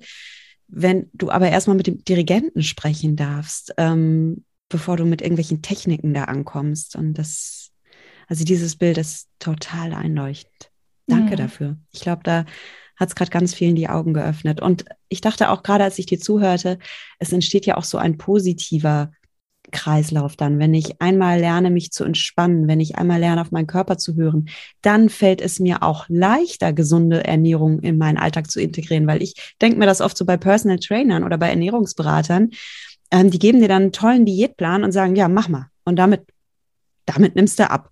Wenn 0.67 1.09
du 1.13 1.29
aber 1.29 1.49
erstmal 1.49 1.75
mit 1.75 1.87
dem 1.87 2.03
Dirigenten 2.05 2.63
sprechen 2.63 3.15
darfst, 3.15 3.73
ähm, 3.77 4.45
bevor 4.69 4.97
du 4.97 5.05
mit 5.05 5.21
irgendwelchen 5.21 5.61
Techniken 5.61 6.13
da 6.13 6.25
ankommst. 6.25 6.95
Und 6.95 7.15
das, 7.15 7.71
also 8.27 8.45
dieses 8.45 8.77
Bild 8.77 8.97
ist 8.97 9.27
total 9.39 9.93
einleuchtend. 9.93 10.71
Danke 11.07 11.33
mhm. 11.33 11.37
dafür. 11.37 11.77
Ich 11.91 12.01
glaube, 12.01 12.21
da 12.23 12.45
hat 12.97 13.09
es 13.09 13.15
gerade 13.15 13.31
ganz 13.31 13.53
vielen 13.53 13.75
die 13.75 13.89
Augen 13.89 14.13
geöffnet. 14.13 14.61
Und 14.61 14.85
ich 15.09 15.21
dachte 15.21 15.49
auch 15.49 15.63
gerade, 15.63 15.83
als 15.83 15.99
ich 15.99 16.05
dir 16.05 16.19
zuhörte, 16.19 16.77
es 17.19 17.33
entsteht 17.33 17.65
ja 17.65 17.77
auch 17.77 17.83
so 17.83 17.97
ein 17.97 18.17
positiver 18.17 19.11
Kreislauf 19.71 20.35
dann. 20.35 20.59
Wenn 20.59 20.73
ich 20.73 21.01
einmal 21.01 21.39
lerne, 21.39 21.69
mich 21.69 21.91
zu 21.91 22.03
entspannen, 22.03 22.67
wenn 22.67 22.79
ich 22.79 22.97
einmal 22.97 23.19
lerne, 23.19 23.41
auf 23.41 23.51
meinen 23.51 23.67
Körper 23.67 23.97
zu 23.97 24.15
hören, 24.15 24.49
dann 24.81 25.09
fällt 25.09 25.41
es 25.41 25.59
mir 25.59 25.83
auch 25.83 26.05
leichter, 26.09 26.73
gesunde 26.73 27.23
Ernährung 27.23 27.79
in 27.79 27.97
meinen 27.97 28.17
Alltag 28.17 28.49
zu 28.49 28.59
integrieren, 28.59 29.07
weil 29.07 29.21
ich 29.21 29.55
denke 29.61 29.79
mir 29.79 29.85
das 29.85 30.01
oft 30.01 30.17
so 30.17 30.25
bei 30.25 30.37
Personal 30.37 30.79
Trainern 30.79 31.23
oder 31.23 31.37
bei 31.37 31.49
Ernährungsberatern, 31.49 32.51
ähm, 33.11 33.29
die 33.29 33.39
geben 33.39 33.59
dir 33.59 33.67
dann 33.67 33.83
einen 33.83 33.91
tollen 33.91 34.25
Diätplan 34.25 34.83
und 34.83 34.91
sagen, 34.91 35.15
ja, 35.15 35.27
mach 35.27 35.49
mal. 35.49 35.67
Und 35.83 35.97
damit, 35.97 36.21
damit 37.05 37.35
nimmst 37.35 37.59
du 37.59 37.69
ab. 37.69 37.91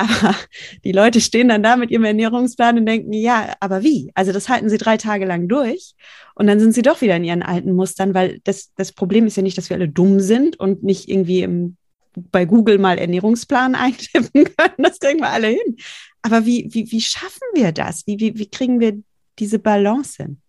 Aber 0.00 0.34
die 0.82 0.92
Leute 0.92 1.20
stehen 1.20 1.48
dann 1.48 1.62
da 1.62 1.76
mit 1.76 1.90
ihrem 1.90 2.04
Ernährungsplan 2.04 2.78
und 2.78 2.86
denken, 2.86 3.12
ja, 3.12 3.52
aber 3.60 3.82
wie? 3.82 4.10
Also 4.14 4.32
das 4.32 4.48
halten 4.48 4.70
sie 4.70 4.78
drei 4.78 4.96
Tage 4.96 5.26
lang 5.26 5.46
durch 5.46 5.94
und 6.34 6.46
dann 6.46 6.58
sind 6.58 6.72
sie 6.72 6.80
doch 6.80 7.02
wieder 7.02 7.16
in 7.16 7.24
ihren 7.24 7.42
alten 7.42 7.72
Mustern, 7.72 8.14
weil 8.14 8.40
das, 8.44 8.72
das 8.76 8.92
Problem 8.92 9.26
ist 9.26 9.36
ja 9.36 9.42
nicht, 9.42 9.58
dass 9.58 9.68
wir 9.68 9.76
alle 9.76 9.90
dumm 9.90 10.20
sind 10.20 10.58
und 10.58 10.82
nicht 10.82 11.10
irgendwie 11.10 11.42
im, 11.42 11.76
bei 12.14 12.46
Google 12.46 12.78
mal 12.78 12.96
Ernährungsplan 12.96 13.74
eintippen 13.74 14.44
können. 14.44 14.74
Das 14.78 14.98
kriegen 15.00 15.20
wir 15.20 15.28
alle 15.28 15.48
hin. 15.48 15.76
Aber 16.22 16.46
wie, 16.46 16.68
wie, 16.70 16.90
wie 16.90 17.02
schaffen 17.02 17.46
wir 17.52 17.72
das? 17.72 18.06
Wie, 18.06 18.18
wie, 18.18 18.38
wie 18.38 18.48
kriegen 18.48 18.80
wir 18.80 19.02
diese 19.38 19.58
Balance 19.58 20.22
hin? 20.22 20.40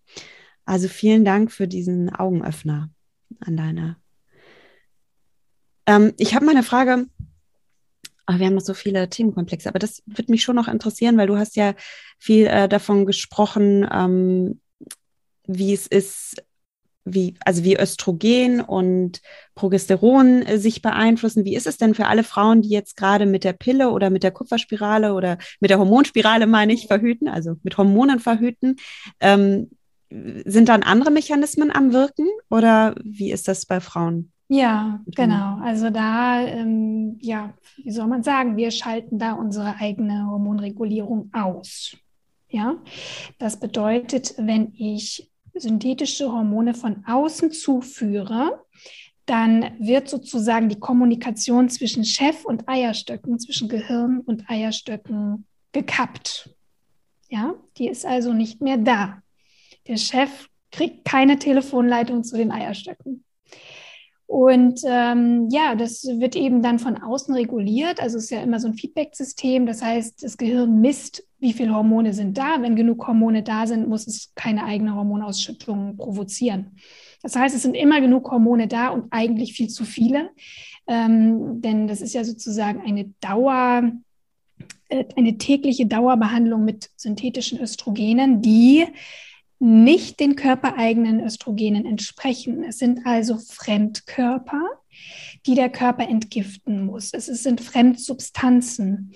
Also 0.64 0.88
vielen 0.88 1.26
Dank 1.26 1.52
für 1.52 1.68
diesen 1.68 2.08
Augenöffner 2.08 2.88
an 3.40 3.56
deiner. 3.58 3.96
Ähm, 5.84 6.14
ich 6.16 6.34
habe 6.34 6.46
mal 6.46 6.52
eine 6.52 6.62
Frage 6.62 7.06
aber 8.32 8.40
wir 8.40 8.46
haben 8.46 8.54
noch 8.54 8.62
so 8.62 8.74
viele 8.74 9.08
Themenkomplexe. 9.10 9.68
Aber 9.68 9.78
das 9.78 10.02
wird 10.06 10.30
mich 10.30 10.42
schon 10.42 10.56
noch 10.56 10.68
interessieren, 10.68 11.18
weil 11.18 11.26
du 11.26 11.36
hast 11.36 11.54
ja 11.54 11.74
viel 12.18 12.46
äh, 12.46 12.66
davon 12.66 13.04
gesprochen, 13.04 13.86
ähm, 13.92 14.60
wie 15.46 15.74
es 15.74 15.86
ist, 15.86 16.42
wie, 17.04 17.34
also 17.44 17.62
wie 17.62 17.76
Östrogen 17.76 18.62
und 18.62 19.20
Progesteron 19.54 20.42
äh, 20.42 20.58
sich 20.58 20.80
beeinflussen. 20.80 21.44
Wie 21.44 21.56
ist 21.56 21.66
es 21.66 21.76
denn 21.76 21.94
für 21.94 22.06
alle 22.06 22.24
Frauen, 22.24 22.62
die 22.62 22.70
jetzt 22.70 22.96
gerade 22.96 23.26
mit 23.26 23.44
der 23.44 23.52
Pille 23.52 23.90
oder 23.90 24.08
mit 24.08 24.22
der 24.22 24.30
Kupferspirale 24.30 25.12
oder 25.12 25.36
mit 25.60 25.70
der 25.70 25.78
Hormonspirale, 25.78 26.46
meine 26.46 26.72
ich, 26.72 26.86
verhüten, 26.86 27.28
also 27.28 27.56
mit 27.62 27.76
Hormonen 27.76 28.18
verhüten? 28.18 28.76
Ähm, 29.20 29.70
sind 30.10 30.68
dann 30.68 30.82
andere 30.82 31.10
Mechanismen 31.10 31.70
am 31.70 31.92
Wirken 31.92 32.28
oder 32.48 32.94
wie 33.02 33.30
ist 33.30 33.48
das 33.48 33.66
bei 33.66 33.80
Frauen? 33.80 34.32
Ja, 34.52 35.00
genau. 35.06 35.60
Also 35.62 35.88
da, 35.88 36.42
ähm, 36.42 37.16
ja, 37.22 37.54
wie 37.78 37.90
soll 37.90 38.06
man 38.06 38.22
sagen, 38.22 38.58
wir 38.58 38.70
schalten 38.70 39.18
da 39.18 39.32
unsere 39.32 39.76
eigene 39.76 40.26
Hormonregulierung 40.26 41.30
aus. 41.32 41.96
Ja, 42.50 42.76
das 43.38 43.58
bedeutet, 43.58 44.34
wenn 44.36 44.74
ich 44.74 45.32
synthetische 45.54 46.30
Hormone 46.30 46.74
von 46.74 47.02
außen 47.06 47.50
zuführe, 47.50 48.62
dann 49.24 49.70
wird 49.78 50.10
sozusagen 50.10 50.68
die 50.68 50.78
Kommunikation 50.78 51.70
zwischen 51.70 52.04
Chef 52.04 52.44
und 52.44 52.68
Eierstöcken, 52.68 53.38
zwischen 53.38 53.70
Gehirn 53.70 54.20
und 54.20 54.50
Eierstöcken 54.50 55.46
gekappt. 55.72 56.50
Ja, 57.30 57.54
die 57.78 57.88
ist 57.88 58.04
also 58.04 58.34
nicht 58.34 58.60
mehr 58.60 58.76
da. 58.76 59.22
Der 59.88 59.96
Chef 59.96 60.50
kriegt 60.70 61.06
keine 61.06 61.38
Telefonleitung 61.38 62.22
zu 62.22 62.36
den 62.36 62.52
Eierstöcken. 62.52 63.24
Und 64.32 64.80
ähm, 64.86 65.50
ja, 65.50 65.74
das 65.74 66.04
wird 66.04 66.36
eben 66.36 66.62
dann 66.62 66.78
von 66.78 66.96
außen 66.96 67.34
reguliert. 67.34 68.00
Also 68.00 68.16
es 68.16 68.24
ist 68.24 68.30
ja 68.30 68.40
immer 68.40 68.60
so 68.60 68.68
ein 68.68 68.72
Feedback-System. 68.72 69.66
Das 69.66 69.82
heißt, 69.82 70.24
das 70.24 70.38
Gehirn 70.38 70.80
misst, 70.80 71.22
wie 71.38 71.52
viele 71.52 71.74
Hormone 71.74 72.14
sind 72.14 72.38
da. 72.38 72.62
Wenn 72.62 72.74
genug 72.74 73.06
Hormone 73.06 73.42
da 73.42 73.66
sind, 73.66 73.90
muss 73.90 74.06
es 74.06 74.32
keine 74.34 74.64
eigene 74.64 74.94
Hormonausschüttung 74.94 75.98
provozieren. 75.98 76.78
Das 77.20 77.36
heißt, 77.36 77.54
es 77.54 77.60
sind 77.60 77.74
immer 77.74 78.00
genug 78.00 78.30
Hormone 78.30 78.68
da 78.68 78.88
und 78.88 79.04
eigentlich 79.10 79.52
viel 79.52 79.68
zu 79.68 79.84
viele. 79.84 80.30
Ähm, 80.86 81.60
denn 81.60 81.86
das 81.86 82.00
ist 82.00 82.14
ja 82.14 82.24
sozusagen 82.24 82.80
eine 82.80 83.12
Dauer, 83.20 83.92
äh, 84.88 85.04
eine 85.14 85.36
tägliche 85.36 85.84
Dauerbehandlung 85.84 86.64
mit 86.64 86.88
synthetischen 86.96 87.60
Östrogenen, 87.60 88.40
die 88.40 88.86
nicht 89.62 90.18
den 90.18 90.34
körpereigenen 90.34 91.24
Östrogenen 91.24 91.86
entsprechen. 91.86 92.64
Es 92.64 92.78
sind 92.78 93.06
also 93.06 93.38
Fremdkörper, 93.38 94.60
die 95.46 95.54
der 95.54 95.70
Körper 95.70 96.08
entgiften 96.08 96.84
muss. 96.84 97.14
Es 97.14 97.26
sind 97.26 97.60
Fremdsubstanzen. 97.60 99.12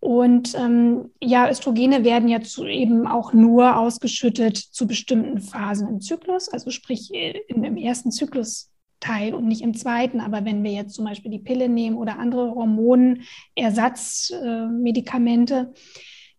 Und 0.00 0.54
ähm, 0.54 1.10
ja, 1.22 1.50
Östrogene 1.50 2.04
werden 2.04 2.30
ja 2.30 2.40
zu, 2.40 2.64
eben 2.64 3.06
auch 3.06 3.34
nur 3.34 3.76
ausgeschüttet 3.76 4.56
zu 4.56 4.86
bestimmten 4.86 5.42
Phasen 5.42 5.88
im 5.88 6.00
Zyklus, 6.00 6.48
also 6.48 6.70
sprich 6.70 7.10
im, 7.48 7.62
im 7.62 7.76
ersten 7.76 8.10
Zyklusteil 8.10 9.34
und 9.34 9.46
nicht 9.46 9.60
im 9.60 9.74
zweiten. 9.74 10.20
Aber 10.20 10.46
wenn 10.46 10.64
wir 10.64 10.72
jetzt 10.72 10.94
zum 10.94 11.04
Beispiel 11.04 11.30
die 11.30 11.38
Pille 11.38 11.68
nehmen 11.68 11.98
oder 11.98 12.18
andere 12.18 12.54
Hormonersatzmedikamente, 12.54 15.54
äh, 15.54 15.66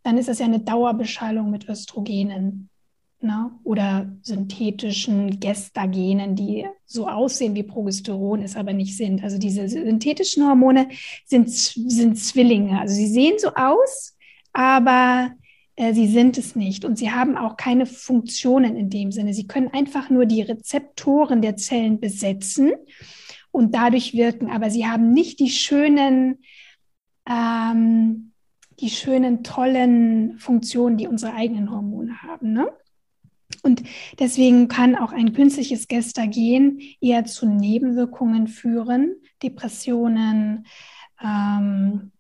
dann 0.01 0.18
ist 0.18 0.28
das 0.28 0.39
ja 0.39 0.45
eine 0.45 0.60
Dauerbeschallung 0.60 1.51
mit 1.51 1.70
Östrogenen 1.70 2.72
ne? 3.24 3.52
oder 3.64 4.12
synthetischen 4.22 5.40
Gestagenen, 5.40 6.36
die 6.36 6.66
so 6.86 7.08
aussehen 7.08 7.56
wie 7.56 7.64
Progesteron, 7.64 8.42
es 8.42 8.56
aber 8.56 8.74
nicht 8.74 8.98
sind. 8.98 9.24
Also 9.24 9.38
diese 9.38 9.68
synthetischen 9.68 10.46
Hormone 10.46 10.90
sind, 11.26 11.50
sind 11.50 12.18
Zwillinge. 12.18 12.80
Also 12.80 12.96
sie 12.96 13.08
sehen 13.08 13.36
so 13.40 13.50
aus, 13.56 14.16
aber 14.52 15.32
äh, 15.76 15.94
sie 15.94 16.08
sind 16.08 16.38
es 16.38 16.56
nicht. 16.56 16.86
Und 16.86 16.98
sie 16.98 17.12
haben 17.12 17.38
auch 17.38 17.58
keine 17.58 17.86
Funktionen 17.86 18.76
in 18.76 18.90
dem 18.90 19.12
Sinne. 19.12 19.34
Sie 19.34 19.48
können 19.48 19.70
einfach 19.70 20.10
nur 20.10 20.26
die 20.26 20.42
Rezeptoren 20.42 21.42
der 21.42 21.58
Zellen 21.58 22.00
besetzen 22.00 22.74
und 23.52 23.74
dadurch 23.74 24.14
wirken. 24.14 24.50
Aber 24.52 24.70
sie 24.70 24.86
haben 24.86 25.12
nicht 25.12 25.40
die 25.40 25.50
schönen, 25.50 26.44
ähm, 27.28 28.34
die 28.80 28.90
schönen, 28.90 29.44
tollen 29.44 30.38
Funktionen, 30.40 30.98
die 30.98 31.08
unsere 31.08 31.34
eigenen 31.34 31.72
Hormone 31.72 32.22
haben. 32.22 32.54
Ne? 32.54 32.68
Und 33.64 33.82
deswegen 34.20 34.68
kann 34.68 34.95
auch 34.95 35.14
ein 35.14 35.34
künstliches 35.34 35.88
Gestagen 35.88 36.80
eher 36.99 37.26
zu 37.26 37.47
Nebenwirkungen 37.47 38.47
führen, 38.47 39.16
Depressionen, 39.41 40.66
ähm, 41.24 42.11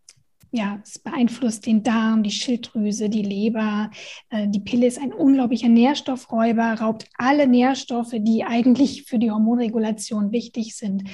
ja, 0.55 0.79
es 0.83 0.99
beeinflusst 0.99 1.65
den 1.65 1.81
Darm, 1.81 2.21
die 2.21 2.31
Schilddrüse, 2.31 3.09
die 3.09 3.23
Leber. 3.23 3.89
Äh, 4.29 4.47
die 4.47 4.59
Pille 4.59 4.85
ist 4.85 4.99
ein 5.01 5.11
unglaublicher 5.11 5.67
Nährstoffräuber, 5.67 6.75
raubt 6.79 7.07
alle 7.17 7.47
Nährstoffe, 7.47 8.13
die 8.13 8.43
eigentlich 8.43 9.03
für 9.03 9.17
die 9.17 9.31
Hormonregulation 9.31 10.31
wichtig 10.31 10.75
sind. 10.75 11.05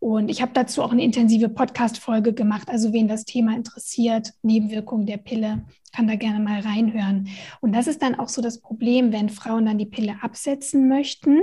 Und 0.00 0.28
ich 0.28 0.42
habe 0.42 0.52
dazu 0.54 0.82
auch 0.82 0.92
eine 0.92 1.02
intensive 1.02 1.48
Podcast-Folge 1.48 2.32
gemacht. 2.32 2.68
Also, 2.68 2.92
wen 2.92 3.08
das 3.08 3.24
Thema 3.24 3.54
interessiert, 3.54 4.32
Nebenwirkungen 4.42 5.06
der 5.06 5.16
Pille, 5.16 5.64
kann 5.94 6.08
da 6.08 6.16
gerne 6.16 6.40
mal 6.40 6.60
reinhören. 6.60 7.28
Und 7.60 7.72
das 7.74 7.86
ist 7.86 8.02
dann 8.02 8.14
auch 8.16 8.28
so 8.28 8.42
das 8.42 8.60
Problem, 8.60 9.12
wenn 9.12 9.28
Frauen 9.28 9.66
dann 9.66 9.78
die 9.78 9.86
Pille 9.86 10.16
absetzen 10.22 10.88
möchten, 10.88 11.40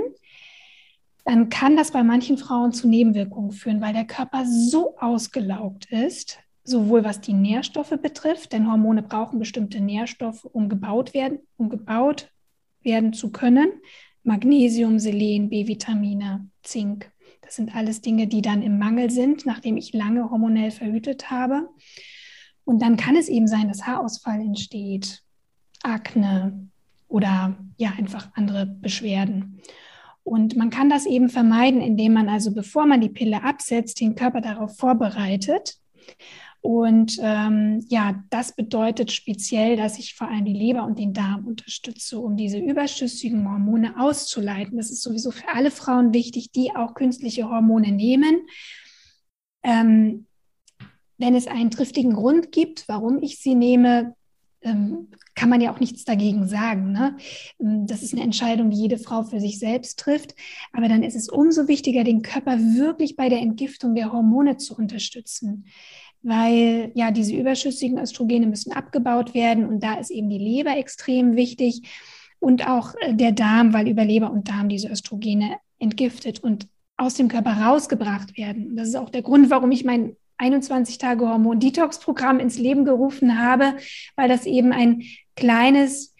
dann 1.24 1.48
kann 1.48 1.76
das 1.76 1.92
bei 1.92 2.02
manchen 2.02 2.36
Frauen 2.36 2.72
zu 2.72 2.88
Nebenwirkungen 2.88 3.52
führen, 3.52 3.80
weil 3.80 3.92
der 3.92 4.06
Körper 4.06 4.44
so 4.44 4.96
ausgelaugt 4.98 5.86
ist, 5.86 6.38
sowohl 6.64 7.04
was 7.04 7.20
die 7.20 7.32
Nährstoffe 7.32 7.96
betrifft, 8.02 8.52
denn 8.52 8.70
Hormone 8.70 9.02
brauchen 9.02 9.38
bestimmte 9.38 9.80
Nährstoffe, 9.80 10.44
um 10.44 10.68
gebaut 10.68 11.14
werden, 11.14 11.40
um 11.56 11.68
gebaut 11.68 12.30
werden 12.82 13.12
zu 13.12 13.30
können. 13.30 13.70
Magnesium, 14.24 14.98
Selen, 14.98 15.48
B-Vitamine, 15.48 16.48
Zink. 16.62 17.10
Das 17.42 17.56
sind 17.56 17.74
alles 17.74 18.00
Dinge, 18.00 18.26
die 18.26 18.42
dann 18.42 18.62
im 18.62 18.78
Mangel 18.78 19.10
sind, 19.10 19.44
nachdem 19.44 19.76
ich 19.76 19.92
lange 19.92 20.30
hormonell 20.30 20.70
verhütet 20.70 21.30
habe. 21.30 21.68
Und 22.64 22.80
dann 22.80 22.96
kann 22.96 23.16
es 23.16 23.28
eben 23.28 23.46
sein, 23.46 23.68
dass 23.68 23.86
Haarausfall 23.86 24.40
entsteht, 24.40 25.22
Akne 25.82 26.68
oder 27.08 27.56
ja 27.76 27.92
einfach 27.98 28.30
andere 28.34 28.66
Beschwerden. 28.66 29.60
Und 30.24 30.56
man 30.56 30.70
kann 30.70 30.88
das 30.88 31.04
eben 31.04 31.28
vermeiden, 31.28 31.80
indem 31.80 32.12
man 32.12 32.28
also, 32.28 32.54
bevor 32.54 32.86
man 32.86 33.00
die 33.00 33.08
Pille 33.08 33.42
absetzt, 33.42 34.00
den 34.00 34.14
Körper 34.14 34.40
darauf 34.40 34.76
vorbereitet 34.76 35.76
und 36.62 37.18
ähm, 37.20 37.84
ja, 37.88 38.22
das 38.30 38.54
bedeutet 38.54 39.10
speziell, 39.10 39.76
dass 39.76 39.98
ich 39.98 40.14
vor 40.14 40.28
allem 40.28 40.44
die 40.44 40.52
Leber 40.52 40.84
und 40.84 40.96
den 40.96 41.12
Darm 41.12 41.44
unterstütze, 41.44 42.20
um 42.20 42.36
diese 42.36 42.58
überschüssigen 42.58 43.50
Hormone 43.50 43.98
auszuleiten. 43.98 44.76
Das 44.76 44.92
ist 44.92 45.02
sowieso 45.02 45.32
für 45.32 45.48
alle 45.52 45.72
Frauen 45.72 46.14
wichtig, 46.14 46.52
die 46.52 46.70
auch 46.74 46.94
künstliche 46.94 47.50
Hormone 47.50 47.90
nehmen. 47.90 48.46
Ähm, 49.64 50.26
wenn 51.18 51.34
es 51.34 51.48
einen 51.48 51.72
triftigen 51.72 52.12
Grund 52.12 52.52
gibt, 52.52 52.86
warum 52.86 53.20
ich 53.22 53.40
sie 53.40 53.56
nehme, 53.56 54.14
ähm, 54.60 55.08
kann 55.34 55.48
man 55.48 55.60
ja 55.60 55.74
auch 55.74 55.80
nichts 55.80 56.04
dagegen 56.04 56.46
sagen. 56.46 56.92
Ne? 56.92 57.16
Ähm, 57.58 57.88
das 57.88 58.04
ist 58.04 58.12
eine 58.12 58.22
Entscheidung, 58.22 58.70
die 58.70 58.78
jede 58.78 58.98
Frau 58.98 59.24
für 59.24 59.40
sich 59.40 59.58
selbst 59.58 59.98
trifft. 59.98 60.36
Aber 60.72 60.88
dann 60.88 61.02
ist 61.02 61.16
es 61.16 61.28
umso 61.28 61.66
wichtiger, 61.66 62.04
den 62.04 62.22
Körper 62.22 62.56
wirklich 62.56 63.16
bei 63.16 63.28
der 63.28 63.40
Entgiftung 63.40 63.96
der 63.96 64.12
Hormone 64.12 64.58
zu 64.58 64.76
unterstützen 64.76 65.64
weil 66.22 66.92
ja 66.94 67.10
diese 67.10 67.34
überschüssigen 67.34 67.98
Östrogene 67.98 68.46
müssen 68.46 68.72
abgebaut 68.72 69.34
werden 69.34 69.66
und 69.66 69.82
da 69.82 69.94
ist 69.94 70.10
eben 70.10 70.30
die 70.30 70.38
Leber 70.38 70.76
extrem 70.76 71.36
wichtig 71.36 71.82
und 72.38 72.66
auch 72.68 72.94
äh, 73.00 73.14
der 73.14 73.32
Darm, 73.32 73.72
weil 73.72 73.88
über 73.88 74.04
Leber 74.04 74.30
und 74.30 74.48
Darm 74.48 74.68
diese 74.68 74.88
Östrogene 74.88 75.56
entgiftet 75.78 76.42
und 76.42 76.68
aus 76.96 77.14
dem 77.14 77.28
Körper 77.28 77.52
rausgebracht 77.52 78.36
werden. 78.36 78.76
Das 78.76 78.88
ist 78.88 78.96
auch 78.96 79.10
der 79.10 79.22
Grund, 79.22 79.50
warum 79.50 79.70
ich 79.72 79.84
mein 79.84 80.16
21 80.38 80.98
Tage 80.98 81.28
Hormon-Detox-Programm 81.28 82.40
ins 82.40 82.58
Leben 82.58 82.84
gerufen 82.84 83.38
habe, 83.38 83.76
weil 84.16 84.28
das 84.28 84.46
eben 84.46 84.72
ein 84.72 85.02
kleines 85.36 86.11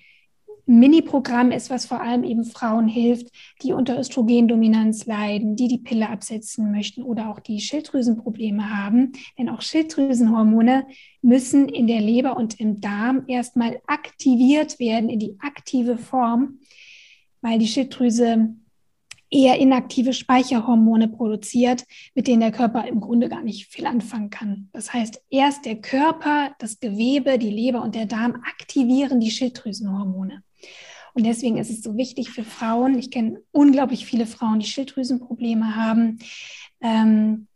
Mini-Programm 0.79 1.51
ist, 1.51 1.71
was 1.71 1.87
vor 1.87 2.01
allem 2.01 2.25
eben 2.25 2.45
Frauen 2.45 2.89
hilft, 2.89 3.29
die 3.63 3.73
unter 3.73 3.99
Östrogendominanz 3.99 5.07
leiden, 5.07 5.55
die 5.55 5.69
die 5.69 5.79
Pille 5.79 6.09
absetzen 6.09 6.73
möchten 6.73 7.03
oder 7.03 7.31
auch 7.31 7.41
die 7.41 7.61
Schilddrüsenprobleme 7.61 8.71
haben. 8.71 9.13
Denn 9.39 9.49
auch 9.49 9.61
Schilddrüsenhormone 9.61 10.87
müssen 11.21 11.69
in 11.69 11.87
der 11.87 12.01
Leber 12.01 12.37
und 12.37 12.59
im 12.59 12.81
Darm 12.81 13.25
erstmal 13.27 13.81
aktiviert 13.87 14.79
werden 14.79 15.11
in 15.11 15.19
die 15.19 15.37
aktive 15.41 15.99
Form, 15.99 16.61
weil 17.41 17.59
die 17.59 17.69
Schilddrüse 17.69 18.55
eher 19.33 19.59
inaktive 19.59 20.13
Speicherhormone 20.13 21.09
produziert, 21.09 21.85
mit 22.15 22.27
denen 22.29 22.41
der 22.41 22.53
Körper 22.53 22.87
im 22.87 23.01
Grunde 23.01 23.29
gar 23.29 23.43
nicht 23.43 23.73
viel 23.73 23.87
anfangen 23.87 24.31
kann. 24.31 24.69
Das 24.73 24.93
heißt, 24.93 25.23
erst 25.31 25.65
der 25.65 25.77
Körper, 25.77 26.55
das 26.59 26.81
Gewebe, 26.81 27.39
die 27.39 27.51
Leber 27.51 27.83
und 27.83 27.95
der 27.95 28.07
Darm 28.07 28.43
aktivieren 28.45 29.21
die 29.21 29.31
Schilddrüsenhormone. 29.31 30.43
Und 31.15 31.25
deswegen 31.25 31.59
ist 31.59 31.71
es 31.71 31.83
so 31.83 31.97
wichtig 31.97 32.31
für 32.31 32.45
Frauen, 32.45 32.99
ich 32.99 33.11
kenne 33.11 33.43
unglaublich 33.51 34.07
viele 34.07 34.27
Frauen, 34.27 34.61
die 34.61 34.67
Schilddrüsenprobleme 34.67 35.77
haben, 35.77 36.19
ähm, 36.81 37.47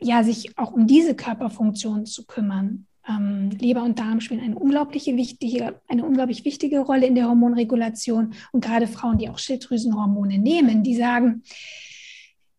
ja, 0.00 0.22
sich 0.22 0.56
auch 0.56 0.72
um 0.72 0.86
diese 0.86 1.14
Körperfunktion 1.14 2.06
zu 2.06 2.26
kümmern. 2.26 2.86
Ähm, 3.08 3.50
Leber 3.58 3.82
und 3.82 3.98
Darm 3.98 4.20
spielen 4.20 4.40
eine 4.40 4.58
unglaubliche 4.58 5.16
wichtige, 5.16 5.80
eine 5.88 6.04
unglaublich 6.04 6.44
wichtige 6.44 6.80
Rolle 6.80 7.06
in 7.06 7.14
der 7.14 7.28
Hormonregulation. 7.28 8.34
Und 8.52 8.64
gerade 8.64 8.86
Frauen, 8.86 9.18
die 9.18 9.28
auch 9.28 9.38
Schilddrüsenhormone 9.38 10.38
nehmen, 10.38 10.82
die 10.82 10.96
sagen, 10.96 11.42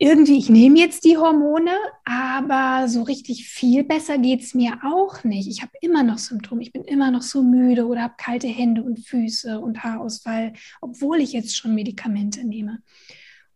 irgendwie, 0.02 0.38
ich 0.38 0.50
nehme 0.50 0.80
jetzt 0.80 1.04
die 1.04 1.18
Hormone, 1.18 1.72
aber 2.06 2.88
so 2.88 3.04
richtig 3.04 3.50
viel 3.50 3.84
besser 3.84 4.18
geht 4.18 4.42
es 4.42 4.54
mir 4.54 4.80
auch 4.86 5.26
nicht. 5.26 5.50
Ich 5.50 5.62
habe 5.62 5.74
immer 5.82 6.04
noch 6.04 6.18
Symptome, 6.18 6.62
ich 6.62 6.72
bin 6.72 6.86
immer 6.86 7.12
noch 7.12 7.22
so 7.22 7.44
müde 7.44 7.86
oder 7.86 8.04
habe 8.04 8.14
kalte 8.18 8.48
Hände 8.48 8.82
und 8.82 9.00
Füße 9.06 9.60
und 9.60 9.84
Haarausfall, 9.84 10.54
obwohl 10.80 11.20
ich 11.20 11.34
jetzt 11.34 11.56
schon 11.56 11.76
Medikamente 11.76 12.48
nehme. 12.48 12.82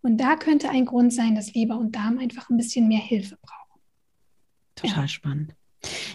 Und 0.01 0.17
da 0.17 0.35
könnte 0.35 0.69
ein 0.69 0.85
Grund 0.85 1.13
sein, 1.13 1.33
dass 1.33 1.53
Leber 1.53 1.77
und 1.77 1.95
Darm 1.95 2.19
einfach 2.19 2.49
ein 2.49 2.57
bisschen 2.57 2.89
mehr 2.89 2.99
Hilfe 2.99 3.37
brauchen. 3.41 3.81
Total 4.75 5.03
ja. 5.03 5.07
spannend. 5.07 5.55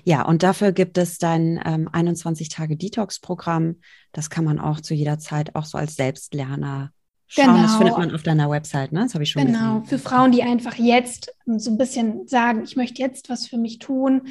Ja, 0.05 0.26
und 0.26 0.43
dafür 0.43 0.72
gibt 0.72 0.99
es 0.99 1.16
dein 1.18 1.59
ähm, 1.64 1.89
21-Tage-Detox-Programm. 1.89 3.76
Das 4.12 4.29
kann 4.29 4.45
man 4.45 4.59
auch 4.59 4.81
zu 4.83 4.93
jeder 4.93 5.18
Zeit 5.18 5.55
auch 5.55 5.64
so 5.64 5.79
als 5.79 5.97
Selbstlerner 5.97 6.93
schauen. 7.29 7.47
Genau. 7.47 7.62
Das 7.62 7.76
findet 7.76 7.99
man 7.99 8.14
auf 8.14 8.22
deiner 8.22 8.51
Website, 8.51 8.93
ne? 8.93 9.03
Das 9.03 9.14
habe 9.14 9.24
ich 9.24 9.31
schon 9.31 9.47
Genau, 9.47 9.81
gesehen. 9.81 9.87
für 9.87 9.99
Frauen, 9.99 10.33
die 10.33 10.43
einfach 10.43 10.74
jetzt 10.76 11.33
so 11.47 11.70
ein 11.70 11.79
bisschen 11.79 12.26
sagen, 12.26 12.64
ich 12.64 12.76
möchte 12.76 13.01
jetzt 13.01 13.29
was 13.29 13.47
für 13.47 13.59
mich 13.59 13.79
tun. 13.79 14.22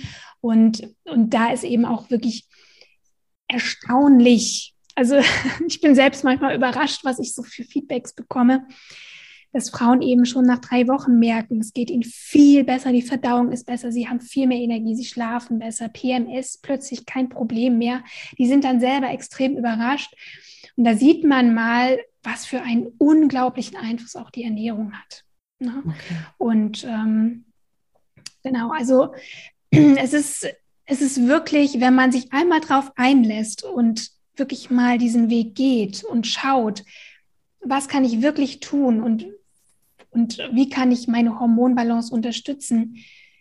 Und, 0.42 0.88
und 1.06 1.34
da 1.34 1.52
ist 1.52 1.64
eben 1.64 1.86
auch 1.86 2.10
wirklich 2.10 2.48
erstaunlich. 3.48 4.74
Also 4.96 5.16
ich 5.68 5.82
bin 5.82 5.96
selbst 5.96 6.24
manchmal 6.24 6.56
überrascht, 6.56 7.04
was 7.04 7.20
ich 7.20 7.34
so 7.34 7.44
für 7.44 7.64
Feedbacks 7.64 8.14
bekomme, 8.14 8.68
dass 9.54 9.70
Frauen 9.70 10.02
eben 10.02 10.26
schon 10.26 10.46
nach 10.46 10.60
drei 10.60 10.88
Wochen 10.88 11.20
merken, 11.20 11.60
es 11.62 11.74
geht 11.74 11.90
ihnen 11.90 12.04
viel 12.04 12.64
besser, 12.64 12.92
die 12.92 13.02
Verdauung 13.02 13.52
ist 13.52 13.66
besser, 13.66 13.92
sie 13.92 14.08
haben 14.08 14.20
viel 14.20 14.46
mehr 14.46 14.60
Energie, 14.60 14.96
sie 14.96 15.06
schlafen 15.06 15.58
besser, 15.60 15.88
PMS 15.88 16.60
plötzlich 16.62 17.06
kein 17.06 17.30
Problem 17.30 17.78
mehr. 17.78 18.04
Die 18.38 18.48
sind 18.48 18.64
dann 18.66 18.80
selber 18.80 19.10
extrem 19.10 19.58
überrascht. 19.58 20.14
Und 20.76 20.84
da 20.84 20.96
sieht 20.96 21.24
man 21.24 21.54
mal, 21.56 21.98
was 22.28 22.46
für 22.46 22.62
einen 22.62 22.88
unglaublichen 22.98 23.78
Einfluss 23.78 24.16
auch 24.16 24.30
die 24.30 24.44
Ernährung 24.44 24.94
hat. 24.94 25.24
Ne? 25.60 25.82
Okay. 25.86 26.18
Und 26.38 26.84
ähm, 26.84 27.46
genau, 28.44 28.72
also 28.72 29.14
es 29.72 30.14
ist, 30.14 30.48
es 30.86 31.02
ist 31.02 31.28
wirklich, 31.28 31.80
wenn 31.80 31.96
man 31.96 32.12
sich 32.12 32.34
einmal 32.34 32.60
drauf 32.60 32.92
einlässt 32.96 33.64
und 33.64 34.12
wirklich 34.36 34.70
mal 34.70 34.98
diesen 34.98 35.30
Weg 35.30 35.56
geht 35.56 36.04
und 36.04 36.28
schaut, 36.28 36.84
was 37.62 37.88
kann 37.88 38.06
ich 38.06 38.22
wirklich 38.22 38.60
tun 38.60 39.02
und, 39.02 39.28
und 40.12 40.38
wie 40.52 40.70
kann 40.70 40.92
ich 40.92 41.08
meine 41.08 41.40
Hormonbalance 41.40 42.14
unterstützen, 42.14 42.98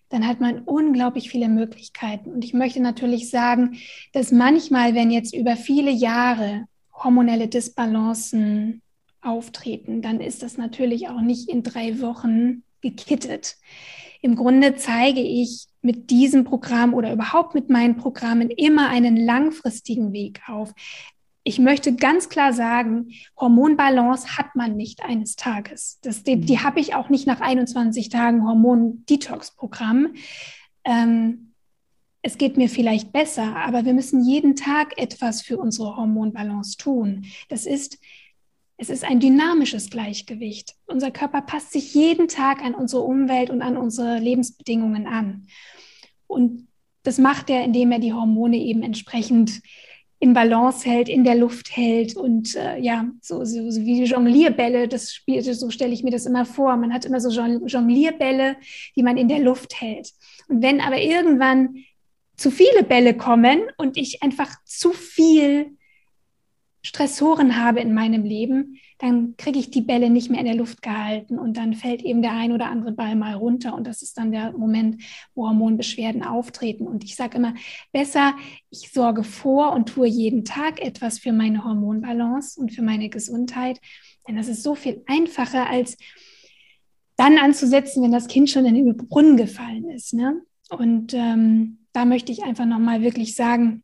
dann 0.08 0.26
hat 0.26 0.40
man 0.40 0.60
unglaublich 0.60 1.28
viele 1.28 1.48
Möglichkeiten. 1.48 2.30
Und 2.30 2.44
ich 2.44 2.54
möchte 2.54 2.80
natürlich 2.80 3.30
sagen, 3.30 3.78
dass 4.12 4.30
manchmal, 4.30 4.94
wenn 4.94 5.10
jetzt 5.10 5.34
über 5.34 5.56
viele 5.56 5.90
Jahre 5.90 6.66
hormonelle 6.96 7.48
Disbalancen 7.48 8.82
auftreten, 9.20 10.02
dann 10.02 10.20
ist 10.20 10.42
das 10.42 10.56
natürlich 10.56 11.08
auch 11.08 11.20
nicht 11.20 11.48
in 11.48 11.62
drei 11.62 12.00
Wochen 12.00 12.62
gekittet. 12.80 13.56
Im 14.22 14.36
Grunde 14.36 14.76
zeige 14.76 15.20
ich 15.20 15.66
mit 15.82 16.10
diesem 16.10 16.44
Programm 16.44 16.94
oder 16.94 17.12
überhaupt 17.12 17.54
mit 17.54 17.70
meinen 17.70 17.96
Programmen 17.96 18.50
immer 18.50 18.88
einen 18.88 19.16
langfristigen 19.16 20.12
Weg 20.12 20.40
auf. 20.48 20.72
Ich 21.44 21.60
möchte 21.60 21.94
ganz 21.94 22.28
klar 22.28 22.52
sagen, 22.52 23.10
Hormonbalance 23.38 24.36
hat 24.36 24.56
man 24.56 24.76
nicht 24.76 25.04
eines 25.04 25.36
Tages. 25.36 26.00
Das, 26.02 26.24
die, 26.24 26.40
die 26.40 26.56
mhm. 26.56 26.64
habe 26.64 26.80
ich 26.80 26.94
auch 26.96 27.08
nicht 27.08 27.26
nach 27.26 27.40
21 27.40 28.08
Tagen 28.08 28.44
Hormon-Detox-Programm. 28.44 30.14
Ähm, 30.84 31.45
es 32.26 32.38
geht 32.38 32.56
mir 32.56 32.68
vielleicht 32.68 33.12
besser, 33.12 33.54
aber 33.54 33.84
wir 33.84 33.94
müssen 33.94 34.24
jeden 34.24 34.56
Tag 34.56 35.00
etwas 35.00 35.42
für 35.42 35.58
unsere 35.58 35.96
Hormonbalance 35.96 36.76
tun. 36.76 37.24
Das 37.48 37.66
ist, 37.66 37.98
es 38.78 38.90
ist 38.90 39.04
ein 39.04 39.20
dynamisches 39.20 39.90
Gleichgewicht. 39.90 40.74
Unser 40.86 41.12
Körper 41.12 41.42
passt 41.42 41.70
sich 41.70 41.94
jeden 41.94 42.26
Tag 42.26 42.64
an 42.64 42.74
unsere 42.74 43.02
Umwelt 43.02 43.48
und 43.48 43.62
an 43.62 43.76
unsere 43.76 44.18
Lebensbedingungen 44.18 45.06
an. 45.06 45.46
Und 46.26 46.66
das 47.04 47.18
macht 47.18 47.48
er, 47.48 47.62
indem 47.62 47.92
er 47.92 48.00
die 48.00 48.12
Hormone 48.12 48.56
eben 48.56 48.82
entsprechend 48.82 49.62
in 50.18 50.32
Balance 50.32 50.84
hält, 50.84 51.08
in 51.08 51.22
der 51.22 51.36
Luft 51.36 51.76
hält 51.76 52.16
und 52.16 52.56
äh, 52.56 52.80
ja, 52.80 53.06
so, 53.20 53.44
so, 53.44 53.70
so 53.70 53.82
wie 53.82 54.02
Jonglierbälle, 54.02 54.88
das 54.88 55.14
spielt, 55.14 55.44
so 55.44 55.70
stelle 55.70 55.92
ich 55.92 56.02
mir 56.02 56.10
das 56.10 56.26
immer 56.26 56.44
vor. 56.44 56.76
Man 56.76 56.92
hat 56.92 57.04
immer 57.04 57.20
so 57.20 57.30
Jonglierbälle, 57.30 58.56
die 58.96 59.02
man 59.04 59.16
in 59.16 59.28
der 59.28 59.38
Luft 59.38 59.80
hält. 59.80 60.10
Und 60.48 60.60
wenn 60.62 60.80
aber 60.80 61.00
irgendwann 61.00 61.84
zu 62.36 62.50
viele 62.50 62.84
Bälle 62.84 63.16
kommen 63.16 63.60
und 63.76 63.96
ich 63.96 64.22
einfach 64.22 64.54
zu 64.64 64.92
viel 64.92 65.76
Stressoren 66.86 67.56
habe 67.56 67.80
in 67.80 67.94
meinem 67.94 68.22
Leben, 68.22 68.78
dann 68.98 69.36
kriege 69.36 69.58
ich 69.58 69.72
die 69.72 69.80
Bälle 69.80 70.08
nicht 70.08 70.30
mehr 70.30 70.38
in 70.38 70.46
der 70.46 70.54
Luft 70.54 70.82
gehalten 70.82 71.36
und 71.36 71.56
dann 71.56 71.74
fällt 71.74 72.00
eben 72.02 72.22
der 72.22 72.30
ein 72.32 72.52
oder 72.52 72.66
andere 72.66 72.92
Ball 72.92 73.16
mal 73.16 73.34
runter 73.34 73.74
und 73.74 73.88
das 73.88 74.02
ist 74.02 74.16
dann 74.16 74.30
der 74.30 74.52
Moment, 74.52 75.02
wo 75.34 75.48
Hormonbeschwerden 75.48 76.22
auftreten. 76.22 76.86
Und 76.86 77.02
ich 77.02 77.16
sage 77.16 77.38
immer, 77.38 77.54
besser, 77.90 78.34
ich 78.70 78.92
sorge 78.92 79.24
vor 79.24 79.72
und 79.72 79.88
tue 79.88 80.06
jeden 80.06 80.44
Tag 80.44 80.80
etwas 80.80 81.18
für 81.18 81.32
meine 81.32 81.64
Hormonbalance 81.64 82.60
und 82.60 82.72
für 82.72 82.82
meine 82.82 83.08
Gesundheit, 83.08 83.80
denn 84.28 84.36
das 84.36 84.46
ist 84.46 84.62
so 84.62 84.76
viel 84.76 85.02
einfacher 85.06 85.68
als 85.68 85.96
dann 87.16 87.38
anzusetzen, 87.38 88.04
wenn 88.04 88.12
das 88.12 88.28
Kind 88.28 88.48
schon 88.48 88.64
in 88.64 88.74
den 88.74 88.96
Brunnen 88.96 89.36
gefallen 89.36 89.90
ist. 89.90 90.14
Ne? 90.14 90.40
Und 90.70 91.14
ähm, 91.14 91.85
da 91.96 92.04
möchte 92.04 92.30
ich 92.30 92.42
einfach 92.42 92.66
nochmal 92.66 93.00
wirklich 93.00 93.34
sagen, 93.34 93.82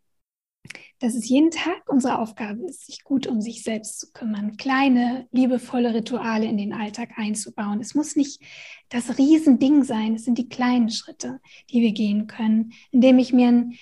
dass 0.98 1.14
es 1.14 1.26
jeden 1.30 1.50
Tag 1.50 1.82
unsere 1.88 2.18
Aufgabe 2.18 2.62
ist, 2.66 2.86
sich 2.86 3.04
gut 3.04 3.26
um 3.26 3.40
sich 3.40 3.62
selbst 3.62 3.98
zu 3.98 4.12
kümmern, 4.12 4.58
kleine, 4.58 5.26
liebevolle 5.32 5.94
Rituale 5.94 6.44
in 6.44 6.58
den 6.58 6.74
Alltag 6.74 7.12
einzubauen. 7.16 7.80
Es 7.80 7.94
muss 7.94 8.14
nicht 8.14 8.42
das 8.90 9.16
Riesending 9.16 9.82
sein, 9.82 10.14
es 10.14 10.26
sind 10.26 10.36
die 10.36 10.50
kleinen 10.50 10.90
Schritte, 10.90 11.40
die 11.70 11.80
wir 11.80 11.92
gehen 11.92 12.26
können, 12.26 12.74
indem 12.90 13.18
ich 13.18 13.32
mir 13.32 13.48
ein, 13.48 13.78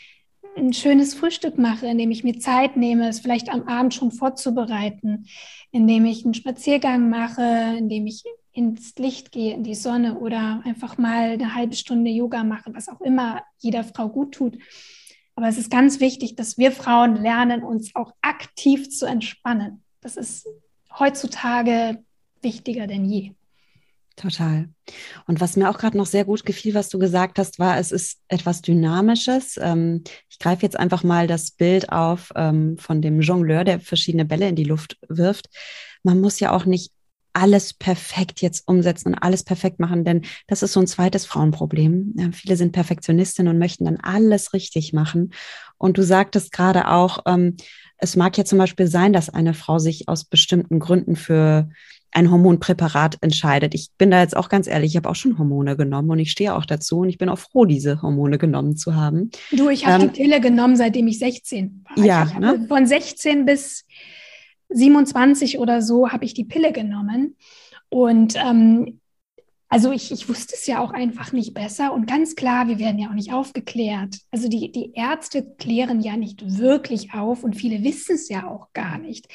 ein 0.57 0.73
schönes 0.73 1.15
Frühstück 1.15 1.59
mache, 1.59 1.89
indem 1.89 2.13
ich 2.13 2.23
mir 2.23 2.39
Zeit 2.39 2.77
nehme, 2.77 3.09
es 3.09 3.19
vielleicht 3.19 3.53
am 3.53 3.65
Abend 3.67 3.95
schon 3.95 4.13
vorzubereiten, 4.13 5.27
indem 5.73 6.07
ich 6.07 6.25
einen 6.25 6.35
Spaziergang 6.35 7.11
mache, 7.11 7.75
indem 7.77 8.07
ich 8.07 8.23
ins 8.53 8.95
Licht 8.97 9.33
gehe, 9.33 9.55
in 9.55 9.63
die 9.63 9.75
Sonne 9.75 10.19
oder 10.19 10.63
einfach 10.65 10.99
mal 10.99 11.31
eine 11.31 11.55
halbe 11.55 11.75
Stunde 11.75 12.11
Yoga 12.11 12.45
mache, 12.45 12.75
was 12.75 12.89
auch 12.89 13.01
immer 13.01 13.43
jeder 13.59 13.85
Frau 13.85 14.09
gut 14.09 14.35
tut. 14.35 14.59
Aber 15.35 15.49
es 15.49 15.59
ist 15.59 15.71
ganz 15.71 16.01
wichtig, 16.01 16.37
dass 16.37 16.59
wir 16.59 16.73
Frauen 16.73 17.17
lernen, 17.17 17.63
uns 17.63 17.95
auch 17.95 18.13
aktiv 18.21 18.91
zu 18.91 19.07
entspannen. 19.07 19.83
Das 20.01 20.17
ist 20.17 20.47
heutzutage 20.99 22.05
wichtiger 22.43 22.87
denn 22.87 23.05
je. 23.05 23.33
Total. 24.17 24.69
Und 25.27 25.41
was 25.41 25.57
mir 25.57 25.71
auch 25.71 25.79
gerade 25.79 25.97
noch 25.97 26.05
sehr 26.05 26.27
gut 26.27 26.45
gefiel, 26.45 26.75
was 26.75 26.91
du 26.91 26.99
gesagt 26.99 27.39
hast, 27.39 27.59
war, 27.59 27.79
es 27.79 27.91
ist 27.91 28.19
etwas 28.29 28.61
Dynamisches. 28.61 29.59
Ähm, 29.63 30.05
ich 30.29 30.39
greife 30.39 30.63
jetzt 30.63 30.79
einfach 30.79 31.05
mal 31.05 31.27
das 31.27 31.53
Bild 31.53 31.91
auf 31.91 32.31
ähm, 32.37 32.77
von 32.77 33.01
dem 33.01 33.23
Jongleur, 33.23 33.65
der 33.65 33.81
verschiedene 33.81 34.27
Bälle 34.27 34.49
in 34.49 34.57
die 34.57 34.65
Luft 34.65 34.99
wirft. 35.09 35.49
Man 36.03 36.21
muss 36.21 36.39
ja 36.39 36.53
auch 36.53 36.67
nicht 36.67 36.93
alles 37.33 37.73
perfekt 37.73 38.41
jetzt 38.41 38.67
umsetzen 38.67 39.09
und 39.09 39.15
alles 39.15 39.43
perfekt 39.43 39.81
machen, 39.81 40.05
denn 40.05 40.23
das 40.47 40.63
ist 40.63 40.73
so 40.73 40.81
ein 40.81 40.87
zweites 40.87 41.27
Frauenproblem. 41.27 42.15
Ja, 42.17 42.31
viele 42.33 42.57
sind 42.57 42.73
Perfektionistinnen 42.73 43.53
und 43.53 43.59
möchten 43.59 43.85
dann 43.85 43.99
alles 43.99 44.53
richtig 44.53 44.93
machen. 44.93 45.33
Und 45.79 45.99
du 45.99 46.03
sagtest 46.03 46.53
gerade 46.53 46.89
auch, 46.89 47.21
ähm, 47.27 47.57
es 47.99 48.17
mag 48.17 48.37
ja 48.39 48.45
zum 48.45 48.59
Beispiel 48.59 48.87
sein, 48.87 49.13
dass 49.13 49.29
eine 49.29 49.55
Frau 49.55 49.79
sich 49.79 50.09
aus 50.09 50.25
bestimmten 50.25 50.79
Gründen 50.79 51.17
für 51.17 51.69
ein 52.13 52.31
Hormonpräparat 52.31 53.19
entscheidet. 53.21 53.75
Ich 53.75 53.91
bin 53.97 54.11
da 54.11 54.21
jetzt 54.21 54.37
auch 54.37 54.49
ganz 54.49 54.67
ehrlich, 54.67 54.93
ich 54.93 54.97
habe 54.97 55.09
auch 55.09 55.15
schon 55.15 55.39
Hormone 55.39 55.77
genommen 55.77 56.11
und 56.11 56.19
ich 56.19 56.31
stehe 56.31 56.55
auch 56.55 56.67
dazu 56.67 57.01
und 57.01 57.09
ich 57.09 57.19
bin 57.19 57.29
auch 57.29 57.39
froh, 57.39 57.67
diese 57.67 58.03
Hormone 58.03 58.39
genommen 58.39 58.77
zu 58.77 58.97
haben. 58.97 59.31
Du, 59.53 59.69
ich 59.69 59.87
habe 59.87 60.05
ähm, 60.05 60.13
die 60.13 60.23
Pille 60.23 60.41
genommen, 60.41 60.77
seitdem 60.77 61.07
ich 61.07 61.19
16 61.19 61.85
war. 61.85 62.05
Ja, 62.05 62.25
ne? 62.39 62.65
von 62.67 62.87
16 62.87 63.45
bis 63.45 63.85
27 64.71 65.59
oder 65.59 65.83
so 65.83 66.11
habe 66.11 66.25
ich 66.25 66.35
die 66.35 66.45
Pille 66.45 66.73
genommen. 66.73 67.37
Und 67.89 68.35
ähm, 68.37 69.01
also 69.73 69.93
ich, 69.93 70.11
ich 70.11 70.29
wusste 70.29 70.57
es 70.57 70.67
ja 70.67 70.81
auch 70.81 70.91
einfach 70.91 71.33
nicht 71.33 71.55
besser. 71.55 71.93
Und 71.93 72.09
ganz 72.09 72.35
klar, 72.35 72.67
wir 72.67 72.81
werden 72.81 72.99
ja 72.99 73.09
auch 73.09 73.15
nicht 73.15 73.33
aufgeklärt. 73.33 74.17
Also 74.33 74.49
die, 74.49 74.73
die 74.73 74.93
Ärzte 74.95 75.47
klären 75.59 76.01
ja 76.01 76.17
nicht 76.17 76.59
wirklich 76.59 77.15
auf 77.15 77.45
und 77.45 77.55
viele 77.55 77.85
wissen 77.85 78.17
es 78.17 78.29
ja 78.29 78.49
auch 78.49 78.73
gar 78.73 78.99
nicht. 78.99 79.29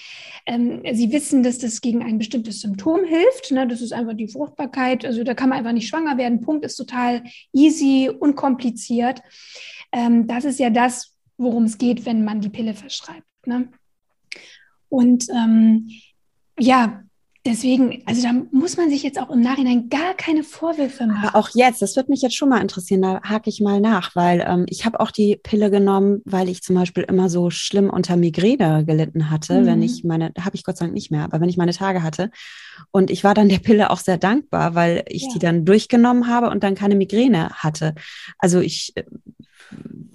Ähm, 0.45 0.83
sie 0.91 1.13
wissen, 1.13 1.41
dass 1.41 1.57
das 1.57 1.79
gegen 1.79 2.03
ein 2.03 2.17
bestimmtes 2.17 2.59
Symptom 2.59 3.05
hilft. 3.05 3.51
Ne? 3.51 3.65
Das 3.65 3.81
ist 3.81 3.93
einfach 3.93 4.13
die 4.13 4.27
Fruchtbarkeit. 4.27 5.05
Also 5.05 5.23
da 5.23 5.33
kann 5.35 5.47
man 5.47 5.59
einfach 5.59 5.71
nicht 5.71 5.87
schwanger 5.87 6.17
werden. 6.17 6.41
Punkt 6.41 6.65
ist 6.65 6.75
total 6.75 7.23
easy, 7.53 8.09
unkompliziert. 8.09 9.21
Ähm, 9.93 10.27
das 10.27 10.43
ist 10.43 10.59
ja 10.59 10.69
das, 10.69 11.15
worum 11.37 11.63
es 11.63 11.77
geht, 11.77 12.05
wenn 12.05 12.25
man 12.25 12.41
die 12.41 12.49
Pille 12.49 12.73
verschreibt. 12.73 13.23
Ne? 13.45 13.69
Und 14.95 15.27
ähm, 15.29 15.89
ja, 16.57 17.03
deswegen, 17.45 18.01
also 18.05 18.21
da 18.23 18.33
muss 18.51 18.77
man 18.77 18.89
sich 18.89 19.03
jetzt 19.03 19.19
auch 19.19 19.29
im 19.29 19.41
Nachhinein 19.41 19.89
gar 19.89 20.13
keine 20.15 20.43
Vorwürfe 20.43 21.05
machen. 21.05 21.27
Aber 21.27 21.37
auch 21.37 21.49
jetzt, 21.53 21.81
das 21.81 21.95
wird 21.95 22.09
mich 22.09 22.21
jetzt 22.21 22.35
schon 22.35 22.49
mal 22.49 22.61
interessieren, 22.61 23.01
da 23.01 23.21
hake 23.23 23.49
ich 23.49 23.61
mal 23.61 23.79
nach, 23.79 24.15
weil 24.15 24.43
ähm, 24.47 24.65
ich 24.69 24.85
habe 24.85 24.99
auch 24.99 25.11
die 25.11 25.37
Pille 25.41 25.69
genommen, 25.69 26.21
weil 26.25 26.49
ich 26.49 26.63
zum 26.63 26.75
Beispiel 26.75 27.03
immer 27.03 27.29
so 27.29 27.49
schlimm 27.49 27.89
unter 27.89 28.15
Migräne 28.15 28.85
gelitten 28.85 29.29
hatte, 29.29 29.61
mhm. 29.61 29.65
wenn 29.65 29.83
ich 29.83 30.03
meine, 30.03 30.31
habe 30.39 30.55
ich 30.55 30.63
Gott 30.63 30.77
sei 30.77 30.85
Dank 30.85 30.93
nicht 30.93 31.11
mehr, 31.11 31.23
aber 31.23 31.39
wenn 31.39 31.49
ich 31.49 31.57
meine 31.57 31.73
Tage 31.73 32.01
hatte. 32.01 32.31
Und 32.91 33.11
ich 33.11 33.23
war 33.23 33.33
dann 33.33 33.49
der 33.49 33.59
Pille 33.59 33.89
auch 33.89 33.99
sehr 33.99 34.17
dankbar, 34.17 34.75
weil 34.75 35.03
ich 35.07 35.23
ja. 35.23 35.29
die 35.33 35.39
dann 35.39 35.65
durchgenommen 35.65 36.27
habe 36.27 36.49
und 36.49 36.63
dann 36.63 36.75
keine 36.75 36.95
Migräne 36.95 37.49
hatte. 37.51 37.95
Also 38.39 38.59
ich 38.59 38.93
äh, 38.95 39.03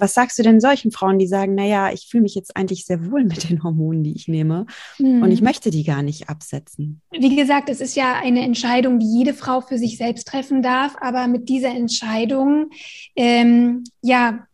was 0.01 0.14
sagst 0.14 0.38
du 0.38 0.42
denn 0.42 0.61
solchen 0.61 0.90
Frauen, 0.90 1.18
die 1.18 1.26
sagen, 1.26 1.55
naja, 1.55 1.92
ich 1.92 2.09
fühle 2.11 2.22
mich 2.22 2.34
jetzt 2.34 2.57
eigentlich 2.57 2.84
sehr 2.86 3.11
wohl 3.11 3.24
mit 3.24 3.48
den 3.48 3.62
Hormonen, 3.62 4.03
die 4.03 4.14
ich 4.14 4.28
nehme 4.28 4.66
mhm. 4.98 5.22
und 5.22 5.30
ich 5.30 5.40
hm. 5.40 5.44
möchte 5.44 5.70
die 5.70 5.84
gar 5.84 6.03
nicht 6.03 6.28
absetzen? 6.28 7.03
Wie 7.11 7.36
gesagt, 7.36 7.68
es 7.68 7.80
ist 7.80 7.96
ja 7.96 8.14
eine 8.14 8.42
Entscheidung, 8.42 8.98
die 8.98 9.18
jede 9.18 9.34
Frau 9.34 9.61
für 9.61 9.78
sich 9.78 9.96
selbst 9.96 10.26
treffen 10.26 10.62
darf, 10.62 10.96
aber 11.01 11.26
mit 11.28 11.48
dieser 11.48 11.70
Entscheidung, 11.70 12.70
ähm, 13.16 13.84
ja, 14.03 14.46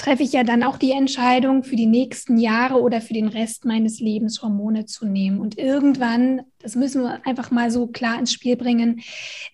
treffe 0.00 0.22
ich 0.22 0.32
ja 0.32 0.44
dann 0.44 0.62
auch 0.62 0.78
die 0.78 0.92
Entscheidung, 0.92 1.62
für 1.62 1.76
die 1.76 1.86
nächsten 1.86 2.38
Jahre 2.38 2.80
oder 2.80 3.02
für 3.02 3.12
den 3.12 3.28
Rest 3.28 3.66
meines 3.66 4.00
Lebens 4.00 4.42
Hormone 4.42 4.86
zu 4.86 5.06
nehmen. 5.06 5.40
Und 5.40 5.58
irgendwann, 5.58 6.42
das 6.58 6.74
müssen 6.74 7.02
wir 7.02 7.24
einfach 7.26 7.50
mal 7.50 7.70
so 7.70 7.86
klar 7.86 8.18
ins 8.18 8.32
Spiel 8.32 8.56
bringen, 8.56 9.02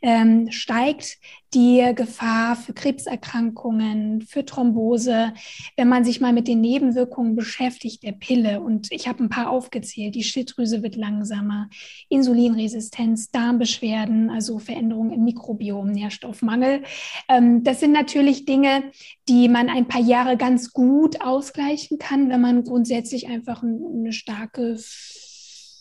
ähm, 0.02 0.50
steigt 0.50 1.18
die 1.56 1.90
Gefahr 1.94 2.54
für 2.54 2.74
Krebserkrankungen, 2.74 4.20
für 4.20 4.44
Thrombose, 4.44 5.32
wenn 5.74 5.88
man 5.88 6.04
sich 6.04 6.20
mal 6.20 6.34
mit 6.34 6.48
den 6.48 6.60
Nebenwirkungen 6.60 7.34
beschäftigt 7.34 8.02
der 8.02 8.12
Pille. 8.12 8.60
Und 8.60 8.92
ich 8.92 9.08
habe 9.08 9.24
ein 9.24 9.30
paar 9.30 9.48
aufgezählt. 9.48 10.14
Die 10.14 10.22
Schilddrüse 10.22 10.82
wird 10.82 10.96
langsamer, 10.96 11.70
Insulinresistenz, 12.10 13.30
Darmbeschwerden, 13.30 14.28
also 14.28 14.58
Veränderungen 14.58 15.12
im 15.12 15.24
Mikrobiom, 15.24 15.90
Nährstoffmangel. 15.92 16.82
Ähm, 17.30 17.64
das 17.64 17.80
sind 17.80 17.92
natürlich 17.92 18.44
Dinge, 18.44 18.84
die 19.26 19.48
man 19.48 19.70
ein 19.70 19.88
paar 19.88 20.02
Jahre 20.02 20.36
ganz 20.36 20.74
gut 20.74 21.22
ausgleichen 21.22 21.96
kann, 21.96 22.28
wenn 22.28 22.42
man 22.42 22.64
grundsätzlich 22.64 23.28
einfach 23.28 23.62
eine 23.62 24.12
starke 24.12 24.76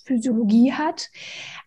Physiologie 0.06 0.72
hat. 0.74 1.10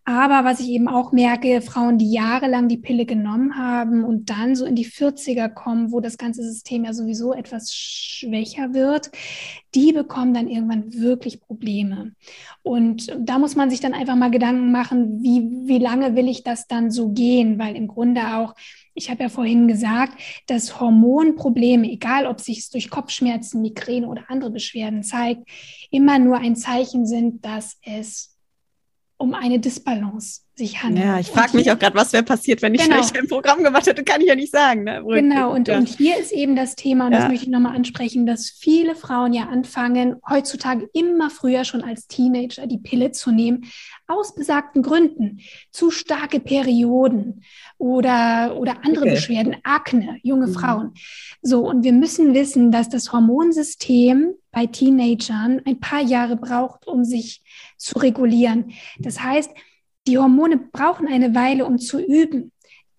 Aber 0.05 0.49
was 0.49 0.61
ich 0.61 0.71
eben 0.71 0.89
auch 0.89 1.13
merke, 1.13 1.61
Frauen, 1.61 1.99
die 1.99 2.11
jahrelang 2.11 2.69
die 2.69 2.79
Pille 2.79 3.05
genommen 3.05 3.57
haben 3.57 4.05
und 4.05 4.31
dann 4.31 4.57
so 4.57 4.65
in 4.65 4.75
die 4.75 4.87
40er 4.87 5.51
kommen, 5.51 5.93
wo 5.93 6.01
das 6.01 6.17
ganze 6.17 6.43
System 6.43 6.85
ja 6.85 6.95
sowieso 6.95 7.35
etwas 7.35 7.75
schwächer 7.75 8.73
wird, 8.73 9.11
die 9.75 9.93
bekommen 9.93 10.33
dann 10.33 10.49
irgendwann 10.49 10.95
wirklich 10.95 11.41
Probleme. 11.41 12.13
Und 12.63 13.15
da 13.19 13.39
muss 13.39 13.55
man 13.55 13.69
sich 13.69 13.81
dann 13.81 13.93
einfach 13.93 14.17
mal 14.17 14.31
Gedanken 14.31 14.73
machen, 14.73 15.23
wie, 15.23 15.43
wie 15.67 15.79
lange 15.79 16.17
will 16.17 16.29
ich 16.29 16.43
das 16.43 16.67
dann 16.67 16.91
so 16.91 17.11
gehen? 17.11 17.59
Weil 17.59 17.77
im 17.77 17.89
Grunde 17.89 18.35
auch 18.37 18.55
ich 18.99 19.11
habe 19.11 19.23
ja 19.23 19.29
vorhin 19.29 19.69
gesagt, 19.69 20.21
dass 20.49 20.81
Hormonprobleme, 20.81 21.89
egal 21.89 22.27
ob 22.27 22.41
sich 22.41 22.69
durch 22.71 22.91
Kopfschmerzen, 22.91 23.63
Migräne 23.63 24.09
oder 24.09 24.25
andere 24.29 24.51
Beschwerden 24.51 25.05
zeigt, 25.05 25.49
immer 25.91 26.19
nur 26.19 26.39
ein 26.39 26.57
Zeichen 26.57 27.07
sind, 27.07 27.45
dass 27.45 27.79
es 27.83 28.28
um 29.19 29.35
eine 29.35 29.61
Disbalance 29.61 30.43
sich 30.59 30.83
handelt. 30.83 31.07
Ja, 31.07 31.19
ich 31.19 31.29
frage 31.29 31.57
mich 31.57 31.71
auch 31.71 31.79
gerade, 31.79 31.97
was 31.97 32.13
wäre 32.13 32.23
passiert, 32.23 32.61
wenn 32.61 32.75
ich 32.75 32.83
genau. 32.83 32.97
schlecht 32.97 33.17
ein 33.17 33.29
Programm 33.29 33.65
gemacht 33.65 33.87
hätte, 33.87 34.05
kann 34.05 34.21
ich 34.21 34.29
ja 34.29 34.35
nicht 34.35 34.53
sagen. 34.53 34.85
Ne? 34.85 35.03
Genau, 35.07 35.55
und, 35.55 35.69
ja. 35.69 35.79
und 35.79 35.89
hier 35.89 36.19
ist 36.19 36.33
eben 36.33 36.55
das 36.57 36.77
Thema, 36.77 37.07
und 37.07 37.13
ja. 37.13 37.21
das 37.21 37.29
möchte 37.29 37.47
ich 37.47 37.51
nochmal 37.51 37.75
ansprechen, 37.75 38.27
dass 38.27 38.51
viele 38.51 38.95
Frauen 38.95 39.33
ja 39.33 39.45
anfangen, 39.45 40.17
heutzutage 40.29 40.89
immer 40.93 41.31
früher 41.31 41.65
schon 41.65 41.83
als 41.83 42.07
Teenager 42.09 42.67
die 42.67 42.79
Pille 42.79 43.13
zu 43.13 43.31
nehmen, 43.31 43.71
aus 44.07 44.35
besagten 44.35 44.83
Gründen. 44.83 45.41
Zu 45.71 45.91
starke 45.91 46.41
Perioden 46.41 47.45
oder, 47.79 48.57
oder 48.59 48.85
andere 48.85 49.05
okay. 49.05 49.15
Beschwerden, 49.15 49.57
Akne, 49.63 50.19
junge 50.23 50.49
mhm. 50.49 50.53
Frauen. 50.53 50.95
So, 51.41 51.67
und 51.67 51.85
wir 51.85 51.93
müssen 51.93 52.35
wissen, 52.35 52.73
dass 52.73 52.89
das 52.89 53.13
Hormonsystem 53.13 54.35
bei 54.51 54.67
Teenagern 54.67 55.63
ein 55.65 55.79
paar 55.79 56.03
Jahre 56.03 56.37
braucht, 56.37 56.87
um 56.87 57.05
sich 57.05 57.43
zu 57.77 57.99
regulieren. 57.99 58.73
Das 58.99 59.23
heißt, 59.23 59.51
die 60.09 60.19
Hormone 60.19 60.57
brauchen 60.57 61.07
eine 61.07 61.35
Weile, 61.35 61.67
um 61.67 61.79
zu 61.79 62.01
üben. 62.01 62.51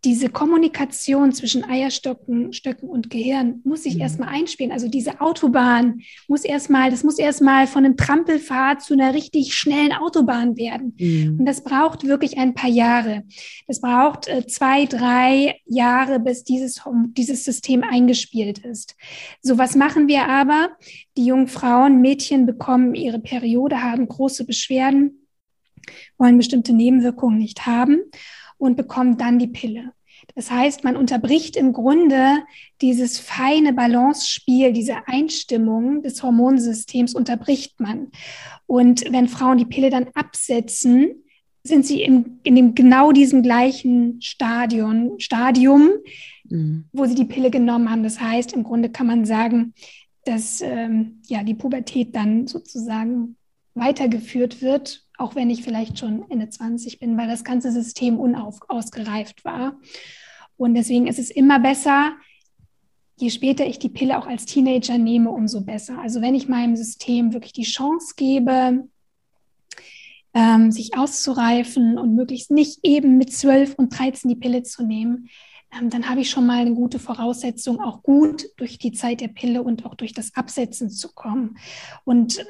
diese 0.05 0.30
Kommunikation 0.30 1.34
zwischen 1.34 1.66
Eierstöcken 1.66 2.53
Stöcken 2.53 2.88
und 2.88 3.10
Gehirn 3.10 3.60
muss 3.66 3.84
sich 3.84 3.95
mhm. 3.95 4.01
erstmal 4.01 4.30
einspielen. 4.30 4.72
Also 4.72 4.88
diese 4.88 5.20
Autobahn 5.20 6.01
muss 6.30 6.45
erstmal, 6.45 6.89
das 6.89 7.03
muss 7.03 7.20
erstmal 7.20 7.68
von 7.68 7.84
einem 7.84 7.97
Trampelfahrt 7.97 8.82
zu 8.82 8.93
einer 8.93 9.14
richtig 9.14 9.53
schnellen 9.53 9.91
Autobahn 9.91 10.55
werden. 10.55 10.95
Mhm. 10.97 11.39
Und 11.39 11.45
das 11.45 11.64
braucht 11.64 12.05
wirklich 12.05 12.38
ein 12.38 12.53
paar 12.53 12.70
Jahre. 12.70 13.24
Das 13.68 13.82
braucht 13.82 14.30
äh, 14.30 14.47
zwei, 14.47 14.86
drei 14.86 15.60
Jahre, 15.66 16.20
bis 16.20 16.45
dieses, 16.45 16.82
dieses 17.18 17.43
System 17.43 17.84
eingespielt 17.84 18.60
ist. 18.60 18.95
So, 19.41 19.57
was 19.57 19.76
machen 19.76 20.07
wir 20.07 20.30
aber? 20.30 20.70
Die 21.18 21.26
jungen 21.26 21.47
Frauen, 21.47 21.99
Mädchen 21.99 22.45
bekommen 22.45 22.95
ihre 22.95 23.20
Periode, 23.20 23.82
haben 23.82 24.07
große 24.07 24.45
Beschwerden, 24.45 25.28
wollen 26.18 26.38
bestimmte 26.38 26.74
Nebenwirkungen 26.74 27.38
nicht 27.38 27.66
haben 27.66 28.00
und 28.58 28.78
bekommt 28.78 29.22
dann 29.22 29.40
die 29.40 29.48
Pille. 29.48 29.94
Das 30.36 30.52
heißt, 30.52 30.84
man 30.84 30.96
unterbricht 30.96 31.56
im 31.56 31.74
Grunde 31.74 32.40
dieses 32.82 33.20
feine 33.20 33.74
Balance-Spiel, 33.74 34.74
diese 34.74 35.08
Einstimmung 35.08 36.02
des 36.02 36.22
Hormonsystems 36.22 37.16
unterbricht 37.16 37.80
man. 37.80 38.12
Und 38.68 39.04
wenn 39.12 39.28
Frauen 39.28 39.58
die 39.58 39.66
Pille 39.66 39.90
dann 39.90 40.08
absetzen, 40.14 41.24
sind 41.64 41.86
sie 41.86 42.04
im, 42.04 42.40
in 42.44 42.56
dem 42.56 42.76
genau 42.76 43.12
diesem 43.12 43.44
gleichen 43.44 44.22
Stadion, 44.22 45.20
Stadium, 45.20 45.90
mhm. 46.46 46.86
wo 46.92 47.06
sie 47.06 47.16
die 47.16 47.26
Pille 47.26 47.52
genommen 47.52 47.90
haben. 47.90 48.04
Das 48.04 48.20
heißt, 48.20 48.54
im 48.54 48.64
Grunde 48.64 48.90
kann 48.90 49.08
man 49.08 49.26
sagen, 49.26 49.74
dass 50.26 50.62
ähm, 50.62 51.22
ja 51.28 51.44
die 51.44 51.56
Pubertät 51.56 52.16
dann 52.16 52.48
sozusagen 52.48 53.36
weitergeführt 53.74 54.62
wird 54.62 55.06
auch 55.20 55.36
wenn 55.36 55.50
ich 55.50 55.64
vielleicht 55.64 56.00
schon 56.00 56.30
Ende 56.30 56.50
20 56.50 57.00
bin, 57.00 57.18
weil 57.18 57.28
das 57.28 57.44
ganze 57.44 57.72
System 57.72 58.20
unausgereift 58.20 59.44
war. 59.46 59.78
Und 60.58 60.74
deswegen 60.74 61.08
ist 61.08 61.20
es 61.20 61.30
immer 61.30 61.60
besser, 61.60 62.14
je 63.18 63.30
später 63.30 63.66
ich 63.66 63.80
die 63.80 63.90
Pille 63.90 64.18
auch 64.18 64.28
als 64.28 64.46
Teenager 64.46 64.98
nehme, 64.98 65.30
umso 65.30 65.62
besser. 65.62 66.00
Also 66.00 66.22
wenn 66.22 66.36
ich 66.36 66.48
meinem 66.48 66.76
System 66.76 67.34
wirklich 67.34 67.54
die 67.54 67.64
Chance 67.64 68.14
gebe, 68.16 68.88
ähm, 70.34 70.72
sich 70.72 70.98
auszureifen 70.98 71.98
und 71.98 72.16
möglichst 72.16 72.52
nicht 72.52 72.80
eben 72.84 73.18
mit 73.18 73.34
12 73.34 73.76
und 73.76 73.98
13 73.98 74.30
die 74.30 74.36
Pille 74.36 74.64
zu 74.64 74.86
nehmen, 74.86 75.30
ähm, 75.78 75.90
dann 75.90 76.10
habe 76.10 76.22
ich 76.22 76.30
schon 76.30 76.46
mal 76.46 76.60
eine 76.60 76.74
gute 76.74 77.00
Voraussetzung, 77.00 77.82
auch 77.82 78.04
gut 78.04 78.46
durch 78.58 78.78
die 78.78 78.92
Zeit 78.92 79.22
der 79.22 79.28
Pille 79.28 79.64
und 79.64 79.86
auch 79.86 79.96
durch 79.96 80.14
das 80.14 80.36
Absetzen 80.36 80.90
zu 80.90 81.14
kommen. 81.14 81.58
Und 82.06 82.46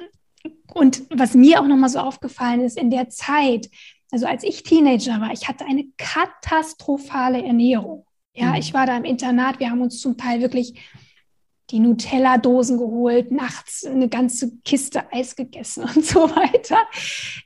und 0.73 1.03
was 1.09 1.33
mir 1.33 1.61
auch 1.61 1.67
nochmal 1.67 1.89
so 1.89 1.99
aufgefallen 1.99 2.61
ist, 2.61 2.77
in 2.77 2.89
der 2.89 3.09
Zeit, 3.09 3.69
also 4.11 4.25
als 4.25 4.43
ich 4.43 4.63
Teenager 4.63 5.19
war, 5.21 5.31
ich 5.31 5.47
hatte 5.47 5.65
eine 5.65 5.85
katastrophale 5.97 7.43
Ernährung. 7.43 8.05
Ja, 8.33 8.49
mhm. 8.49 8.55
ich 8.55 8.73
war 8.73 8.85
da 8.85 8.97
im 8.97 9.03
Internat, 9.03 9.59
wir 9.59 9.69
haben 9.69 9.81
uns 9.81 9.99
zum 9.99 10.17
Teil 10.17 10.41
wirklich 10.41 10.79
die 11.71 11.79
Nutella-Dosen 11.79 12.77
geholt, 12.77 13.31
nachts 13.31 13.85
eine 13.85 14.09
ganze 14.09 14.57
Kiste 14.63 15.11
Eis 15.13 15.35
gegessen 15.35 15.83
und 15.95 16.03
so 16.03 16.29
weiter. 16.35 16.77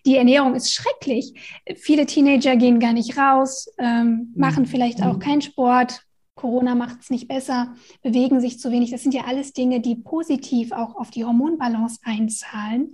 Die 0.06 0.16
Ernährung 0.16 0.56
ist 0.56 0.74
schrecklich. 0.74 1.34
Viele 1.76 2.06
Teenager 2.06 2.56
gehen 2.56 2.80
gar 2.80 2.94
nicht 2.94 3.18
raus, 3.18 3.70
ähm, 3.78 4.34
machen 4.36 4.66
vielleicht 4.66 5.02
auch 5.02 5.16
mhm. 5.16 5.20
keinen 5.20 5.42
Sport, 5.42 6.06
Corona 6.36 6.76
macht 6.76 7.02
es 7.02 7.10
nicht 7.10 7.28
besser, 7.28 7.76
bewegen 8.02 8.42
sich 8.42 8.60
zu 8.60 8.72
wenig. 8.72 8.92
Das 8.92 9.04
sind 9.04 9.14
ja 9.14 9.26
alles 9.26 9.54
Dinge, 9.54 9.82
die 9.82 9.96
positiv 9.96 10.72
auch 10.72 10.96
auf 10.96 11.12
die 11.12 11.26
Hormonbalance 11.26 12.00
einzahlen. 12.04 12.94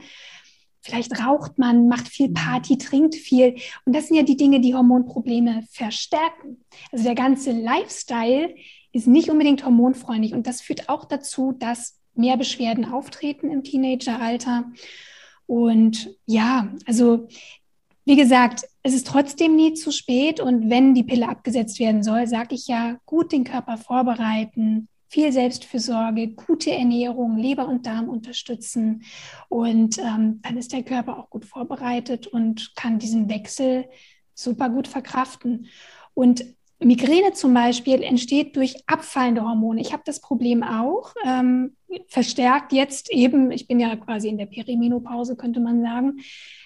Vielleicht 0.82 1.24
raucht 1.24 1.58
man, 1.58 1.88
macht 1.88 2.08
viel 2.08 2.32
Party, 2.32 2.78
trinkt 2.78 3.16
viel. 3.16 3.56
Und 3.86 3.96
das 3.96 4.08
sind 4.08 4.18
ja 4.18 4.24
die 4.24 4.38
Dinge, 4.38 4.60
die 4.60 4.76
Hormonprobleme 4.76 5.64
verstärken. 5.72 6.64
Also 6.92 7.04
der 7.04 7.16
ganze 7.16 7.52
Lifestyle 7.52 8.56
ist 8.92 9.08
nicht 9.08 9.30
unbedingt 9.30 9.66
hormonfreundlich. 9.66 10.34
Und 10.34 10.48
das 10.48 10.62
führt 10.62 10.90
auch 10.90 11.06
dazu, 11.06 11.52
dass 11.52 12.00
mehr 12.14 12.38
Beschwerden 12.38 12.86
auftreten 12.86 13.52
im 13.52 13.64
Teenageralter. 13.64 14.72
Und 15.46 16.16
ja, 16.26 16.74
also 16.86 17.28
wie 18.10 18.16
gesagt, 18.16 18.66
es 18.82 18.95
ist 18.95 19.05
trotzdem 19.05 19.55
nie 19.55 19.76
zu 19.76 19.91
spät 19.91 20.39
und 20.39 20.72
wenn 20.72 20.95
die 20.95 21.03
Pille 21.03 21.30
abgesetzt 21.30 21.80
werden 21.80 22.01
soll, 22.01 22.26
sage 22.26 22.55
ich 22.55 22.66
ja, 22.66 22.97
gut 23.05 23.32
den 23.32 23.43
Körper 23.43 23.78
vorbereiten, 23.78 24.88
viel 25.10 25.32
Selbstfürsorge, 25.32 26.30
gute 26.30 26.72
Ernährung, 26.72 27.38
Leber 27.38 27.68
und 27.68 27.86
Darm 27.86 28.10
unterstützen 28.10 29.03
und 29.47 29.99
ähm, 29.99 30.39
dann 30.41 30.57
ist 30.57 30.74
der 30.74 30.82
Körper 30.82 31.20
auch 31.20 31.30
gut 31.30 31.45
vorbereitet 31.45 32.26
und 32.26 32.76
kann 32.76 32.97
diesen 32.97 33.30
Wechsel 33.30 33.86
super 34.34 34.72
gut 34.72 34.88
verkraften. 34.88 35.68
Und 36.16 36.43
Migräne 36.82 37.34
zum 37.34 37.54
Beispiel 37.54 38.04
entsteht 38.04 38.56
durch 38.56 38.76
abfallende 38.88 39.42
Hormone. 39.42 39.82
Ich 39.82 39.92
habe 39.92 40.04
das 40.06 40.22
Problem 40.22 40.64
auch, 40.64 41.14
ähm, 41.26 41.76
verstärkt 42.08 42.72
jetzt 42.72 43.12
eben, 43.12 43.52
ich 43.52 43.68
bin 43.68 43.80
ja 43.80 43.96
quasi 43.98 44.30
in 44.30 44.38
der 44.38 44.46
Perimenopause, 44.46 45.36
könnte 45.36 45.60
man 45.60 45.82
sagen. 45.82 46.20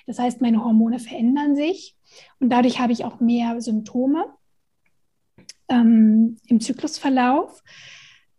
Das 0.06 0.20
heißt, 0.20 0.42
meine 0.42 0.64
Hormone 0.64 1.00
verändern 1.00 1.56
sich 1.56 1.96
und 2.40 2.50
dadurch 2.50 2.80
habe 2.80 2.94
ich 2.94 3.06
auch 3.06 3.20
mehr 3.20 3.60
Symptome 3.60 4.26
ähm, 5.68 6.38
im 6.48 6.60
Zyklusverlauf. 6.60 7.64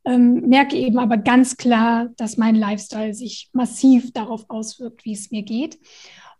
Ähm, 0.06 0.48
merke 0.48 0.76
eben 0.76 0.98
aber 0.98 1.16
ganz 1.16 1.56
klar, 1.56 2.10
dass 2.18 2.36
mein 2.36 2.54
Lifestyle 2.54 3.14
sich 3.14 3.48
massiv 3.52 4.12
darauf 4.12 4.44
auswirkt, 4.48 5.04
wie 5.04 5.14
es 5.14 5.30
mir 5.30 5.42
geht. 5.42 5.78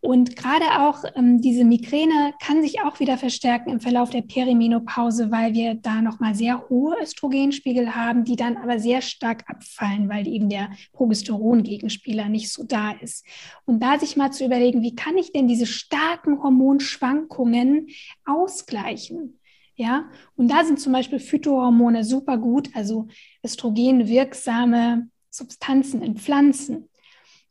Und 0.05 0.37
gerade 0.37 0.67
auch 0.81 1.03
ähm, 1.15 1.41
diese 1.41 1.65
Migräne 1.65 2.35
kann 2.39 2.61
sich 2.61 2.83
auch 2.83 3.01
wieder 3.01 3.17
verstärken 3.17 3.71
im 3.71 3.81
Verlauf 3.81 4.11
der 4.11 4.21
Perimenopause, 4.21 5.31
weil 5.31 5.55
wir 5.55 5.77
da 5.77 6.03
nochmal 6.03 6.35
sehr 6.35 6.69
hohe 6.69 6.95
Östrogenspiegel 7.01 7.95
haben, 7.95 8.25
die 8.25 8.37
dann 8.37 8.59
aber 8.59 8.79
sehr 8.79 9.01
stark 9.01 9.45
abfallen, 9.49 10.11
weil 10.11 10.29
eben 10.29 10.51
der 10.51 10.69
Progesteron-Gegenspieler 10.93 12.29
nicht 12.29 12.53
so 12.53 12.65
da 12.65 12.91
ist. 12.91 13.25
Und 13.65 13.83
da 13.83 13.99
sich 13.99 14.15
mal 14.15 14.31
zu 14.31 14.45
überlegen, 14.45 14.83
wie 14.83 14.95
kann 14.95 15.17
ich 15.17 15.33
denn 15.33 15.49
diese 15.49 15.65
starken 15.65 16.43
Hormonschwankungen 16.43 17.87
ausgleichen? 18.27 19.41
Ja, 19.75 20.11
und 20.37 20.51
da 20.51 20.67
sind 20.67 20.81
zum 20.81 20.93
Beispiel 20.93 21.19
Phytohormone 21.19 22.05
super 22.05 22.37
gut, 22.37 22.69
also 22.75 23.09
östrogenwirksame 23.43 25.09
Substanzen 25.31 26.03
in 26.03 26.19
Pflanzen. 26.19 26.91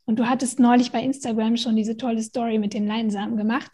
Und 0.06 0.18
du 0.18 0.28
hattest 0.28 0.60
neulich 0.60 0.92
bei 0.92 1.02
Instagram 1.02 1.56
schon 1.56 1.76
diese 1.76 1.96
tolle 1.96 2.22
Story 2.22 2.58
mit 2.58 2.74
den 2.74 2.86
Leinsamen 2.86 3.36
gemacht. 3.36 3.72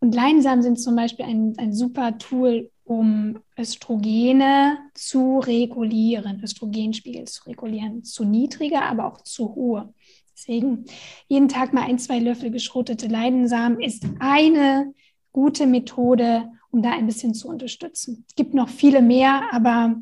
Und 0.00 0.14
Leinsamen 0.14 0.62
sind 0.62 0.80
zum 0.80 0.94
Beispiel 0.94 1.24
ein, 1.24 1.54
ein 1.58 1.72
super 1.72 2.18
Tool, 2.18 2.70
um 2.84 3.38
Östrogene 3.58 4.78
zu 4.94 5.40
regulieren, 5.40 6.40
Östrogenspiegel 6.42 7.24
zu 7.24 7.48
regulieren. 7.48 8.04
Zu 8.04 8.24
niedriger, 8.24 8.82
aber 8.82 9.06
auch 9.06 9.22
zu 9.22 9.54
hohe. 9.54 9.92
Deswegen 10.36 10.84
jeden 11.28 11.48
Tag 11.48 11.72
mal 11.72 11.82
ein, 11.82 11.98
zwei 11.98 12.18
Löffel 12.18 12.50
geschrotete 12.50 13.06
Leinsamen 13.06 13.80
ist 13.80 14.04
eine 14.18 14.92
gute 15.32 15.66
Methode, 15.66 16.50
um 16.70 16.82
da 16.82 16.90
ein 16.90 17.06
bisschen 17.06 17.34
zu 17.34 17.48
unterstützen. 17.48 18.24
Es 18.28 18.34
gibt 18.34 18.54
noch 18.54 18.68
viele 18.68 19.02
mehr, 19.02 19.48
aber 19.52 19.96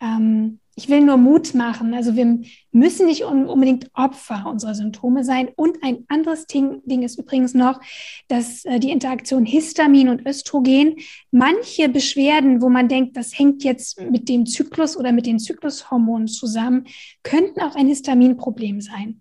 ähm, 0.00 0.60
ich 0.76 0.88
will 0.88 1.00
nur 1.00 1.16
Mut 1.16 1.54
machen. 1.54 1.94
Also 1.94 2.16
wir 2.16 2.40
müssen 2.72 3.06
nicht 3.06 3.24
unbedingt 3.24 3.90
Opfer 3.94 4.46
unserer 4.46 4.74
Symptome 4.74 5.22
sein. 5.22 5.50
Und 5.54 5.78
ein 5.82 6.04
anderes 6.08 6.46
Ding, 6.46 6.82
Ding 6.84 7.02
ist 7.02 7.18
übrigens 7.18 7.54
noch, 7.54 7.80
dass 8.28 8.64
äh, 8.64 8.80
die 8.80 8.90
Interaktion 8.90 9.46
Histamin 9.46 10.08
und 10.08 10.26
Östrogen, 10.26 10.96
manche 11.30 11.88
Beschwerden, 11.88 12.60
wo 12.60 12.68
man 12.68 12.88
denkt, 12.88 13.16
das 13.16 13.38
hängt 13.38 13.62
jetzt 13.62 14.00
mit 14.00 14.28
dem 14.28 14.46
Zyklus 14.46 14.96
oder 14.96 15.12
mit 15.12 15.26
den 15.26 15.38
Zyklushormonen 15.38 16.28
zusammen, 16.28 16.86
könnten 17.22 17.60
auch 17.60 17.76
ein 17.76 17.86
Histaminproblem 17.86 18.80
sein. 18.80 19.20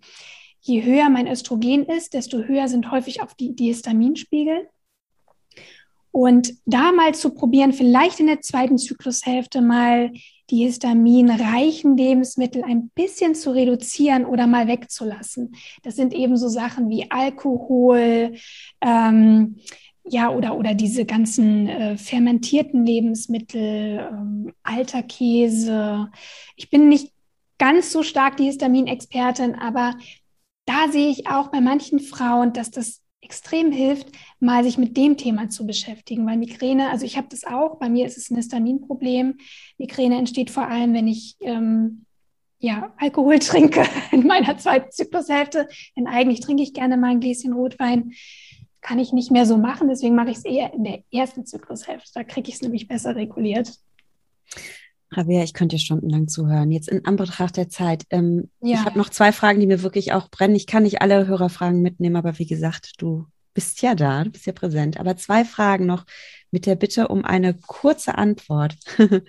Je 0.62 0.84
höher 0.84 1.10
mein 1.10 1.28
Östrogen 1.28 1.86
ist, 1.86 2.14
desto 2.14 2.44
höher 2.44 2.68
sind 2.68 2.90
häufig 2.90 3.22
auch 3.22 3.34
die, 3.34 3.54
die 3.54 3.66
Histaminspiegel. 3.66 4.70
Und 6.14 6.54
da 6.66 6.92
mal 6.92 7.16
zu 7.16 7.34
probieren, 7.34 7.74
vielleicht 7.74 8.20
in 8.20 8.28
der 8.28 8.40
zweiten 8.40 8.78
Zyklushälfte 8.78 9.62
mal 9.62 10.12
die 10.52 10.58
histaminreichen 10.58 11.98
Lebensmittel 11.98 12.64
ein 12.64 12.90
bisschen 12.90 13.34
zu 13.34 13.50
reduzieren 13.50 14.24
oder 14.26 14.46
mal 14.46 14.68
wegzulassen. 14.68 15.56
Das 15.82 15.96
sind 15.96 16.14
eben 16.14 16.38
so 16.38 16.50
Sachen 16.50 16.88
wie 16.92 17.10
Alkohol, 17.10 18.36
ähm, 18.82 19.56
ja, 20.06 20.30
oder, 20.30 20.56
oder 20.56 20.76
diese 20.76 21.06
ganzen 21.06 21.68
äh, 21.68 21.98
fermentierten 21.98 22.86
Lebensmittel, 22.86 24.08
ähm, 24.12 24.54
alter 24.62 25.02
Käse. 25.02 26.12
Ich 26.56 26.70
bin 26.70 26.90
nicht 26.90 27.12
ganz 27.58 27.92
so 27.92 28.04
stark 28.04 28.38
die 28.38 28.46
Histaminexpertin, 28.46 29.56
aber 29.56 29.96
da 30.66 30.92
sehe 30.92 31.10
ich 31.10 31.28
auch 31.28 31.50
bei 31.50 31.60
manchen 31.60 32.00
Frauen, 32.00 32.54
dass 32.54 32.70
das 32.70 33.03
extrem 33.24 33.72
hilft, 33.72 34.08
mal 34.40 34.64
sich 34.64 34.78
mit 34.78 34.98
dem 34.98 35.18
Thema 35.18 35.50
zu 35.50 35.66
beschäftigen, 35.66 36.26
weil 36.26 36.38
Migräne, 36.38 36.90
also 36.90 37.06
ich 37.06 37.18
habe 37.18 37.28
das 37.30 37.44
auch, 37.44 37.80
bei 37.80 37.90
mir 37.90 38.06
ist 38.06 38.18
es 38.18 38.30
ein 38.30 38.36
Histaminproblem. 38.36 39.38
Migräne 39.78 40.18
entsteht 40.18 40.52
vor 40.52 40.68
allem, 40.68 40.94
wenn 40.94 41.08
ich 41.08 41.38
ähm, 41.42 42.06
ja, 42.60 42.94
Alkohol 42.98 43.40
trinke 43.40 43.84
in 44.12 44.26
meiner 44.26 44.58
zweiten 44.58 44.92
Zyklushälfte, 44.92 45.68
denn 45.96 46.08
eigentlich 46.08 46.40
trinke 46.40 46.64
ich 46.64 46.74
gerne 46.74 46.98
mal 46.98 47.12
ein 47.12 47.20
Gläschen 47.20 47.54
Rotwein. 47.54 48.14
Kann 48.82 49.00
ich 49.00 49.14
nicht 49.14 49.32
mehr 49.32 49.46
so 49.46 49.58
machen, 49.58 49.88
deswegen 49.88 50.16
mache 50.16 50.32
ich 50.32 50.38
es 50.38 50.46
eher 50.46 50.74
in 50.74 50.84
der 50.84 51.04
ersten 51.12 51.46
Zyklushälfte. 51.46 52.12
Da 52.16 52.24
kriege 52.24 52.50
ich 52.50 52.56
es 52.56 52.62
nämlich 52.62 52.88
besser 52.88 53.16
reguliert. 53.16 53.74
Rabea, 55.14 55.44
ich 55.44 55.54
könnte 55.54 55.76
dir 55.76 55.80
stundenlang 55.80 56.28
zuhören. 56.28 56.72
Jetzt 56.72 56.90
in 56.90 57.06
Anbetracht 57.06 57.58
der 57.58 57.70
Zeit. 57.70 58.04
Ähm, 58.10 58.50
ja. 58.62 58.76
Ich 58.76 58.86
habe 58.86 58.98
noch 58.98 59.10
zwei 59.10 59.32
Fragen, 59.32 59.60
die 59.60 59.68
mir 59.68 59.84
wirklich 59.84 60.14
auch 60.14 60.30
brennen. 60.30 60.56
Ich 60.56 60.68
kann 60.68 60.84
nicht 60.84 61.02
alle 61.02 61.28
Hörerfragen 61.28 61.82
mitnehmen, 61.82 62.16
aber 62.16 62.38
wie 62.40 62.46
gesagt, 62.46 62.94
du 62.98 63.26
bist 63.54 63.82
ja 63.82 63.96
da, 63.96 64.24
du 64.24 64.32
bist 64.32 64.46
ja 64.46 64.54
präsent. 64.54 65.00
Aber 65.00 65.16
zwei 65.16 65.46
Fragen 65.46 65.86
noch 65.86 66.06
mit 66.52 66.66
der 66.66 66.76
Bitte 66.76 67.08
um 67.08 67.26
eine 67.26 67.54
kurze 67.54 68.18
Antwort. 68.18 68.76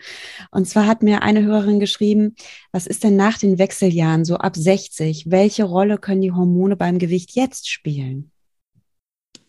Und 0.51 0.69
zwar 0.69 0.87
hat 0.87 1.03
mir 1.03 1.23
eine 1.23 1.43
Hörerin 1.43 1.81
geschrieben, 1.81 2.35
was 2.73 2.87
ist 2.87 3.05
denn 3.05 3.17
nach 3.17 3.39
den 3.39 3.59
Wechseljahren, 3.59 4.25
so 4.25 4.37
ab 4.37 4.57
60? 4.57 5.31
Welche 5.31 5.65
Rolle 5.65 5.99
können 5.99 6.21
die 6.21 6.33
Hormone 6.33 6.77
beim 6.77 6.99
Gewicht 6.99 7.35
jetzt 7.35 7.69
spielen? 7.69 8.31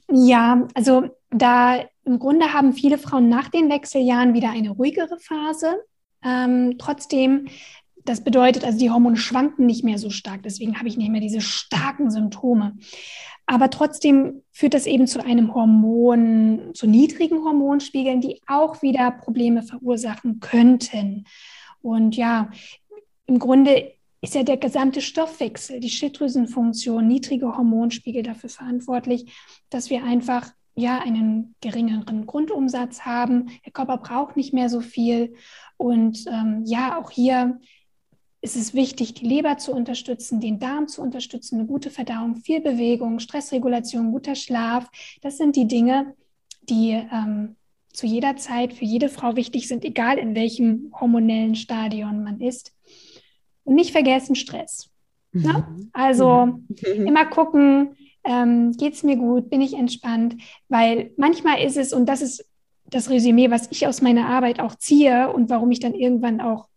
Ja, 0.09 0.67
also 0.73 1.09
da 1.31 1.83
im 2.05 2.19
Grunde 2.19 2.53
haben 2.53 2.73
viele 2.73 2.97
Frauen 2.97 3.29
nach 3.29 3.49
den 3.49 3.69
Wechseljahren 3.69 4.33
wieder 4.33 4.51
eine 4.51 4.69
ruhigere 4.69 5.17
Phase. 5.19 5.75
Ähm, 6.25 6.77
trotzdem, 6.79 7.47
das 8.03 8.23
bedeutet, 8.23 8.63
also 8.65 8.77
die 8.79 8.89
Hormone 8.89 9.17
schwanken 9.17 9.65
nicht 9.65 9.83
mehr 9.83 9.97
so 9.97 10.09
stark. 10.09 10.43
Deswegen 10.43 10.77
habe 10.77 10.87
ich 10.87 10.97
nicht 10.97 11.11
mehr 11.11 11.21
diese 11.21 11.41
starken 11.41 12.09
Symptome. 12.11 12.75
Aber 13.45 13.69
trotzdem 13.69 14.41
führt 14.51 14.73
das 14.73 14.87
eben 14.87 15.07
zu 15.07 15.23
einem 15.23 15.53
Hormon, 15.53 16.71
zu 16.73 16.87
niedrigen 16.87 17.43
Hormonspiegeln, 17.43 18.21
die 18.21 18.41
auch 18.47 18.81
wieder 18.81 19.11
Probleme 19.11 19.61
verursachen 19.61 20.39
könnten. 20.39 21.25
Und 21.81 22.15
ja, 22.17 22.49
im 23.27 23.37
Grunde 23.37 23.91
ist 24.21 24.33
ja 24.33 24.41
der 24.41 24.57
gesamte 24.57 25.01
Stoffwechsel, 25.01 25.79
die 25.79 25.89
Schilddrüsenfunktion, 25.89 27.07
niedrige 27.07 27.55
Hormonspiegel 27.55 28.23
dafür 28.23 28.49
verantwortlich, 28.49 29.31
dass 29.69 29.91
wir 29.91 30.03
einfach 30.03 30.51
ja 30.75 30.99
einen 30.99 31.55
geringeren 31.61 32.25
Grundumsatz 32.25 33.01
haben. 33.01 33.49
Der 33.65 33.71
Körper 33.71 33.97
braucht 33.97 34.35
nicht 34.35 34.53
mehr 34.53 34.69
so 34.69 34.81
viel. 34.81 35.35
Und 35.77 36.25
ähm, 36.27 36.63
ja, 36.65 36.99
auch 36.99 37.11
hier 37.11 37.59
ist 38.41 38.55
es 38.55 38.73
wichtig, 38.73 39.15
die 39.15 39.25
Leber 39.25 39.57
zu 39.57 39.73
unterstützen, 39.73 40.39
den 40.39 40.59
Darm 40.59 40.87
zu 40.87 41.01
unterstützen, 41.01 41.59
eine 41.59 41.67
gute 41.67 41.89
Verdauung, 41.89 42.35
viel 42.35 42.61
Bewegung, 42.61 43.19
Stressregulation, 43.19 44.11
guter 44.11 44.35
Schlaf. 44.35 44.87
Das 45.21 45.37
sind 45.37 45.55
die 45.55 45.67
Dinge, 45.67 46.13
die 46.69 46.91
ähm, 46.91 47.55
zu 47.91 48.05
jeder 48.05 48.35
Zeit 48.35 48.73
für 48.73 48.85
jede 48.85 49.09
Frau 49.09 49.35
wichtig 49.35 49.67
sind, 49.67 49.83
egal 49.83 50.17
in 50.17 50.35
welchem 50.35 50.91
hormonellen 50.99 51.55
Stadion 51.55 52.23
man 52.23 52.39
ist. 52.39 52.73
Und 53.63 53.75
nicht 53.75 53.91
vergessen 53.91 54.35
Stress. 54.35 54.91
Ne? 55.31 55.65
Mhm. 55.67 55.89
Also 55.91 56.45
mhm. 56.45 57.07
immer 57.07 57.25
gucken, 57.25 57.95
ähm, 58.25 58.71
geht 58.73 58.93
es 58.93 59.03
mir 59.03 59.15
gut, 59.15 59.49
bin 59.49 59.61
ich 59.61 59.73
entspannt, 59.73 60.35
weil 60.67 61.11
manchmal 61.17 61.61
ist 61.61 61.77
es, 61.77 61.93
und 61.93 62.07
das 62.07 62.21
ist 62.21 62.45
das 62.85 63.09
Resümee, 63.09 63.51
was 63.51 63.67
ich 63.71 63.87
aus 63.87 64.01
meiner 64.01 64.27
Arbeit 64.27 64.59
auch 64.59 64.75
ziehe 64.75 65.31
und 65.31 65.49
warum 65.49 65.71
ich 65.71 65.79
dann 65.79 65.93
irgendwann 65.93 66.41
auch 66.41 66.67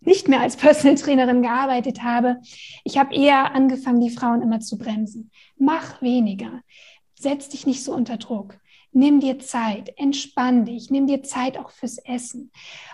nicht 0.00 0.28
mehr 0.28 0.40
als 0.40 0.56
Personal 0.56 0.96
Trainerin 0.96 1.42
gearbeitet 1.42 2.02
habe. 2.02 2.40
Ich 2.84 2.98
habe 2.98 3.14
eher 3.14 3.54
angefangen, 3.54 4.00
die 4.00 4.10
Frauen 4.10 4.42
immer 4.42 4.60
zu 4.60 4.78
bremsen. 4.78 5.30
Mach 5.56 6.00
weniger. 6.02 6.60
Setz 7.14 7.48
dich 7.48 7.66
nicht 7.66 7.84
so 7.84 7.92
unter 7.92 8.16
Druck. 8.16 8.58
Nimm 8.92 9.20
dir 9.20 9.38
Zeit, 9.38 9.92
entspann 9.96 10.64
dich, 10.64 10.90
nimm 10.90 11.06
dir 11.06 11.22
Zeit 11.22 11.56
auch 11.56 11.70
fürs 11.70 11.98
Essen. 11.98 12.50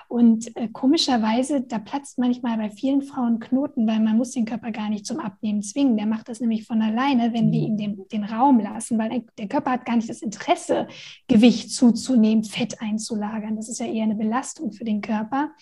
Und 0.08 0.54
äh, 0.54 0.68
komischerweise, 0.68 1.62
da 1.62 1.78
platzt 1.78 2.18
manchmal 2.18 2.58
bei 2.58 2.70
vielen 2.70 3.00
Frauen 3.00 3.40
Knoten, 3.40 3.86
weil 3.86 4.00
man 4.00 4.18
muss 4.18 4.32
den 4.32 4.44
Körper 4.44 4.72
gar 4.72 4.90
nicht 4.90 5.06
zum 5.06 5.18
Abnehmen 5.18 5.62
zwingen. 5.62 5.96
Der 5.96 6.04
macht 6.04 6.28
das 6.28 6.40
nämlich 6.40 6.66
von 6.66 6.82
alleine, 6.82 7.32
wenn 7.32 7.50
wir 7.50 7.60
mhm. 7.60 7.66
ihm 7.66 7.76
den, 7.78 8.08
den 8.08 8.24
Raum 8.24 8.60
lassen, 8.60 8.98
weil 8.98 9.24
der 9.38 9.48
Körper 9.48 9.72
hat 9.72 9.86
gar 9.86 9.96
nicht 9.96 10.10
das 10.10 10.20
Interesse, 10.20 10.86
Gewicht 11.28 11.72
zuzunehmen, 11.72 12.44
Fett 12.44 12.80
einzulagern. 12.82 13.56
Das 13.56 13.70
ist 13.70 13.80
ja 13.80 13.86
eher 13.86 14.04
eine 14.04 14.16
Belastung 14.16 14.72
für 14.72 14.84
den 14.84 15.00
Körper. 15.00 15.52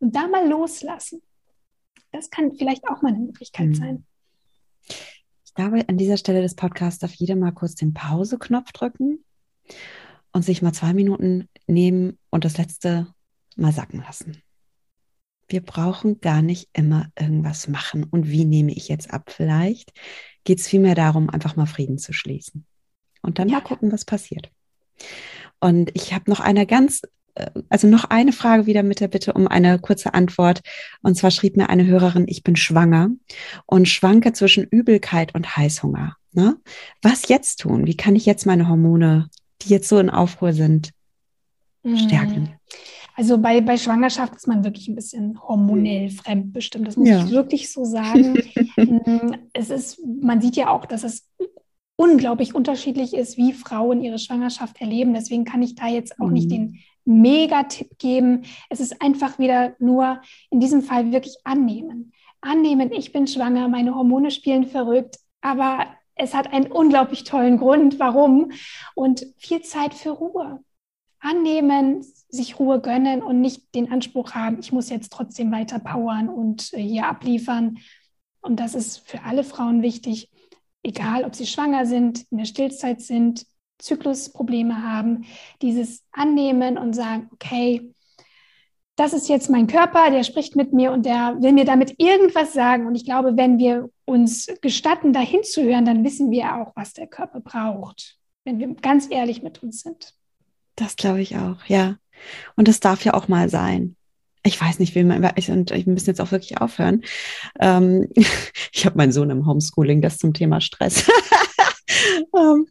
Und 0.00 0.14
da 0.14 0.28
mal 0.28 0.46
loslassen, 0.46 1.22
das 2.12 2.28
kann 2.28 2.52
vielleicht 2.54 2.86
auch 2.88 3.00
mal 3.00 3.14
eine 3.14 3.24
Möglichkeit 3.24 3.68
mhm. 3.68 3.74
sein. 3.74 4.06
Ich 5.44 5.54
glaube, 5.54 5.88
an 5.88 5.96
dieser 5.96 6.18
Stelle 6.18 6.42
des 6.42 6.54
Podcasts 6.54 7.00
darf 7.00 7.14
jeder 7.14 7.36
mal 7.36 7.52
kurz 7.52 7.74
den 7.74 7.94
Pause-Knopf 7.94 8.70
drücken 8.72 9.24
und 10.32 10.42
sich 10.44 10.62
mal 10.62 10.72
zwei 10.72 10.94
Minuten 10.94 11.48
nehmen 11.66 12.18
und 12.30 12.44
das 12.44 12.58
letzte 12.58 13.08
mal 13.56 13.72
sacken 13.72 14.00
lassen. 14.00 14.42
Wir 15.48 15.62
brauchen 15.62 16.20
gar 16.20 16.42
nicht 16.42 16.68
immer 16.74 17.10
irgendwas 17.18 17.68
machen. 17.68 18.04
Und 18.04 18.28
wie 18.28 18.44
nehme 18.44 18.72
ich 18.72 18.88
jetzt 18.88 19.12
ab? 19.12 19.32
Vielleicht 19.34 19.92
geht 20.44 20.60
es 20.60 20.68
vielmehr 20.68 20.94
darum, 20.94 21.30
einfach 21.30 21.56
mal 21.56 21.66
Frieden 21.66 21.98
zu 21.98 22.12
schließen. 22.12 22.66
Und 23.22 23.38
dann 23.38 23.48
ja. 23.48 23.56
mal 23.56 23.64
gucken, 23.64 23.90
was 23.90 24.04
passiert. 24.04 24.50
Und 25.58 25.90
ich 25.94 26.12
habe 26.12 26.30
noch 26.30 26.40
eine 26.40 26.66
ganz, 26.66 27.02
äh, 27.34 27.50
also 27.68 27.88
noch 27.88 28.04
eine 28.04 28.32
Frage 28.32 28.66
wieder 28.66 28.82
mit 28.82 29.00
der 29.00 29.08
Bitte 29.08 29.32
um 29.32 29.48
eine 29.48 29.78
kurze 29.78 30.14
Antwort. 30.14 30.60
Und 31.02 31.16
zwar 31.16 31.30
schrieb 31.30 31.56
mir 31.56 31.70
eine 31.70 31.86
Hörerin, 31.86 32.26
ich 32.28 32.42
bin 32.42 32.56
schwanger 32.56 33.08
und 33.66 33.88
schwanke 33.88 34.34
zwischen 34.34 34.64
Übelkeit 34.64 35.34
und 35.34 35.56
Heißhunger. 35.56 36.16
Ne? 36.32 36.58
Was 37.02 37.28
jetzt 37.28 37.60
tun? 37.60 37.86
Wie 37.86 37.96
kann 37.96 38.14
ich 38.16 38.26
jetzt 38.26 38.46
meine 38.46 38.68
Hormone 38.68 39.30
die 39.62 39.70
jetzt 39.70 39.88
so 39.88 39.98
in 39.98 40.10
Aufruhr 40.10 40.52
sind, 40.52 40.90
stärken? 41.82 42.40
Mhm. 42.40 42.58
Also 43.18 43.36
bei, 43.38 43.60
bei 43.60 43.76
Schwangerschaft 43.76 44.36
ist 44.36 44.46
man 44.46 44.62
wirklich 44.62 44.86
ein 44.86 44.94
bisschen 44.94 45.42
hormonell 45.42 46.04
mhm. 46.04 46.10
fremdbestimmt. 46.10 46.86
Das 46.86 46.96
muss 46.96 47.08
ja. 47.08 47.24
ich 47.24 47.30
wirklich 47.30 47.72
so 47.72 47.84
sagen. 47.84 48.38
Mm, 48.78 49.34
es 49.54 49.70
ist, 49.70 50.00
man 50.22 50.40
sieht 50.40 50.54
ja 50.54 50.70
auch, 50.70 50.86
dass 50.86 51.02
es 51.02 51.28
unglaublich 51.96 52.54
unterschiedlich 52.54 53.12
ist, 53.12 53.36
wie 53.36 53.52
Frauen 53.52 54.04
ihre 54.04 54.20
Schwangerschaft 54.20 54.80
erleben. 54.80 55.14
Deswegen 55.14 55.44
kann 55.44 55.62
ich 55.62 55.74
da 55.74 55.88
jetzt 55.88 56.20
auch 56.20 56.28
mhm. 56.28 56.32
nicht 56.32 56.50
den 56.52 56.78
Mega-Tipp 57.04 57.98
geben. 57.98 58.42
Es 58.70 58.78
ist 58.78 59.02
einfach 59.02 59.40
wieder 59.40 59.74
nur 59.80 60.22
in 60.50 60.60
diesem 60.60 60.82
Fall 60.82 61.10
wirklich 61.10 61.34
annehmen. 61.42 62.12
Annehmen, 62.40 62.92
ich 62.92 63.10
bin 63.12 63.26
schwanger, 63.26 63.66
meine 63.66 63.96
Hormone 63.96 64.30
spielen 64.30 64.68
verrückt, 64.68 65.16
aber 65.40 65.86
es 66.18 66.34
hat 66.34 66.52
einen 66.52 66.70
unglaublich 66.70 67.24
tollen 67.24 67.58
Grund, 67.58 67.98
warum. 67.98 68.52
Und 68.94 69.26
viel 69.36 69.62
Zeit 69.62 69.94
für 69.94 70.10
Ruhe. 70.10 70.60
Annehmen, 71.20 72.02
sich 72.28 72.58
Ruhe 72.58 72.80
gönnen 72.80 73.22
und 73.22 73.40
nicht 73.40 73.74
den 73.74 73.90
Anspruch 73.90 74.32
haben, 74.32 74.58
ich 74.60 74.70
muss 74.70 74.90
jetzt 74.90 75.12
trotzdem 75.12 75.50
weiter 75.50 75.78
powern 75.78 76.28
und 76.28 76.72
äh, 76.74 76.82
hier 76.82 77.06
abliefern. 77.06 77.78
Und 78.40 78.60
das 78.60 78.74
ist 78.74 79.08
für 79.08 79.22
alle 79.24 79.42
Frauen 79.42 79.82
wichtig, 79.82 80.30
egal 80.82 81.24
ob 81.24 81.34
sie 81.34 81.46
schwanger 81.46 81.86
sind, 81.86 82.24
in 82.30 82.38
der 82.38 82.44
Stillzeit 82.44 83.00
sind, 83.00 83.46
Zyklusprobleme 83.78 84.82
haben, 84.82 85.24
dieses 85.62 86.04
Annehmen 86.12 86.78
und 86.78 86.94
sagen, 86.94 87.28
okay, 87.32 87.94
das 88.98 89.12
ist 89.12 89.28
jetzt 89.28 89.48
mein 89.48 89.68
Körper, 89.68 90.10
der 90.10 90.24
spricht 90.24 90.56
mit 90.56 90.72
mir 90.72 90.90
und 90.90 91.06
der 91.06 91.36
will 91.38 91.52
mir 91.52 91.64
damit 91.64 91.94
irgendwas 91.98 92.52
sagen. 92.52 92.86
Und 92.86 92.96
ich 92.96 93.04
glaube, 93.04 93.36
wenn 93.36 93.56
wir 93.56 93.90
uns 94.04 94.48
gestatten, 94.60 95.12
dahin 95.12 95.44
zu 95.44 95.62
hören, 95.62 95.84
dann 95.84 96.02
wissen 96.02 96.32
wir 96.32 96.56
auch, 96.56 96.72
was 96.74 96.94
der 96.94 97.06
Körper 97.06 97.38
braucht, 97.38 98.18
wenn 98.44 98.58
wir 98.58 98.74
ganz 98.74 99.06
ehrlich 99.08 99.40
mit 99.40 99.62
uns 99.62 99.82
sind. 99.82 100.14
Das 100.74 100.96
glaube 100.96 101.20
ich 101.20 101.36
auch, 101.36 101.64
ja. 101.68 101.96
Und 102.56 102.66
das 102.66 102.80
darf 102.80 103.04
ja 103.04 103.14
auch 103.14 103.28
mal 103.28 103.48
sein. 103.48 103.94
Ich 104.42 104.60
weiß 104.60 104.80
nicht, 104.80 104.96
wie 104.96 105.04
man, 105.04 105.30
ich, 105.36 105.48
und 105.48 105.70
ich 105.70 105.86
müssen 105.86 106.10
jetzt 106.10 106.20
auch 106.20 106.32
wirklich 106.32 106.60
aufhören. 106.60 107.04
Ähm, 107.60 108.08
ich 108.72 108.84
habe 108.84 108.96
meinen 108.96 109.12
Sohn 109.12 109.30
im 109.30 109.46
Homeschooling, 109.46 110.02
das 110.02 110.18
zum 110.18 110.34
Thema 110.34 110.60
Stress. 110.60 111.08
ähm, 112.36 112.66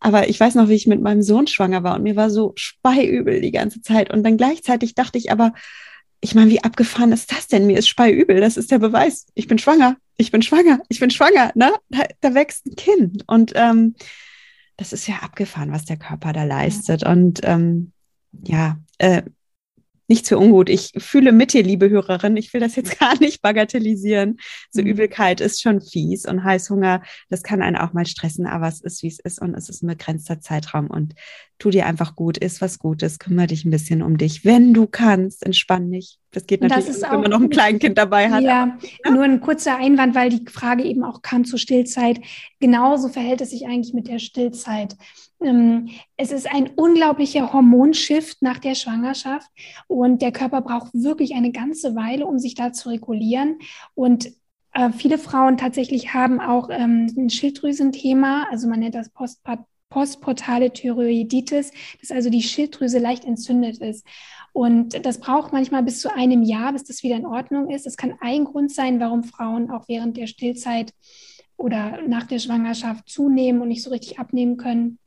aber 0.00 0.28
ich 0.28 0.38
weiß 0.38 0.54
noch, 0.54 0.68
wie 0.68 0.74
ich 0.74 0.86
mit 0.86 1.00
meinem 1.00 1.22
Sohn 1.22 1.46
schwanger 1.46 1.82
war 1.82 1.96
und 1.96 2.02
mir 2.02 2.16
war 2.16 2.30
so 2.30 2.52
speiübel 2.56 3.40
die 3.40 3.52
ganze 3.52 3.80
Zeit. 3.80 4.12
Und 4.12 4.22
dann 4.22 4.36
gleichzeitig 4.36 4.94
dachte 4.94 5.18
ich 5.18 5.32
aber, 5.32 5.54
ich 6.20 6.34
meine, 6.34 6.50
wie 6.50 6.62
abgefahren 6.64 7.12
ist 7.12 7.32
das 7.32 7.48
denn? 7.48 7.66
Mir 7.66 7.78
ist 7.78 7.88
speiübel. 7.88 8.40
Das 8.40 8.56
ist 8.56 8.70
der 8.70 8.78
Beweis. 8.78 9.26
Ich 9.34 9.46
bin 9.46 9.58
schwanger. 9.58 9.96
Ich 10.16 10.30
bin 10.30 10.42
schwanger. 10.42 10.80
Ich 10.88 11.00
bin 11.00 11.10
schwanger. 11.10 11.52
Ne? 11.54 11.72
Da, 11.90 12.04
da 12.20 12.34
wächst 12.34 12.66
ein 12.66 12.76
Kind. 12.76 13.24
Und 13.26 13.52
ähm, 13.54 13.94
das 14.76 14.92
ist 14.92 15.06
ja 15.06 15.16
abgefahren, 15.16 15.72
was 15.72 15.84
der 15.84 15.98
Körper 15.98 16.32
da 16.32 16.44
leistet. 16.44 17.04
Und 17.04 17.40
ähm, 17.42 17.92
ja, 18.42 18.78
äh, 18.98 19.22
nichts 20.08 20.28
für 20.28 20.38
ungut. 20.38 20.68
Ich 20.68 20.92
fühle 20.98 21.32
mit 21.32 21.52
dir, 21.52 21.62
liebe 21.62 21.88
Hörerin. 21.88 22.36
Ich 22.36 22.52
will 22.52 22.60
das 22.60 22.76
jetzt 22.76 22.98
gar 23.00 23.18
nicht 23.20 23.42
bagatellisieren. 23.42 24.38
So 24.70 24.82
mhm. 24.82 24.88
Übelkeit 24.88 25.40
ist 25.40 25.62
schon 25.62 25.80
fies 25.80 26.26
und 26.26 26.44
Heißhunger, 26.44 27.02
das 27.28 27.42
kann 27.42 27.62
einen 27.62 27.76
auch 27.76 27.92
mal 27.92 28.06
stressen, 28.06 28.46
aber 28.46 28.68
es 28.68 28.80
ist, 28.80 29.02
wie 29.02 29.08
es 29.08 29.18
ist 29.20 29.40
und 29.40 29.54
es 29.54 29.68
ist 29.68 29.82
ein 29.82 29.88
begrenzter 29.88 30.40
Zeitraum 30.40 30.88
und 30.88 31.14
tu 31.58 31.70
dir 31.70 31.86
einfach 31.86 32.16
gut, 32.16 32.36
ist 32.36 32.60
was 32.60 32.78
Gutes, 32.78 33.18
kümmere 33.18 33.46
dich 33.46 33.64
ein 33.64 33.70
bisschen 33.70 34.02
um 34.02 34.18
dich. 34.18 34.44
Wenn 34.44 34.74
du 34.74 34.86
kannst, 34.86 35.44
entspann 35.44 35.90
dich. 35.90 36.18
Das 36.32 36.46
geht 36.46 36.62
natürlich, 36.62 36.86
das 36.86 37.02
auch, 37.04 37.12
wenn 37.12 37.20
man 37.20 37.30
noch 37.30 37.40
ein 37.40 37.48
Kleinkind 37.48 37.96
dabei 37.96 38.28
hat. 38.28 38.42
Ja, 38.42 38.76
ja, 39.04 39.10
nur 39.10 39.22
ein 39.22 39.40
kurzer 39.40 39.76
Einwand, 39.76 40.14
weil 40.14 40.30
die 40.30 40.44
Frage 40.50 40.82
eben 40.82 41.04
auch 41.04 41.22
kam 41.22 41.44
zur 41.44 41.60
Stillzeit. 41.60 42.20
Genauso 42.58 43.08
verhält 43.08 43.40
es 43.40 43.50
sich 43.50 43.66
eigentlich 43.66 43.94
mit 43.94 44.08
der 44.08 44.18
Stillzeit. 44.18 44.96
Ähm, 45.44 45.90
es 46.16 46.32
ist 46.32 46.52
ein 46.52 46.70
unglaublicher 46.76 47.52
Hormonshift 47.52 48.42
nach 48.42 48.58
der 48.58 48.74
Schwangerschaft 48.74 49.50
und 49.86 50.22
der 50.22 50.32
Körper 50.32 50.60
braucht 50.60 50.92
wirklich 50.94 51.34
eine 51.34 51.52
ganze 51.52 51.94
Weile, 51.94 52.26
um 52.26 52.38
sich 52.38 52.54
da 52.54 52.72
zu 52.72 52.88
regulieren. 52.88 53.58
Und 53.94 54.32
äh, 54.72 54.90
viele 54.90 55.18
Frauen 55.18 55.56
tatsächlich 55.56 56.14
haben 56.14 56.40
auch 56.40 56.68
ähm, 56.70 57.12
ein 57.16 57.30
Schilddrüsenthema, 57.30 58.46
also 58.50 58.68
man 58.68 58.80
nennt 58.80 58.94
das 58.94 59.10
postportale 59.88 60.72
Thyroiditis, 60.72 61.70
dass 62.00 62.10
also 62.10 62.30
die 62.30 62.42
Schilddrüse 62.42 62.98
leicht 62.98 63.24
entzündet 63.24 63.78
ist. 63.78 64.04
Und 64.52 65.04
das 65.04 65.18
braucht 65.18 65.52
manchmal 65.52 65.82
bis 65.82 66.00
zu 66.00 66.14
einem 66.14 66.42
Jahr, 66.42 66.72
bis 66.72 66.84
das 66.84 67.02
wieder 67.02 67.16
in 67.16 67.26
Ordnung 67.26 67.70
ist. 67.70 67.86
Das 67.86 67.96
kann 67.96 68.14
ein 68.20 68.44
Grund 68.44 68.72
sein, 68.72 69.00
warum 69.00 69.24
Frauen 69.24 69.70
auch 69.70 69.88
während 69.88 70.16
der 70.16 70.28
Stillzeit 70.28 70.92
oder 71.56 72.02
nach 72.06 72.24
der 72.24 72.38
Schwangerschaft 72.38 73.08
zunehmen 73.08 73.62
und 73.62 73.68
nicht 73.68 73.82
so 73.82 73.90
richtig 73.90 74.18
abnehmen 74.18 74.56
können. 74.56 74.98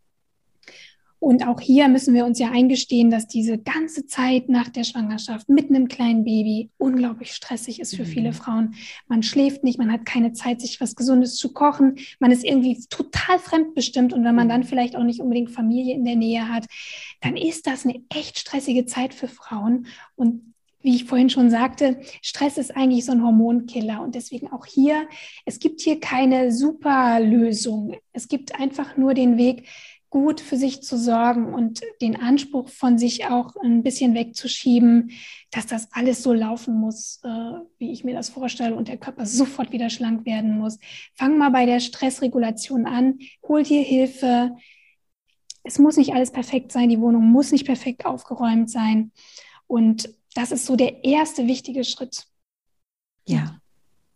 Und 1.19 1.47
auch 1.47 1.59
hier 1.59 1.87
müssen 1.87 2.13
wir 2.13 2.25
uns 2.25 2.37
ja 2.37 2.51
eingestehen, 2.51 3.09
dass 3.09 3.27
diese 3.27 3.57
ganze 3.57 4.05
Zeit 4.05 4.49
nach 4.49 4.69
der 4.69 4.83
Schwangerschaft 4.83 5.49
mit 5.49 5.69
einem 5.69 5.87
kleinen 5.87 6.23
Baby 6.23 6.69
unglaublich 6.77 7.33
stressig 7.33 7.79
ist 7.79 7.95
für 7.95 8.03
mhm. 8.03 8.07
viele 8.07 8.33
Frauen. 8.33 8.75
Man 9.07 9.23
schläft 9.23 9.63
nicht, 9.63 9.79
man 9.79 9.91
hat 9.91 10.05
keine 10.05 10.33
Zeit, 10.33 10.61
sich 10.61 10.79
was 10.79 10.95
Gesundes 10.95 11.35
zu 11.35 11.53
kochen. 11.53 11.97
Man 12.19 12.31
ist 12.31 12.43
irgendwie 12.43 12.77
total 12.89 13.39
fremdbestimmt. 13.39 14.13
Und 14.13 14.23
wenn 14.23 14.35
man 14.35 14.49
dann 14.49 14.63
vielleicht 14.63 14.95
auch 14.95 15.03
nicht 15.03 15.19
unbedingt 15.19 15.49
Familie 15.49 15.95
in 15.95 16.05
der 16.05 16.15
Nähe 16.15 16.49
hat, 16.49 16.65
dann 17.21 17.35
ist 17.35 17.65
das 17.65 17.85
eine 17.85 18.01
echt 18.09 18.37
stressige 18.37 18.85
Zeit 18.85 19.13
für 19.13 19.27
Frauen. 19.27 19.87
Und 20.15 20.53
wie 20.81 20.95
ich 20.95 21.05
vorhin 21.05 21.29
schon 21.29 21.49
sagte, 21.49 21.99
Stress 22.21 22.57
ist 22.57 22.75
eigentlich 22.75 23.05
so 23.05 23.11
ein 23.11 23.23
Hormonkiller 23.23 24.01
und 24.01 24.15
deswegen 24.15 24.51
auch 24.51 24.65
hier, 24.65 25.07
es 25.45 25.59
gibt 25.59 25.81
hier 25.81 25.99
keine 25.99 26.51
super 26.51 27.19
Lösung. 27.19 27.95
Es 28.13 28.27
gibt 28.27 28.57
einfach 28.59 28.95
nur 28.95 29.13
den 29.13 29.37
Weg, 29.37 29.67
gut 30.09 30.39
für 30.39 30.57
sich 30.57 30.81
zu 30.81 30.97
sorgen 30.97 31.53
und 31.53 31.81
den 32.01 32.15
Anspruch 32.15 32.69
von 32.69 32.97
sich 32.97 33.25
auch 33.25 33.55
ein 33.57 33.83
bisschen 33.83 34.13
wegzuschieben, 34.13 35.11
dass 35.51 35.67
das 35.67 35.89
alles 35.91 36.23
so 36.23 36.31
laufen 36.33 36.75
muss, 36.75 37.19
äh, 37.23 37.59
wie 37.77 37.91
ich 37.91 38.03
mir 38.03 38.13
das 38.13 38.29
vorstelle 38.29 38.75
und 38.75 38.87
der 38.87 38.97
Körper 38.97 39.25
sofort 39.25 39.71
wieder 39.71 39.89
schlank 39.89 40.25
werden 40.25 40.57
muss. 40.57 40.79
Fang 41.13 41.37
mal 41.37 41.49
bei 41.49 41.65
der 41.65 41.79
Stressregulation 41.79 42.85
an, 42.85 43.19
hol 43.47 43.63
dir 43.63 43.81
Hilfe. 43.81 44.55
Es 45.63 45.79
muss 45.79 45.97
nicht 45.97 46.13
alles 46.13 46.31
perfekt 46.31 46.71
sein, 46.71 46.89
die 46.89 47.01
Wohnung 47.01 47.25
muss 47.25 47.51
nicht 47.51 47.65
perfekt 47.65 48.05
aufgeräumt 48.05 48.69
sein. 48.69 49.11
Und 49.67 50.09
das 50.33 50.51
ist 50.51 50.65
so 50.65 50.77
der 50.77 51.03
erste 51.03 51.47
wichtige 51.47 51.83
Schritt. 51.83 52.27
Ja. 53.27 53.59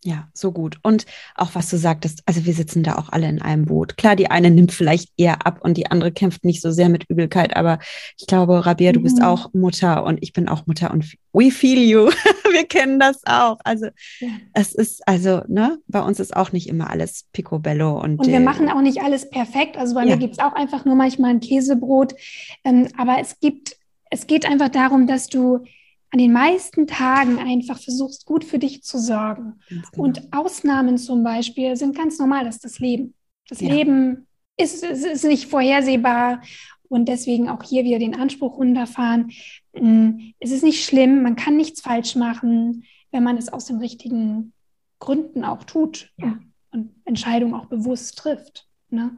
Ja, 0.04 0.28
so 0.34 0.52
gut. 0.52 0.80
Und 0.82 1.06
auch 1.36 1.54
was 1.54 1.70
du 1.70 1.78
sagtest, 1.78 2.24
also 2.26 2.46
wir 2.46 2.54
sitzen 2.54 2.82
da 2.82 2.96
auch 2.96 3.10
alle 3.10 3.30
in 3.30 3.40
einem 3.40 3.66
Boot. 3.66 3.98
Klar, 3.98 4.16
die 4.16 4.32
eine 4.32 4.50
nimmt 4.50 4.72
vielleicht 4.72 5.10
eher 5.16 5.46
ab 5.46 5.60
und 5.62 5.78
die 5.78 5.92
andere 5.92 6.12
kämpft 6.12 6.44
nicht 6.44 6.62
so 6.62 6.72
sehr 6.72 6.90
mit 6.90 7.08
Übelkeit, 7.08 7.56
aber 7.56 7.78
ich 8.18 8.26
glaube, 8.26 8.66
Rabia, 8.66 8.94
du 8.94 9.00
mhm. 9.00 9.04
bist 9.04 9.22
auch 9.22 9.54
Mutter 9.54 10.04
und 10.04 10.18
ich 10.24 10.34
bin 10.34 10.48
auch 10.50 10.66
Mutter 10.66 10.90
und 10.90 11.14
we 11.34 11.52
feel 11.52 11.78
you. 11.78 12.10
wir 12.52 12.66
kennen 12.66 13.00
das 13.00 13.22
auch. 13.28 13.60
Also 13.64 13.88
ja. 14.20 14.30
es 14.54 14.74
ist, 14.74 15.08
also, 15.08 15.44
ne, 15.48 15.78
bei 15.88 16.02
uns 16.02 16.20
ist 16.20 16.36
auch 16.36 16.52
nicht 16.52 16.68
immer 16.68 16.90
alles 16.90 17.28
picobello 17.32 18.02
und. 18.02 18.18
Und 18.18 18.28
wir 18.28 18.36
äh, 18.36 18.40
machen 18.40 18.70
auch 18.70 18.82
nicht 18.82 19.04
alles 19.04 19.30
perfekt. 19.30 19.78
Also 19.78 19.94
bei 19.94 20.02
ja. 20.02 20.16
mir 20.16 20.18
gibt 20.18 20.34
es 20.34 20.40
auch 20.40 20.54
einfach 20.54 20.84
nur 20.84 20.96
manchmal 20.96 21.30
ein 21.30 21.42
Käsebrot. 21.42 22.16
Ähm, 22.64 22.88
aber 22.98 23.20
es 23.20 23.40
gibt, 23.40 23.78
es 24.10 24.26
geht 24.26 24.50
einfach 24.50 24.70
darum, 24.70 25.06
dass 25.06 25.28
du 25.28 25.64
an 26.12 26.20
den 26.20 26.34
meisten 26.34 26.88
Tagen 26.88 27.40
einfach 27.40 27.80
versuchst, 27.80 28.26
gut 28.26 28.44
für 28.44 28.60
dich 28.60 28.84
zu 28.84 29.00
sorgen. 29.00 29.60
Genau. 29.70 29.82
Und 29.96 30.34
Ausnahmen 30.34 30.98
zum 30.98 31.24
Beispiel 31.24 31.76
sind 31.78 31.96
ganz 31.96 32.20
normal, 32.20 32.46
das 32.46 32.56
ist 32.56 32.66
das 32.66 32.80
Leben. 32.80 33.14
Das 33.48 33.62
ja. 33.62 33.74
Leben 33.74 34.28
ist, 34.58 34.84
ist, 34.84 35.06
ist 35.06 35.24
nicht 35.24 35.48
vorhersehbar 35.48 36.42
und 36.90 37.08
deswegen 37.08 37.50
auch 37.50 37.64
hier 37.64 37.86
wieder 37.86 38.00
den 38.00 38.16
Anspruch 38.16 38.58
runterfahren. 38.58 39.32
Mm, 39.74 40.34
es 40.40 40.52
ist 40.52 40.64
nicht 40.64 40.86
schlimm, 40.86 41.24
man 41.24 41.38
kann 41.38 41.56
nichts 41.56 41.82
falsch 41.82 42.16
machen, 42.16 42.84
wenn 43.12 43.24
man 43.24 43.38
es 43.38 43.52
aus 43.52 43.66
den 43.66 43.78
richtigen 43.78 44.52
Gründen 45.00 45.46
auch 45.46 45.64
tut 45.64 46.12
ja. 46.18 46.38
und 46.72 46.92
Entscheidungen 47.06 47.54
auch 47.54 47.68
bewusst 47.68 48.18
trifft. 48.18 48.68
Ne? 48.90 49.18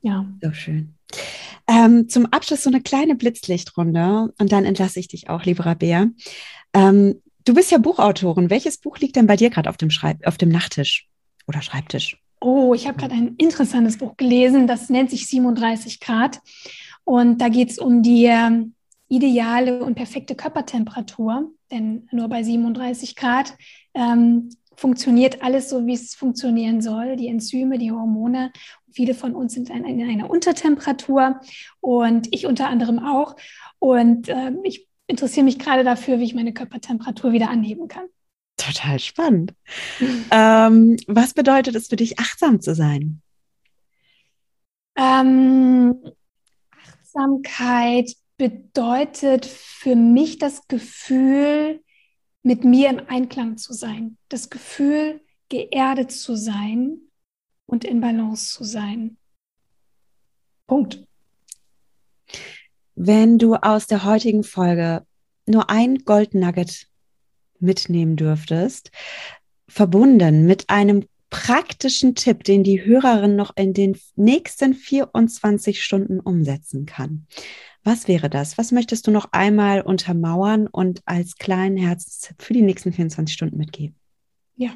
Ja. 0.00 0.26
So 0.42 0.52
schön. 0.52 0.94
Ähm, 1.66 2.08
zum 2.08 2.26
Abschluss 2.26 2.64
so 2.64 2.70
eine 2.70 2.80
kleine 2.80 3.14
Blitzlichtrunde 3.14 4.32
und 4.38 4.52
dann 4.52 4.64
entlasse 4.64 4.98
ich 4.98 5.08
dich 5.08 5.28
auch, 5.28 5.44
liebe 5.44 5.64
Rabea. 5.64 6.08
Ähm, 6.74 7.22
du 7.44 7.54
bist 7.54 7.70
ja 7.70 7.78
Buchautorin. 7.78 8.50
Welches 8.50 8.78
Buch 8.78 8.98
liegt 8.98 9.16
denn 9.16 9.26
bei 9.26 9.36
dir 9.36 9.50
gerade 9.50 9.70
auf 9.70 9.76
dem 9.76 9.90
auf 10.24 10.36
dem 10.36 10.48
Nachttisch 10.48 11.08
oder 11.46 11.62
Schreibtisch? 11.62 12.18
Oh, 12.40 12.74
ich 12.74 12.88
habe 12.88 12.98
gerade 12.98 13.14
ein 13.14 13.36
interessantes 13.36 13.98
Buch 13.98 14.16
gelesen, 14.16 14.66
das 14.66 14.88
nennt 14.88 15.10
sich 15.10 15.26
37 15.26 16.00
Grad. 16.00 16.40
Und 17.04 17.38
da 17.38 17.48
geht 17.48 17.70
es 17.70 17.78
um 17.78 18.02
die 18.02 18.24
ähm, 18.24 18.74
ideale 19.08 19.84
und 19.84 19.94
perfekte 19.94 20.34
Körpertemperatur. 20.34 21.50
Denn 21.70 22.08
nur 22.12 22.28
bei 22.28 22.42
37 22.42 23.14
Grad 23.14 23.54
ähm, 23.94 24.50
funktioniert 24.80 25.42
alles 25.42 25.68
so, 25.68 25.86
wie 25.86 25.92
es 25.92 26.14
funktionieren 26.14 26.80
soll. 26.80 27.16
Die 27.16 27.28
Enzyme, 27.28 27.76
die 27.76 27.92
Hormone. 27.92 28.50
Viele 28.90 29.12
von 29.14 29.34
uns 29.34 29.52
sind 29.52 29.68
in, 29.68 29.84
einer 29.84 30.30
Untertemperatur 30.30 31.38
und 31.80 32.28
ich 32.34 32.46
unter 32.46 32.68
anderem 32.68 32.98
auch. 32.98 33.36
Und 33.78 34.30
äh, 34.30 34.52
ich 34.64 34.88
interessiere 35.06 35.44
mich 35.44 35.58
gerade 35.58 35.84
dafür, 35.84 36.18
wie 36.18 36.24
ich 36.24 36.34
meine 36.34 36.54
Körpertemperatur 36.54 37.32
wieder 37.32 37.50
anheben 37.50 37.88
kann. 37.88 38.06
Total 38.56 38.98
spannend. 38.98 39.52
ähm, 40.30 40.96
was 41.06 41.34
bedeutet 41.34 41.74
es 41.74 41.88
für 41.88 41.96
dich, 41.96 42.18
achtsam 42.18 42.62
zu 42.62 42.74
sein? 42.74 43.20
Ähm, 44.96 45.94
Achtsamkeit 46.70 48.14
bedeutet 48.38 49.44
für 49.44 49.94
mich 49.94 50.38
das 50.38 50.66
Gefühl, 50.68 51.82
mit 52.42 52.64
mir 52.64 52.90
im 52.90 53.02
Einklang 53.08 53.56
zu 53.56 53.72
sein, 53.72 54.16
das 54.28 54.50
Gefühl, 54.50 55.20
geerdet 55.48 56.12
zu 56.12 56.36
sein 56.36 57.00
und 57.66 57.84
in 57.84 58.00
Balance 58.00 58.54
zu 58.54 58.64
sein. 58.64 59.16
Punkt. 60.66 61.04
Wenn 62.94 63.38
du 63.38 63.54
aus 63.54 63.86
der 63.86 64.04
heutigen 64.04 64.44
Folge 64.44 65.04
nur 65.46 65.70
ein 65.70 65.98
Goldnugget 66.04 66.86
mitnehmen 67.58 68.16
dürftest, 68.16 68.90
verbunden 69.68 70.46
mit 70.46 70.70
einem 70.70 71.06
praktischen 71.30 72.14
Tipp, 72.14 72.44
den 72.44 72.64
die 72.64 72.84
Hörerin 72.84 73.36
noch 73.36 73.56
in 73.56 73.72
den 73.72 73.98
nächsten 74.16 74.74
24 74.74 75.82
Stunden 75.82 76.20
umsetzen 76.20 76.86
kann, 76.86 77.26
was 77.82 78.08
wäre 78.08 78.28
das? 78.28 78.58
Was 78.58 78.72
möchtest 78.72 79.06
du 79.06 79.10
noch 79.10 79.28
einmal 79.32 79.80
untermauern 79.80 80.66
und 80.66 81.02
als 81.06 81.36
kleinen 81.36 81.76
Herzenstipp 81.76 82.42
für 82.42 82.52
die 82.52 82.62
nächsten 82.62 82.92
24 82.92 83.34
Stunden 83.34 83.56
mitgeben? 83.56 83.96
Ja, 84.56 84.70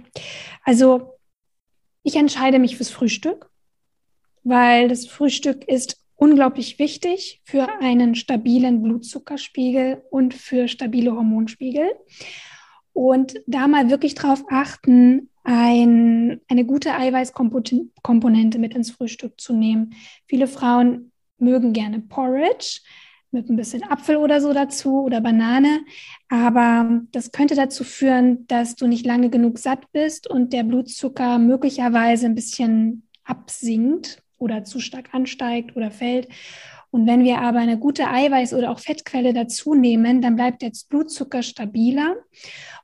also 0.65 1.19
ich 2.03 2.17
entscheide 2.17 2.59
mich 2.59 2.77
fürs 2.77 2.91
Frühstück, 2.91 3.51
weil 4.43 4.89
das 4.89 5.07
Frühstück 5.07 5.65
ist 5.69 6.01
unglaublich 6.17 6.79
wichtig 6.79 7.43
für 7.45 7.69
einen 7.81 8.15
stabilen 8.15 8.83
Blutzuckerspiegel 8.83 10.03
und 10.11 10.33
für 10.33 10.69
stabile 10.69 11.13
Hormonspiegel. 11.13 11.91
Und 12.93 13.35
da 13.47 13.67
mal 13.67 13.91
wirklich 13.91 14.15
darauf 14.15 14.45
achten, 14.49 15.29
ein, 15.43 16.41
eine 16.49 16.65
gute 16.65 16.95
Eiweißkomponente 16.95 18.59
mit 18.59 18.75
ins 18.75 18.93
Frühstück 18.93 19.39
zu 19.41 19.53
nehmen. 19.53 19.95
Viele 20.27 20.47
Frauen 20.47 21.13
mögen 21.39 21.73
gerne 21.73 22.01
Porridge 22.01 22.81
mit 23.31 23.51
ein 23.51 23.57
bisschen 23.57 23.83
Apfel 23.83 24.17
oder 24.17 24.41
so 24.41 24.53
dazu 24.53 25.03
oder 25.03 25.21
Banane. 25.21 25.81
Aber 26.29 27.03
das 27.13 27.33
könnte 27.33 27.55
dazu 27.55 27.85
führen, 27.85 28.47
dass 28.47 28.77
du 28.77 28.87
nicht 28.87 29.05
lange 29.05 29.29
genug 29.29 29.59
satt 29.59 29.91
bist 29.93 30.29
und 30.31 30.53
der 30.53 30.63
Blutzucker 30.63 31.39
möglicherweise 31.39 32.27
ein 32.27 32.35
bisschen 32.35 33.09
absinkt 33.25 34.23
oder 34.39 34.65
zu 34.65 34.79
stark 34.81 35.13
ansteigt 35.13 35.77
oder 35.77 35.91
fällt. 35.91 36.29
Und 36.95 37.09
wenn 37.09 37.25
wir 37.25 37.41
aber 37.41 37.59
eine 37.59 37.77
gute 37.77 38.05
Eiweiß- 38.05 38.55
oder 38.55 38.71
auch 38.71 38.79
Fettquelle 38.79 39.33
dazu 39.33 39.75
nehmen, 39.75 40.23
dann 40.23 40.37
bleibt 40.37 40.63
der 40.63 40.71
Blutzucker 40.89 41.43
stabiler 41.43 42.15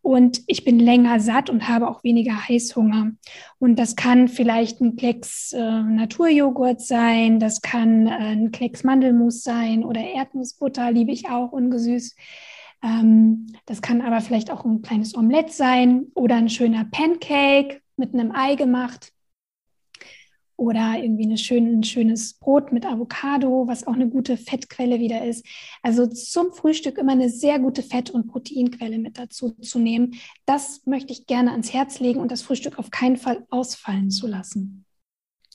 und 0.02 0.42
ich 0.48 0.64
bin 0.64 0.80
länger 0.80 1.20
satt 1.20 1.48
und 1.48 1.68
habe 1.68 1.88
auch 1.88 2.02
weniger 2.02 2.48
Heißhunger. 2.48 3.12
Und 3.61 3.78
das 3.78 3.94
kann 3.94 4.26
vielleicht 4.26 4.80
ein 4.80 4.96
Klecks 4.96 5.52
äh, 5.52 5.61
Naturjoghurt 5.61 6.80
sein, 6.80 7.38
das 7.38 7.62
kann 7.62 8.08
äh, 8.08 8.11
ein 8.11 8.50
Klecks 8.50 8.82
Mandelmus 8.82 9.44
sein 9.44 9.84
oder 9.84 10.00
Erdnussbutter, 10.00 10.90
liebe 10.90 11.12
ich 11.12 11.28
auch 11.28 11.52
ungesüßt. 11.52 12.18
Ähm, 12.82 13.46
das 13.66 13.80
kann 13.80 14.00
aber 14.00 14.22
vielleicht 14.22 14.50
auch 14.50 14.64
ein 14.64 14.82
kleines 14.82 15.16
Omelett 15.16 15.52
sein 15.52 16.06
oder 16.16 16.34
ein 16.34 16.48
schöner 16.48 16.84
Pancake 16.90 17.80
mit 17.96 18.12
einem 18.12 18.32
Ei 18.34 18.56
gemacht 18.56 19.12
oder 20.61 21.02
irgendwie 21.02 21.24
eine 21.24 21.38
schön, 21.38 21.78
ein 21.78 21.82
schönes 21.82 22.34
Brot 22.34 22.70
mit 22.70 22.84
Avocado, 22.84 23.66
was 23.66 23.86
auch 23.86 23.94
eine 23.94 24.11
gute 24.11 24.36
Fettquelle 24.36 25.00
wieder 25.00 25.24
ist. 25.24 25.46
Also 25.82 26.06
zum 26.06 26.52
Frühstück 26.52 26.98
immer 26.98 27.12
eine 27.12 27.30
sehr 27.30 27.58
gute 27.58 27.82
Fett- 27.82 28.11
und 28.11 28.26
Proteinquelle 28.26 28.98
mit 28.98 29.18
dazu 29.18 29.52
zu 29.62 29.78
nehmen. 29.78 30.16
Das 30.44 30.84
möchte 30.84 31.14
ich 31.14 31.26
gerne 31.26 31.52
ans 31.52 31.72
Herz 31.72 31.98
legen 31.98 32.20
und 32.20 32.30
das 32.30 32.42
Frühstück 32.42 32.78
auf 32.78 32.90
keinen 32.90 33.16
Fall 33.16 33.46
ausfallen 33.48 34.11
zu 34.11 34.26
lassen. 34.26 34.84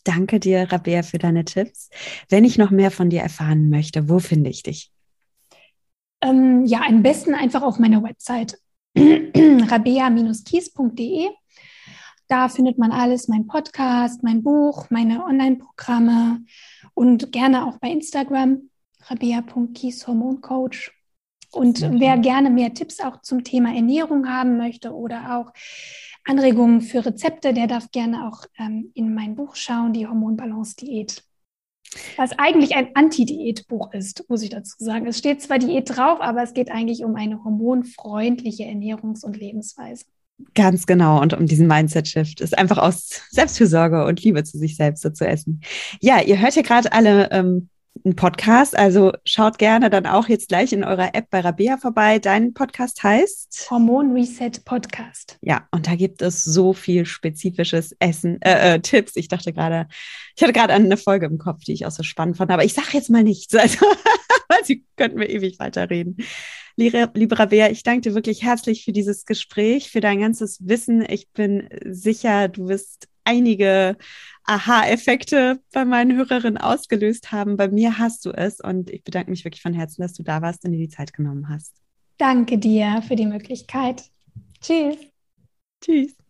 Danke 0.04 0.40
dir, 0.40 0.72
Rabea, 0.72 1.04
für 1.04 1.20
deine 1.20 1.46
Tipps. 1.46 1.92
Wenn 2.28 2.44
ich 2.44 2.58
noch 2.58 2.72
mehr 2.72 2.90
von 2.90 3.12
dir 3.12 3.22
erfahren 3.22 3.70
möchte, 3.70 4.10
wo 4.10 4.18
finde 4.18 4.50
ich 4.50 4.64
dich? 4.64 4.92
Ähm, 6.22 6.66
ja, 6.66 6.82
am 6.88 7.04
besten 7.04 7.36
einfach 7.36 7.62
auf 7.62 7.78
meiner 7.78 8.02
Website 8.02 8.58
rabea-kies.de. 8.98 11.30
Da 12.28 12.50
findet 12.50 12.78
man 12.78 12.92
alles, 12.92 13.28
mein 13.28 13.46
Podcast, 13.46 14.24
mein 14.24 14.42
Buch, 14.42 14.88
meine 14.90 15.24
Online-Programme 15.24 16.44
Und 16.96 17.32
gerne 17.32 17.68
auch 17.68 17.78
bei 17.78 17.90
Instagram, 17.90 18.70
rabia.kies 19.02 20.08
Hormoncoach. 20.08 20.92
Und 21.52 21.82
wer 22.00 22.18
gerne 22.18 22.50
mehr 22.50 22.74
Tipps 22.74 23.00
auch 23.00 23.22
zum 23.22 23.44
Thema 23.44 23.74
Ernährung 23.74 24.28
haben 24.28 24.58
möchte 24.58 24.94
oder 24.94 25.38
auch 25.38 25.54
Anregungen 26.26 26.82
für 26.82 27.06
Rezepte, 27.06 27.54
der 27.54 27.68
darf 27.68 27.92
gerne 27.92 28.28
auch 28.28 28.46
ähm, 28.58 28.92
in 28.96 29.14
mein 29.14 29.36
Buch 29.36 29.56
schauen, 29.56 29.94
die 29.94 30.08
Hormonbalance-Diät. 30.08 31.24
Was 32.18 32.32
eigentlich 32.38 32.76
ein 32.76 32.90
Anti-Diät-Buch 32.96 33.94
ist, 33.94 34.28
muss 34.28 34.42
ich 34.42 34.50
dazu 34.50 34.76
sagen. 34.80 35.06
Es 35.06 35.20
steht 35.20 35.42
zwar 35.42 35.60
Diät 35.60 35.96
drauf, 35.96 36.20
aber 36.20 36.42
es 36.42 36.54
geht 36.54 36.72
eigentlich 36.72 37.06
um 37.06 37.16
eine 37.16 37.44
hormonfreundliche 37.44 38.64
Ernährungs- 38.64 39.24
und 39.24 39.38
Lebensweise. 39.38 40.06
Ganz 40.54 40.86
genau. 40.86 41.22
Und 41.22 41.34
um 41.34 41.46
diesen 41.46 41.68
Mindset-Shift 41.68 42.42
ist 42.42 42.58
einfach 42.58 42.78
aus 42.78 43.22
Selbstfürsorge 43.32 44.06
und 44.06 44.22
Liebe 44.22 44.44
zu 44.44 44.58
sich 44.58 44.76
selbst 44.76 45.04
so 45.04 45.10
zu 45.10 45.26
essen. 45.26 45.62
Ja, 46.02 46.22
ihr 46.22 46.40
hört 46.40 46.56
ja 46.56 46.62
gerade 46.62 46.92
alle 46.92 47.32
ähm, 47.32 47.70
einen 48.04 48.16
Podcast, 48.16 48.78
also 48.78 49.14
schaut 49.24 49.58
gerne 49.58 49.90
dann 49.90 50.06
auch 50.06 50.28
jetzt 50.28 50.50
gleich 50.50 50.74
in 50.74 50.84
eurer 50.84 51.16
App 51.16 51.30
bei 51.30 51.40
Rabea 51.40 51.78
vorbei. 51.78 52.20
Dein 52.20 52.54
Podcast 52.54 53.02
heißt 53.02 53.68
Hormon 53.72 54.12
Reset 54.12 54.52
Podcast. 54.66 55.38
Ja, 55.42 55.68
und 55.72 55.88
da 55.88 55.96
gibt 55.96 56.22
es 56.22 56.44
so 56.44 56.74
viel 56.74 57.06
spezifisches 57.06 57.96
Essen, 58.00 58.42
äh, 58.42 58.76
äh, 58.76 58.80
Tipps. 58.80 59.16
Ich 59.16 59.30
dachte 59.30 59.54
gerade, 59.54 59.88
ich 60.36 60.44
hatte 60.44 60.54
gerade 60.54 60.74
eine 60.74 60.98
Folge 60.98 61.26
im 61.26 61.38
Kopf, 61.38 61.64
die 61.64 61.74
ich 61.74 61.86
auch 61.86 61.92
so 61.92 62.04
spannend 62.04 62.38
fand, 62.38 62.52
aber 62.52 62.66
ich 62.66 62.74
sage 62.74 62.90
jetzt 62.92 63.10
mal 63.10 63.24
nichts, 63.24 63.56
also 63.56 63.86
weil 64.50 64.66
sie 64.66 64.86
könnten 64.98 65.20
wir 65.20 65.30
ewig 65.30 65.60
weiterreden. 65.60 66.18
Liebe, 66.78 67.10
liebe 67.14 67.40
Rabea, 67.40 67.70
ich 67.70 67.84
danke 67.84 68.02
dir 68.02 68.16
wirklich 68.16 68.44
herzlich 68.44 68.84
für 68.84 68.92
dieses 68.92 69.26
Gespräch, 69.26 69.90
für 69.90 70.02
dein 70.02 70.20
ganzes 70.20 70.68
Wissen. 70.68 71.06
Ich 71.08 71.30
bin 71.30 71.70
sicher, 71.86 72.50
du 72.50 72.68
wirst 72.68 73.08
einige 73.24 73.98
Aha-Effekte 74.44 75.60
bei 75.74 75.86
meinen 75.86 76.18
Hörerinnen 76.18 76.58
ausgelöst 76.58 77.32
haben. 77.32 77.56
Bei 77.56 77.70
mir 77.70 77.98
hast 77.98 78.26
du 78.26 78.32
es 78.32 78.60
und 78.60 78.90
ich 78.90 79.04
bedanke 79.04 79.32
mich 79.32 79.46
wirklich 79.46 79.62
von 79.62 79.74
Herzen, 79.74 80.02
dass 80.02 80.14
du 80.14 80.24
da 80.24 80.42
warst 80.42 80.66
und 80.66 80.74
dir 80.74 80.80
die 80.80 80.90
Zeit 80.90 81.14
genommen 81.14 81.48
hast. 81.50 81.82
Danke 82.18 82.58
dir 82.58 83.02
für 83.08 83.16
die 83.16 83.26
Möglichkeit. 83.26 84.04
Tschüss. 84.62 84.98
Tschüss. 85.82 86.25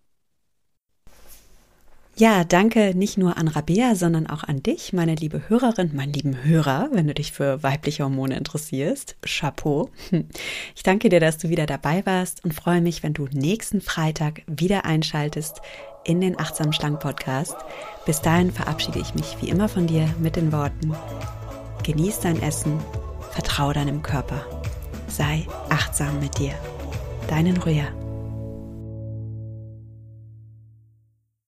Ja, 2.18 2.46
danke 2.46 2.96
nicht 2.96 3.18
nur 3.18 3.36
an 3.36 3.50
Rabea, 3.50 3.94
sondern 3.94 4.26
auch 4.26 4.46
an 4.46 4.64
dich, 4.64 4.94
meine 4.94 5.16
liebe 5.16 5.50
Hörerin, 5.50 5.92
mein 5.94 6.14
lieben 6.14 6.46
Hörer, 6.46 6.88
wenn 6.94 7.08
du 7.08 7.14
dich 7.14 7.34
für 7.34 7.62
weibliche 7.62 8.04
Hormone 8.04 8.38
interessierst. 8.38 9.18
Chapeau. 9.22 9.90
Ich 10.76 10.84
danke 10.84 11.10
dir, 11.10 11.20
dass 11.20 11.38
du 11.38 11.50
wieder 11.50 11.66
dabei 11.66 12.06
warst 12.06 12.46
und 12.46 12.54
freue 12.54 12.80
mich, 12.80 13.04
wenn 13.04 13.14
du 13.14 13.28
nächsten 13.34 13.82
Freitag 13.82 14.44
wieder 14.48 14.86
einschaltest 14.86 15.62
in 16.06 16.22
den 16.22 16.40
Achtsam 16.40 16.72
Schlank 16.72 17.02
Podcast. 17.02 17.58
Bis 18.06 18.22
dahin 18.22 18.52
verabschiede 18.52 19.00
ich 19.00 19.14
mich 19.14 19.36
wie 19.42 19.50
immer 19.50 19.68
von 19.68 19.86
dir 19.86 20.08
mit 20.22 20.38
den 20.38 20.54
Worten: 20.54 20.96
Genieß 21.84 22.22
dein 22.22 22.42
Essen, 22.42 22.80
vertraue 23.32 23.74
deinem 23.74 24.02
Körper, 24.02 24.46
sei 25.10 25.46
achtsam 25.70 26.22
mit 26.22 26.40
dir. 26.40 26.54
Deinen 27.28 27.58
Rühr. 27.58 28.05